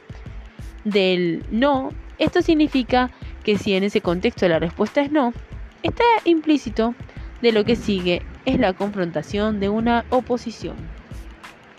[0.85, 1.91] del no.
[2.19, 3.11] Esto significa
[3.45, 5.33] que si en ese contexto la respuesta es no,
[5.83, 6.95] está implícito
[7.41, 10.77] de lo que sigue es la confrontación de una oposición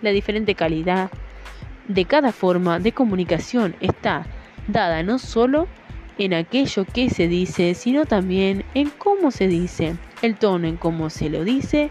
[0.03, 1.09] la diferente calidad
[1.87, 4.25] de cada forma de comunicación está
[4.67, 5.67] dada no solo
[6.17, 11.09] en aquello que se dice, sino también en cómo se dice, el tono en cómo
[11.09, 11.89] se lo dice,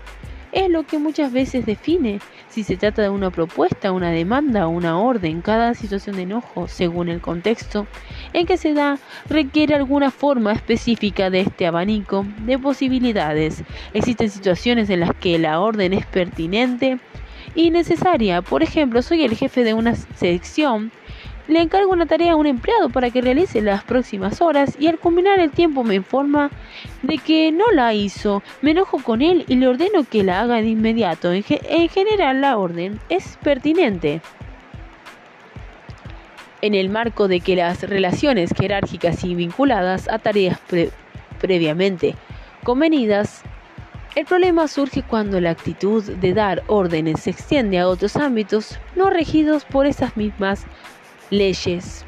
[0.52, 4.70] es lo que muchas veces define si se trata de una propuesta, una demanda o
[4.70, 5.40] una orden.
[5.40, 7.86] Cada situación de enojo, según el contexto
[8.34, 8.98] en que se da,
[9.28, 13.64] requiere alguna forma específica de este abanico de posibilidades.
[13.94, 16.98] Existen situaciones en las que la orden es pertinente
[17.54, 18.42] y necesaria.
[18.42, 20.92] Por ejemplo, soy el jefe de una sección
[21.52, 24.98] le encargo una tarea a un empleado para que realice las próximas horas y al
[24.98, 26.50] culminar el tiempo me informa
[27.02, 28.42] de que no la hizo.
[28.60, 31.32] Me enojo con él y le ordeno que la haga de inmediato.
[31.32, 34.20] En, general la orden es pertinente.
[36.60, 40.60] En el marco de que las relaciones jerárquicas y vinculadas a tareas
[41.40, 42.14] previamente
[42.62, 43.42] convenidas
[44.14, 49.08] el problema surge cuando la actitud de dar órdenes se extiende a otros ámbitos no
[49.08, 50.66] regidos por esas mismas
[51.32, 52.04] leyes.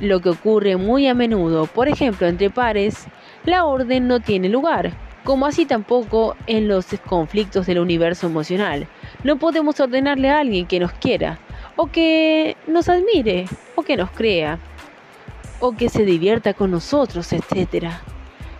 [0.00, 3.06] Lo que ocurre muy a menudo, por ejemplo, entre pares,
[3.44, 8.88] la orden no tiene lugar, como así tampoco en los conflictos del universo emocional.
[9.22, 11.38] No podemos ordenarle a alguien que nos quiera,
[11.76, 14.58] o que nos admire, o que nos crea,
[15.60, 17.90] o que se divierta con nosotros, etc.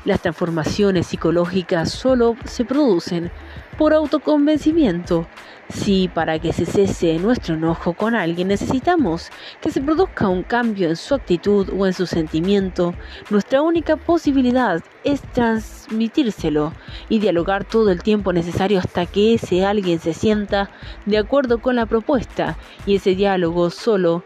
[0.05, 3.31] Las transformaciones psicológicas solo se producen
[3.77, 5.27] por autoconvencimiento
[5.69, 9.31] si para que se cese nuestro enojo con alguien necesitamos
[9.61, 12.95] que se produzca un cambio en su actitud o en su sentimiento,
[13.31, 16.73] nuestra única posibilidad es transmitírselo
[17.09, 20.71] y dialogar todo el tiempo necesario hasta que ese alguien se sienta
[21.05, 22.57] de acuerdo con la propuesta
[22.87, 24.23] y ese diálogo solo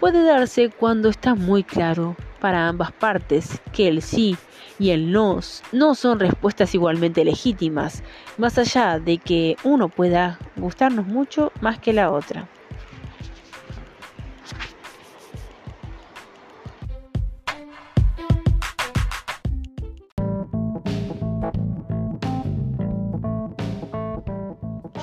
[0.00, 4.36] puede darse cuando está muy claro para ambas partes que el sí
[4.78, 5.40] y el no
[5.72, 8.02] no son respuestas igualmente legítimas,
[8.38, 12.48] más allá de que uno pueda gustarnos mucho más que la otra.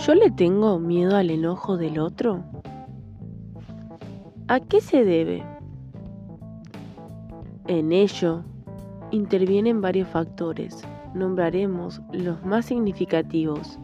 [0.06, 2.44] ¿Yo le tengo miedo al enojo del otro?
[4.48, 5.46] ¿A qué se debe?
[7.68, 8.44] En ello
[9.12, 10.84] intervienen varios factores.
[11.14, 13.80] Nombraremos los más significativos.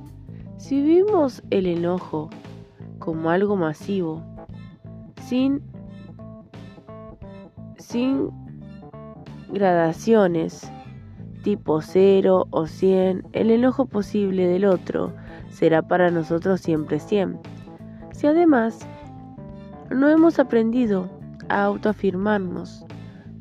[0.57, 2.29] Si vivimos el enojo
[2.99, 4.23] como algo masivo,
[5.21, 5.61] sin,
[7.77, 8.31] sin
[9.49, 10.71] gradaciones,
[11.43, 15.13] tipo 0 o 100, el enojo posible del otro
[15.49, 17.39] será para nosotros siempre 100.
[18.11, 18.87] Si además
[19.89, 21.09] no hemos aprendido
[21.49, 22.85] a autoafirmarnos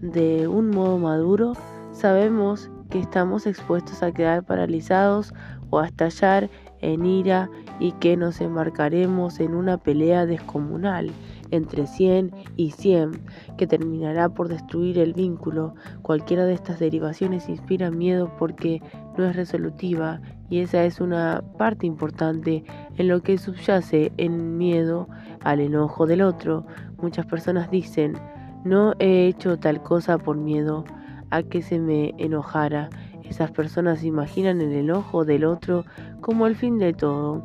[0.01, 1.55] de un modo maduro,
[1.97, 5.33] sabemos que estamos expuestos a quedar paralizados
[5.71, 6.51] o a estallar
[6.81, 7.51] en ira
[7.81, 11.11] y que nos embarcaremos en una pelea descomunal
[11.51, 13.13] entre 100 y 100
[13.57, 15.75] que terminará por destruir el vínculo.
[16.03, 18.83] Cualquiera de estas derivaciones inspira miedo porque
[19.17, 20.21] no es resolutiva
[20.51, 22.65] y esa es una parte importante
[22.97, 25.09] en lo que subyace en miedo
[25.41, 26.67] al enojo del otro.
[27.01, 28.15] Muchas personas dicen,
[28.65, 30.85] no he hecho tal cosa por miedo
[31.31, 32.91] a que se me enojara.
[33.25, 35.85] Esas personas imaginan el enojo del otro
[36.21, 37.43] como el fin de todo,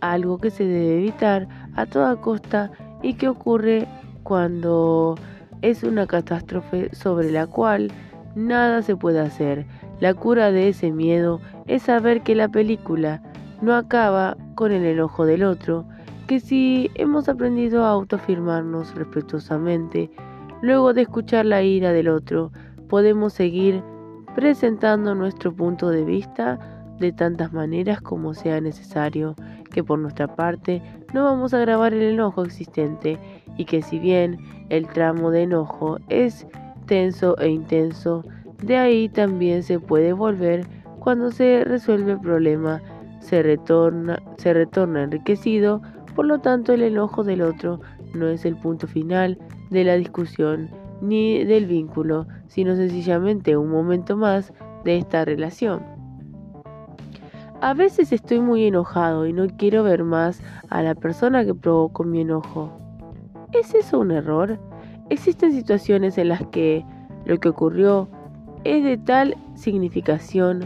[0.00, 2.70] algo que se debe evitar a toda costa
[3.02, 3.86] y que ocurre
[4.22, 5.16] cuando
[5.62, 7.90] es una catástrofe sobre la cual
[8.34, 9.66] nada se puede hacer.
[10.00, 13.22] La cura de ese miedo es saber que la película
[13.60, 15.84] no acaba con el enojo del otro,
[16.26, 20.10] que si hemos aprendido a autoafirmarnos respetuosamente,
[20.62, 22.52] luego de escuchar la ira del otro,
[22.90, 23.82] podemos seguir
[24.34, 26.58] presentando nuestro punto de vista
[26.98, 29.34] de tantas maneras como sea necesario,
[29.72, 30.82] que por nuestra parte
[31.14, 33.18] no vamos a agravar el enojo existente
[33.56, 34.38] y que si bien
[34.68, 36.46] el tramo de enojo es
[36.86, 38.24] tenso e intenso,
[38.62, 40.66] de ahí también se puede volver
[40.98, 42.82] cuando se resuelve el problema,
[43.20, 45.80] se retorna, se retorna enriquecido,
[46.14, 47.80] por lo tanto el enojo del otro
[48.14, 49.38] no es el punto final
[49.70, 50.68] de la discusión
[51.00, 54.52] ni del vínculo, sino sencillamente un momento más
[54.84, 55.82] de esta relación.
[57.62, 62.04] A veces estoy muy enojado y no quiero ver más a la persona que provocó
[62.04, 62.76] mi enojo.
[63.52, 64.58] ¿Es eso un error?
[65.10, 66.84] Existen situaciones en las que
[67.24, 68.08] lo que ocurrió
[68.64, 70.64] es de tal significación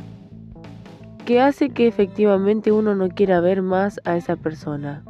[1.27, 5.05] que hace que efectivamente uno no quiera ver más a esa persona.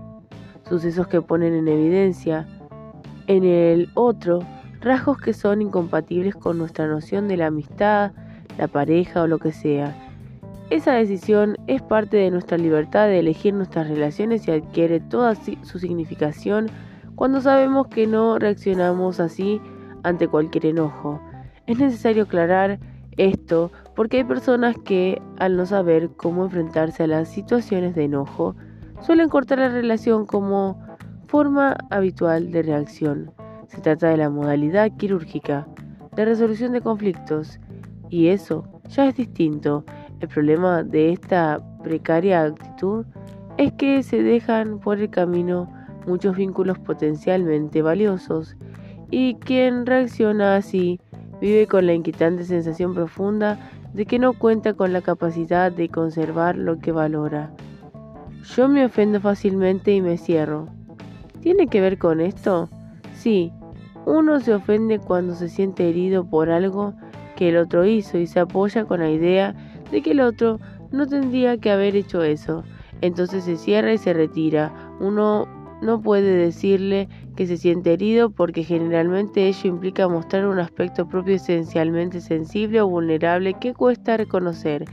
[0.68, 2.48] Sucesos que ponen en evidencia
[3.26, 4.40] en el otro
[4.84, 8.12] rasgos que son incompatibles con nuestra noción de la amistad,
[8.58, 9.94] la pareja o lo que sea.
[10.70, 15.78] Esa decisión es parte de nuestra libertad de elegir nuestras relaciones y adquiere toda su
[15.78, 16.68] significación
[17.14, 19.60] cuando sabemos que no reaccionamos así
[20.02, 21.20] ante cualquier enojo.
[21.66, 22.78] Es necesario aclarar
[23.16, 28.56] Esto porque hay personas que, al no saber cómo enfrentarse a las situaciones de enojo,
[29.02, 30.84] suelen cortar la relación como
[31.28, 33.30] forma habitual de reacción.
[33.74, 35.66] Se trata de la modalidad quirúrgica
[36.14, 37.58] de resolución de conflictos
[38.08, 39.84] y eso ya es distinto.
[40.20, 43.04] El problema de esta precaria actitud
[43.58, 45.72] es que se dejan por el camino
[46.06, 48.56] muchos vínculos potencialmente valiosos
[49.10, 51.00] y quien reacciona así
[51.40, 53.58] vive con la inquietante sensación profunda
[53.92, 57.50] de que no cuenta con la capacidad de conservar lo que valora.
[58.54, 60.68] Yo me ofendo fácilmente y me cierro.
[61.40, 62.68] ¿Tiene que ver con esto?
[63.14, 63.52] Sí,
[64.06, 66.94] uno se ofende cuando se siente herido por algo
[67.36, 69.54] que el otro hizo y se apoya con la idea
[69.90, 70.60] de que el otro
[70.90, 72.62] no tendría que haber hecho eso.
[73.00, 74.72] Entonces se cierra y se retira.
[75.00, 75.46] Uno
[75.82, 81.34] no puede decirle que se siente herido porque generalmente ello implica mostrar un aspecto propio
[81.34, 84.84] esencialmente sensible o vulnerable que cuesta reconocer.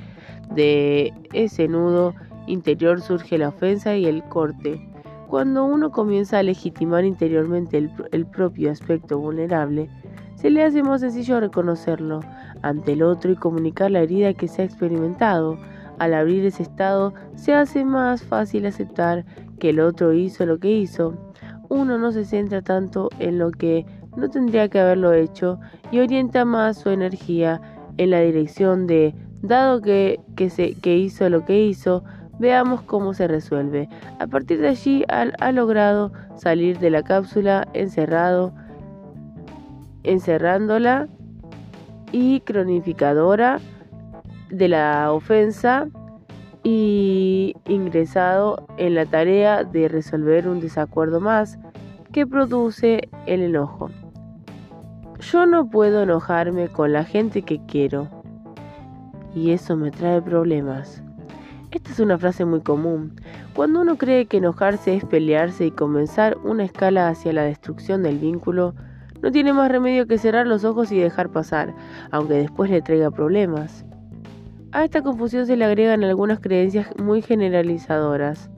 [0.53, 2.13] De ese nudo
[2.47, 4.90] interior surge la ofensa y el corte.
[5.31, 9.89] Cuando uno comienza a legitimar interiormente el, el propio aspecto vulnerable,
[10.35, 12.19] se le hace más sencillo reconocerlo
[12.63, 15.57] ante el otro y comunicar la herida que se ha experimentado.
[15.99, 19.23] Al abrir ese estado, se hace más fácil aceptar
[19.57, 21.13] que el otro hizo lo que hizo.
[21.69, 23.85] Uno no se centra tanto en lo que
[24.17, 25.61] no tendría que haberlo hecho
[25.93, 27.61] y orienta más su energía
[27.95, 32.03] en la dirección de, dado que, que, se, que hizo lo que hizo,
[32.41, 33.87] veamos cómo se resuelve.
[34.19, 38.51] A partir de allí ha logrado salir de la cápsula encerrado,
[40.03, 41.07] encerrándola
[42.11, 43.59] y cronificadora
[44.49, 45.87] de la ofensa
[46.63, 51.57] y ingresado en la tarea de resolver un desacuerdo más
[52.11, 53.89] que produce el enojo.
[55.19, 58.09] Yo no puedo enojarme con la gente que quiero
[59.35, 61.03] y eso me trae problemas.
[61.71, 63.15] Esta es una frase muy común.
[63.55, 68.17] Cuando uno cree que enojarse es pelearse y comenzar una escala hacia la destrucción del
[68.17, 68.75] vínculo,
[69.21, 71.73] no tiene más remedio que cerrar los ojos y dejar pasar,
[72.11, 73.85] aunque después le traiga problemas.
[74.73, 78.49] A esta confusión se le agregan algunas creencias muy generalizadoras,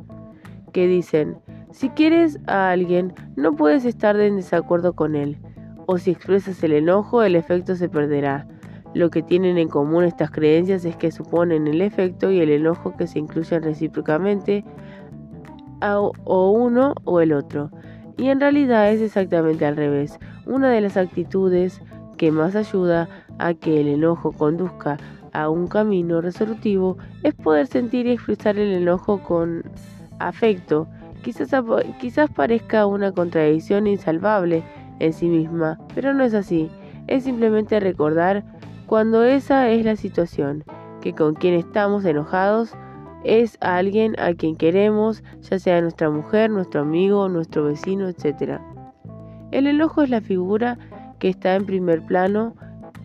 [0.71, 1.37] que dicen,
[1.71, 5.37] si quieres a alguien, no puedes estar en desacuerdo con él,
[5.85, 8.47] o si expresas el enojo, el efecto se perderá.
[8.93, 12.95] Lo que tienen en común estas creencias es que suponen el efecto y el enojo
[12.95, 14.63] que se incluyen recíprocamente
[15.81, 17.71] a o uno o el otro.
[18.17, 20.19] Y en realidad es exactamente al revés.
[20.45, 21.81] Una de las actitudes
[22.17, 23.09] que más ayuda
[23.39, 24.97] a que el enojo conduzca
[25.33, 29.63] a un camino resolutivo es poder sentir y expresar el enojo con
[30.19, 30.87] afecto.
[31.23, 31.51] Quizás,
[31.99, 34.63] quizás parezca una contradicción insalvable
[34.99, 36.69] en sí misma, pero no es así.
[37.07, 38.43] Es simplemente recordar
[38.93, 40.63] cuando esa es la situación,
[41.01, 42.75] que con quien estamos enojados
[43.23, 48.59] es alguien a quien queremos, ya sea nuestra mujer, nuestro amigo, nuestro vecino, etc.
[49.49, 50.77] El enojo es la figura
[51.17, 52.53] que está en primer plano,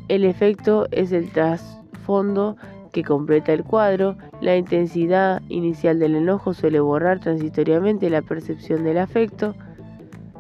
[0.08, 2.58] el efecto es el tras fondo
[2.92, 8.98] que completa el cuadro, la intensidad inicial del enojo suele borrar transitoriamente la percepción del
[8.98, 9.54] afecto.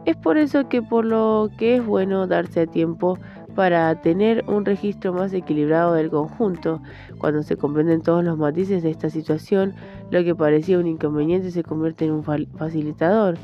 [0.04, 3.18] Es por eso que por lo que es bueno darse a tiempo
[3.58, 6.80] para tener un registro más equilibrado del conjunto.
[7.18, 9.74] Cuando se comprenden todos los matices de esta situación,
[10.12, 13.36] lo que parecía un inconveniente se convierte en un facilitador.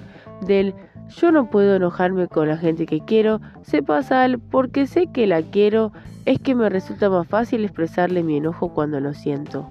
[0.46, 0.72] Del
[1.08, 5.26] yo no puedo enojarme con la gente que quiero, se pasa al porque sé que
[5.26, 5.90] la quiero
[6.26, 9.68] es que me resulta más fácil expresarle mi enojo cuando lo siento.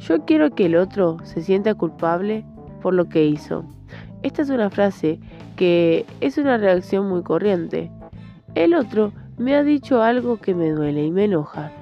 [0.00, 2.44] Yo quiero que el otro se sienta culpable
[2.82, 3.64] por lo que hizo.
[4.24, 5.20] Esta es una frase
[5.54, 7.92] que es una reacción muy corriente.
[8.54, 11.72] El otro me ha dicho algo que me duele y me enoja.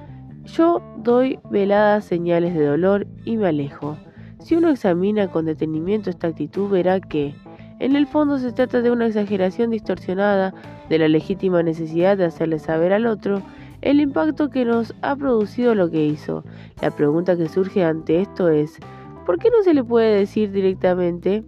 [0.45, 3.97] Yo doy veladas señales de dolor y me alejo.
[4.39, 7.35] Si uno examina con detenimiento esta actitud verá que,
[7.79, 10.53] en el fondo se trata de una exageración distorsionada
[10.89, 13.41] de la legítima necesidad de hacerle saber al otro
[13.81, 16.43] el impacto que nos ha producido lo que hizo.
[16.81, 18.77] La pregunta que surge ante esto es,
[19.25, 21.43] ¿por qué no se le puede decir directamente?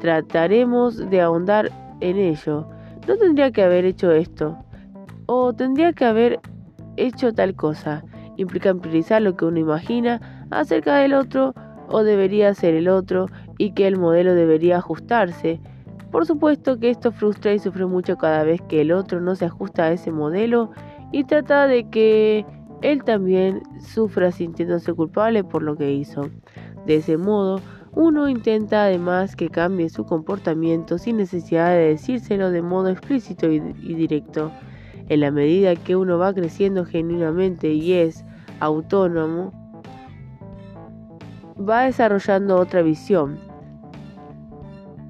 [0.00, 1.70] Trataremos de ahondar
[2.00, 2.66] en ello.
[3.06, 4.58] No tendría que haber hecho esto.
[5.26, 6.40] O tendría que haber
[6.96, 8.04] hecho tal cosa.
[8.36, 11.54] Implica priorizar lo que uno imagina acerca del otro
[11.88, 13.26] o debería ser el otro
[13.58, 15.60] y que el modelo debería ajustarse.
[16.10, 19.44] Por supuesto que esto frustra y sufre mucho cada vez que el otro no se
[19.44, 20.70] ajusta a ese modelo
[21.12, 22.44] y trata de que
[22.82, 26.28] él también sufra sintiéndose culpable por lo que hizo.
[26.86, 27.60] De ese modo,
[27.96, 33.60] uno intenta además que cambie su comportamiento sin necesidad de decírselo de modo explícito y,
[33.60, 34.52] directo.
[35.08, 38.22] En la medida que uno va creciendo genuinamente y es
[38.60, 39.50] autónomo,
[41.58, 43.38] va desarrollando otra visión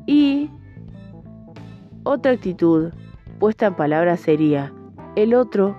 [0.07, 0.49] y
[2.05, 2.93] otra actitud
[3.41, 4.73] puesta en palabras sería,
[5.17, 5.77] el otro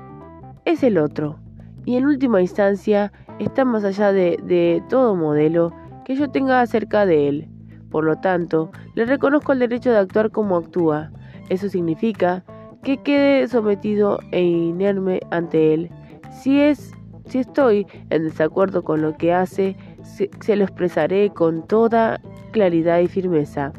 [0.65, 1.39] es el otro
[1.85, 5.71] y en última instancia está más allá de, de todo modelo
[6.07, 7.49] que yo tenga acerca de él.
[7.91, 11.11] Por lo tanto, le reconozco el derecho de actuar como actúa.
[11.49, 12.45] Eso significa
[12.81, 15.91] que quede sometido e inerme ante él.
[16.31, 16.93] Si es
[17.25, 22.21] si estoy en desacuerdo con lo que hace, se, lo expresaré con toda
[22.51, 23.73] claridad y firmeza.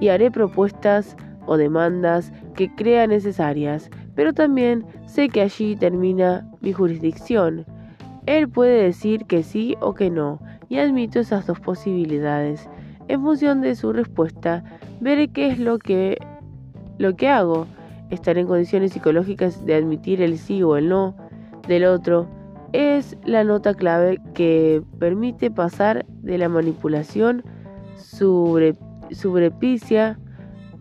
[0.00, 1.16] Y haré propuestas
[1.46, 7.64] o demandas que crea necesarias, pero también sé que allí termina mi jurisdicción.
[8.26, 10.38] Él puede decir que sí o que no,
[10.68, 12.68] y admito esas dos posibilidades.
[13.08, 14.62] En función de su respuesta,
[15.00, 16.18] veré qué es lo que,
[16.98, 17.66] lo que hago.
[18.10, 21.14] Estaré en condiciones psicológicas de admitir el sí o el no
[21.66, 22.28] del otro.
[22.72, 27.42] Es la nota clave que permite pasar de la manipulación
[27.96, 28.74] sobre,
[29.10, 30.18] sobrepicia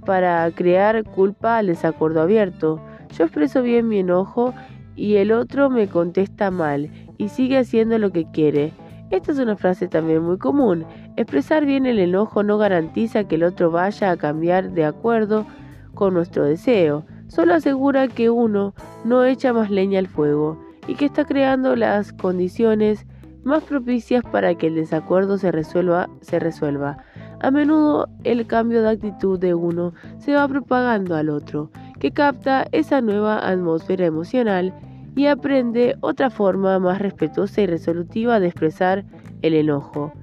[0.05, 2.81] para crear culpa al desacuerdo abierto.
[3.17, 4.53] Yo expreso bien mi enojo
[4.95, 8.73] y el otro me contesta mal y sigue haciendo lo que quiere.
[9.09, 10.85] Esta es una frase también muy común.
[11.15, 15.45] Expresar bien el enojo no garantiza que el otro vaya a cambiar de acuerdo
[15.93, 18.73] con nuestro deseo, solo asegura que uno
[19.05, 23.05] no echa más leña al fuego y que está creando las condiciones
[23.43, 26.97] más propicias para que el desacuerdo se resuelva, se resuelva.
[27.39, 32.67] A menudo el cambio de actitud de uno se va propagando al otro, que capta
[32.73, 34.73] esa nueva atmósfera emocional
[35.17, 39.03] y aprende otra forma más respetuosa y resolutiva de expresar
[39.41, 40.13] el enojo.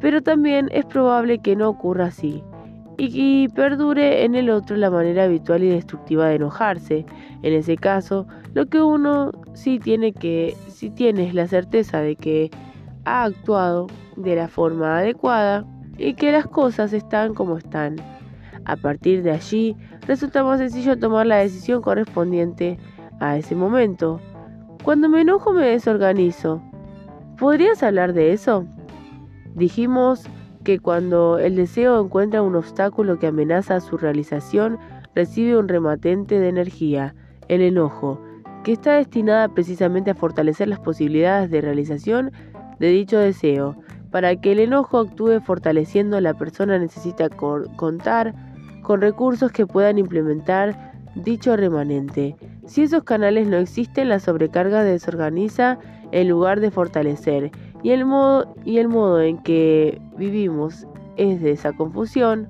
[0.00, 2.42] Pero también es probable que no ocurra así
[2.96, 7.04] y, perdure en el otro la manera habitual y destructiva de enojarse.
[7.42, 12.14] En ese caso, lo que uno sí tiene que, si tiene es la certeza de
[12.14, 12.50] que
[13.04, 15.66] ha actuado de la forma adecuada
[15.98, 17.96] y que las cosas están como están.
[18.64, 19.76] A partir de allí,
[20.06, 22.78] resulta más sencillo tomar la decisión correspondiente
[23.30, 24.20] a ese momento.
[24.82, 26.62] Cuando me enojo me desorganizo.
[27.38, 28.66] ¿Podrías hablar de eso?
[29.54, 30.24] Dijimos
[30.64, 34.78] que cuando el deseo encuentra un obstáculo que amenaza su realización,
[35.14, 37.14] recibe un rematente de energía,
[37.48, 38.20] el enojo,
[38.62, 42.32] que está destinada precisamente a fortalecer las posibilidades de realización
[42.78, 43.76] de dicho deseo.
[44.10, 48.34] Para que el enojo actúe fortaleciendo, la persona necesita contar
[48.82, 52.36] con recursos que puedan implementar dicho remanente.
[52.66, 55.78] Si esos canales no existen, la sobrecarga desorganiza
[56.12, 57.50] en lugar de fortalecer,
[57.82, 60.86] y el modo, y el modo en que vivimos
[61.16, 62.48] es de esa confusión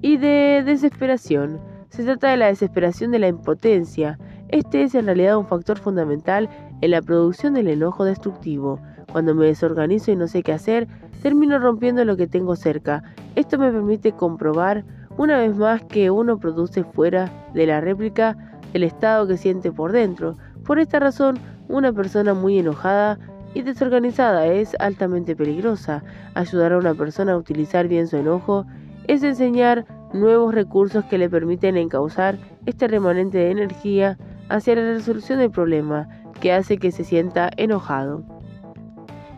[0.00, 1.60] y de desesperación.
[1.90, 4.18] Se trata de la desesperación de la impotencia.
[4.48, 6.48] Este es en realidad un factor fundamental
[6.80, 8.80] en la producción del enojo destructivo.
[9.12, 10.88] Cuando me desorganizo y no sé qué hacer,
[11.22, 13.02] termino rompiendo lo que tengo cerca.
[13.34, 14.84] Esto me permite comprobar
[15.18, 19.92] una vez más que uno produce fuera de la réplica el estado que siente por
[19.92, 20.36] dentro.
[20.64, 21.38] Por esta razón,
[21.68, 23.18] una persona muy enojada
[23.54, 26.04] y desorganizada es altamente peligrosa.
[26.34, 28.66] Ayudar a una persona a utilizar bien su enojo
[29.08, 34.18] es enseñar nuevos recursos que le permiten encauzar este remanente de energía
[34.48, 36.08] hacia la resolución del problema
[36.40, 38.22] que hace que se sienta enojado.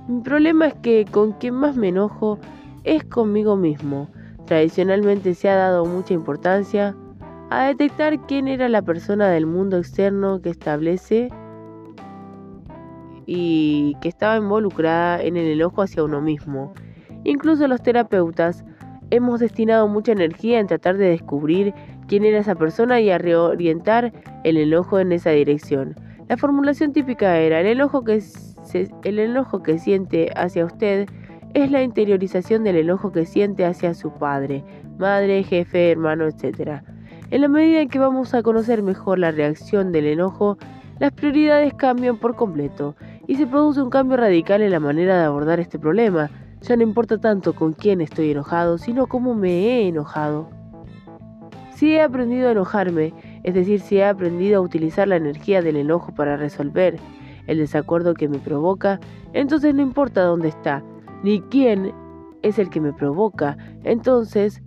[0.09, 2.39] Mi problema es que con quien más me enojo
[2.85, 4.09] es conmigo mismo.
[4.47, 6.97] Tradicionalmente se ha dado mucha importancia
[7.61, 11.29] a detectar quién era la persona del mundo externo que establece
[13.27, 16.73] y que estaba involucrada en el enojo hacia uno mismo.
[17.25, 18.65] Incluso los terapeutas
[19.11, 21.75] hemos destinado mucha energía en tratar de descubrir
[22.09, 24.13] quién era esa persona y a reorientar
[24.45, 25.95] el enojo en esa dirección.
[26.29, 28.23] La formulación típica era el enojo que,
[29.05, 31.07] el enojo que siente hacia usted
[31.55, 34.65] es la interiorización del enojo que siente hacia su padre,
[34.99, 36.83] madre, jefe, hermano, etc.
[37.33, 40.59] En la medida en que vamos a conocer mejor la reacción del enojo,
[40.99, 42.95] las prioridades cambian por completo
[43.27, 46.29] y se produce un cambio radical en la manera de abordar este problema.
[46.61, 50.51] Ya no importa tanto con quién estoy enojado, sino cómo me he enojado.
[51.71, 53.15] Si he aprendido a enojarme,
[53.45, 56.99] es decir, si he aprendido a utilizar la energía del enojo para resolver
[57.47, 59.01] el desacuerdo que me provoca,
[59.33, 60.85] entonces no importa dónde está,
[61.23, 61.95] ni quién
[62.43, 63.57] es el que me provoca.
[63.85, 64.63] Entonces,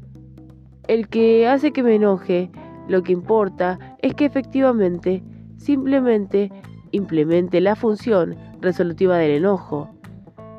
[0.87, 2.49] el que hace que me enoje,
[2.87, 5.23] lo que importa es que efectivamente,
[5.57, 6.51] simplemente
[6.91, 9.89] implemente la función resolutiva del enojo.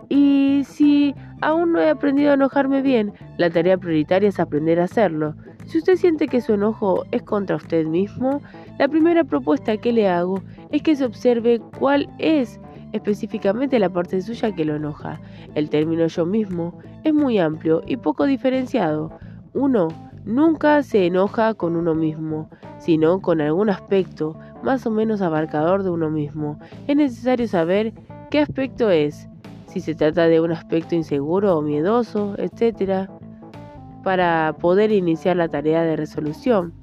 [0.08, 4.84] Y si aún no he aprendido a enojarme bien, la tarea prioritaria es aprender a
[4.84, 5.34] hacerlo.
[5.64, 8.40] Si usted siente que su enojo es contra usted mismo,
[8.78, 10.40] la primera propuesta que le hago
[10.70, 12.60] es que se observe cuál es
[12.92, 15.20] específicamente la parte suya que lo enoja.
[15.54, 19.10] El término yo mismo es muy amplio y poco diferenciado.
[19.54, 19.88] Uno
[20.26, 25.90] nunca se enoja con uno mismo, sino con algún aspecto más o menos abarcador de
[25.90, 26.58] uno mismo.
[26.88, 27.94] Es necesario saber
[28.30, 29.28] qué aspecto es,
[29.66, 33.08] si se trata de un aspecto inseguro o miedoso, etc.,
[34.02, 36.74] para poder iniciar la tarea de resolución.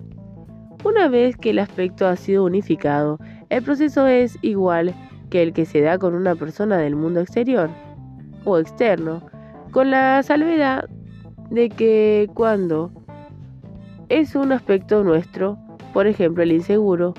[0.83, 3.17] Una vez que el aspecto ha sido unificado,
[3.49, 4.93] el proceso es igual
[5.29, 7.69] que el que se da con una persona del mundo exterior
[8.45, 9.21] o externo,
[9.71, 10.89] con la salvedad
[11.49, 12.91] de que cuando
[14.19, 15.57] es un aspecto nuestro,
[15.91, 17.15] por ejemplo el inseguro,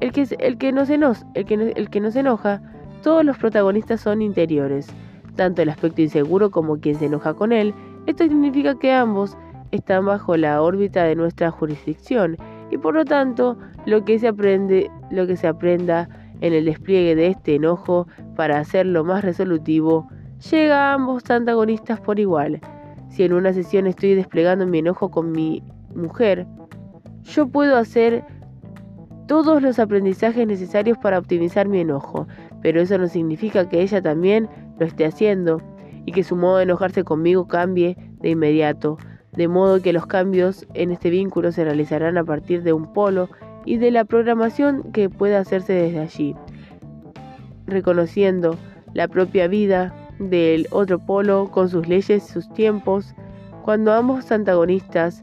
[0.00, 2.62] el que, el que, nos, enoja, el que, el que nos enoja,
[3.02, 4.86] todos los protagonistas son interiores,
[5.36, 7.74] tanto el aspecto inseguro como quien se enoja con él.
[8.06, 9.36] Esto significa que ambos
[9.70, 12.38] están bajo la órbita de nuestra jurisdicción
[12.70, 16.08] y por lo tanto lo que se aprende, lo que se aprenda
[16.40, 20.08] en el despliegue de este enojo para hacerlo más resolutivo,
[20.50, 22.62] llega a ambos antagonistas por igual.
[23.10, 25.62] Si en una sesión estoy desplegando mi enojo con mi
[25.94, 26.46] mujer,
[27.22, 28.24] yo puedo hacer
[29.26, 32.26] todos los aprendizajes necesarios para optimizar mi enojo,
[32.62, 34.48] pero eso no significa que ella también
[34.78, 35.62] lo esté haciendo
[36.04, 38.98] y que su modo de enojarse conmigo cambie de inmediato,
[39.32, 43.28] de modo que los cambios en este vínculo se realizarán a partir de un polo
[43.64, 46.34] y de la programación que pueda hacerse desde allí,
[47.66, 48.56] reconociendo
[48.94, 53.14] la propia vida del otro polo con sus leyes y sus tiempos.
[53.62, 55.22] Cuando ambos antagonistas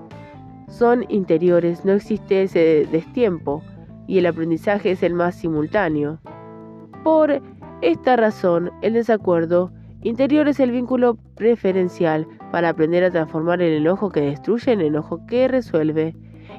[0.67, 3.63] son interiores, no existe ese destiempo
[4.07, 6.19] y el aprendizaje es el más simultáneo.
[7.03, 7.41] Por
[7.81, 9.71] esta razón, el desacuerdo
[10.01, 15.25] interior es el vínculo preferencial para aprender a transformar el enojo que destruye en enojo
[15.27, 16.15] que resuelve.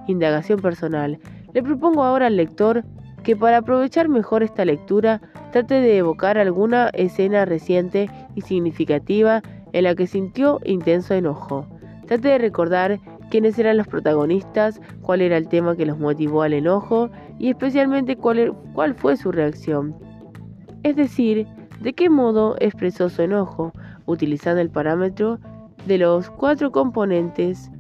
[0.07, 1.19] Indagación personal.
[1.53, 2.85] Le propongo ahora al lector
[3.23, 5.21] que para aprovechar mejor esta lectura
[5.53, 11.67] trate de evocar alguna escena reciente y significativa en la que sintió intenso enojo.
[12.07, 16.53] Trate de recordar quiénes eran los protagonistas, cuál era el tema que los motivó al
[16.53, 19.95] enojo y especialmente cuál, e-, cuál fue su reacción.
[20.83, 21.47] Es decir,
[21.81, 23.73] de qué modo expresó su enojo,
[24.07, 25.39] utilizando el parámetro
[25.87, 27.71] de los cuatro componentes.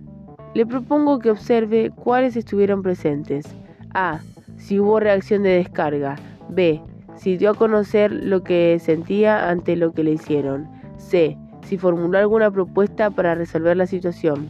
[0.54, 3.46] Le propongo que observe cuáles estuvieron presentes.
[3.94, 4.20] A.
[4.56, 6.16] Si hubo reacción de descarga.
[6.48, 6.80] B.
[7.16, 10.68] Si dio a conocer lo que sentía ante lo que le hicieron.
[10.96, 11.36] C.
[11.62, 14.48] Si formuló alguna propuesta para resolver la situación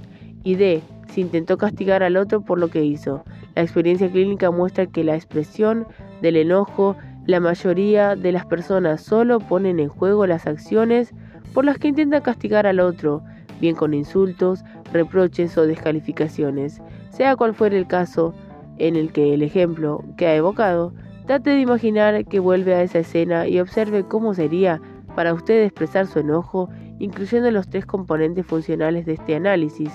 [0.49, 0.81] y D.
[1.13, 3.23] Si intentó castigar al otro por lo que hizo.
[3.55, 5.87] La experiencia clínica muestra que la expresión
[6.23, 6.97] del enojo,
[7.27, 11.13] la mayoría de las personas solo ponen en juego las acciones
[11.53, 13.23] por las que intentan castigar al otro,
[13.61, 16.81] bien con insultos, reproches o descalificaciones.
[17.11, 18.33] Sea cual fuere el caso
[18.79, 20.95] en el que el ejemplo que ha evocado,
[21.27, 24.81] trate de imaginar que vuelve a esa escena y observe cómo sería
[25.15, 26.71] para usted expresar su enojo,
[27.01, 29.93] incluyendo los tres componentes funcionales de este análisis.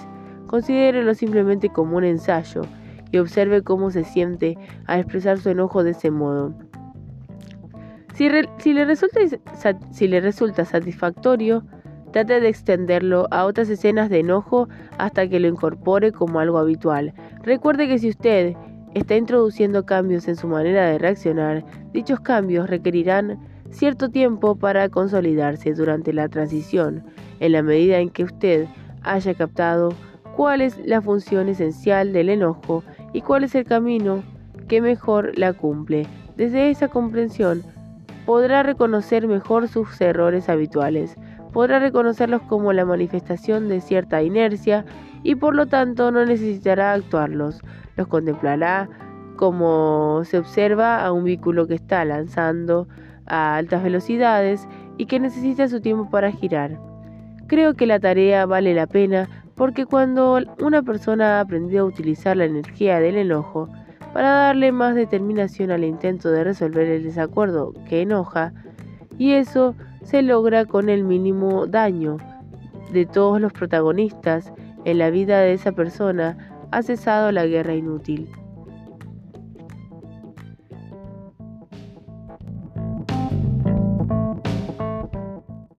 [0.53, 2.61] Considérelo simplemente como un ensayo
[3.11, 4.55] y observe cómo se siente
[4.85, 6.53] al expresar su enojo de ese modo.
[8.13, 9.17] Si, le, resulta,
[9.99, 11.63] le resulta satisfactorio,
[12.11, 14.69] trate de extenderlo a otras escenas de enojo
[14.99, 17.15] hasta que lo incorpore como algo habitual.
[17.41, 18.53] Recuerde que si usted
[18.93, 23.39] está introduciendo cambios en su manera de reaccionar, dichos cambios requerirán
[23.71, 27.03] cierto tiempo para consolidarse durante la transición,
[27.39, 28.67] en la medida en que usted
[29.01, 29.95] haya captado
[30.35, 32.83] cuál es la función esencial del enojo
[33.13, 34.23] y cuál es el camino
[34.67, 36.07] que mejor la cumple.
[36.35, 37.61] Desde esa comprensión
[38.25, 41.15] podrá reconocer mejor sus errores habituales,
[41.51, 44.85] podrá reconocerlos como la manifestación de cierta inercia
[45.23, 47.61] y por lo tanto no necesitará actuarlos,
[47.95, 48.89] los contemplará
[49.35, 52.87] como se observa a un vehículo que está lanzando
[53.25, 56.79] a altas velocidades y que necesita su tiempo para girar.
[57.47, 62.37] Creo que la tarea vale la pena porque cuando una persona ha aprendido a utilizar
[62.37, 63.69] la energía del enojo
[64.13, 68.53] para darle más determinación al intento de resolver el desacuerdo que enoja,
[69.17, 72.17] y eso se logra con el mínimo daño
[72.91, 74.51] de todos los protagonistas
[74.85, 76.37] en la vida de esa persona,
[76.71, 78.29] ha cesado la guerra inútil.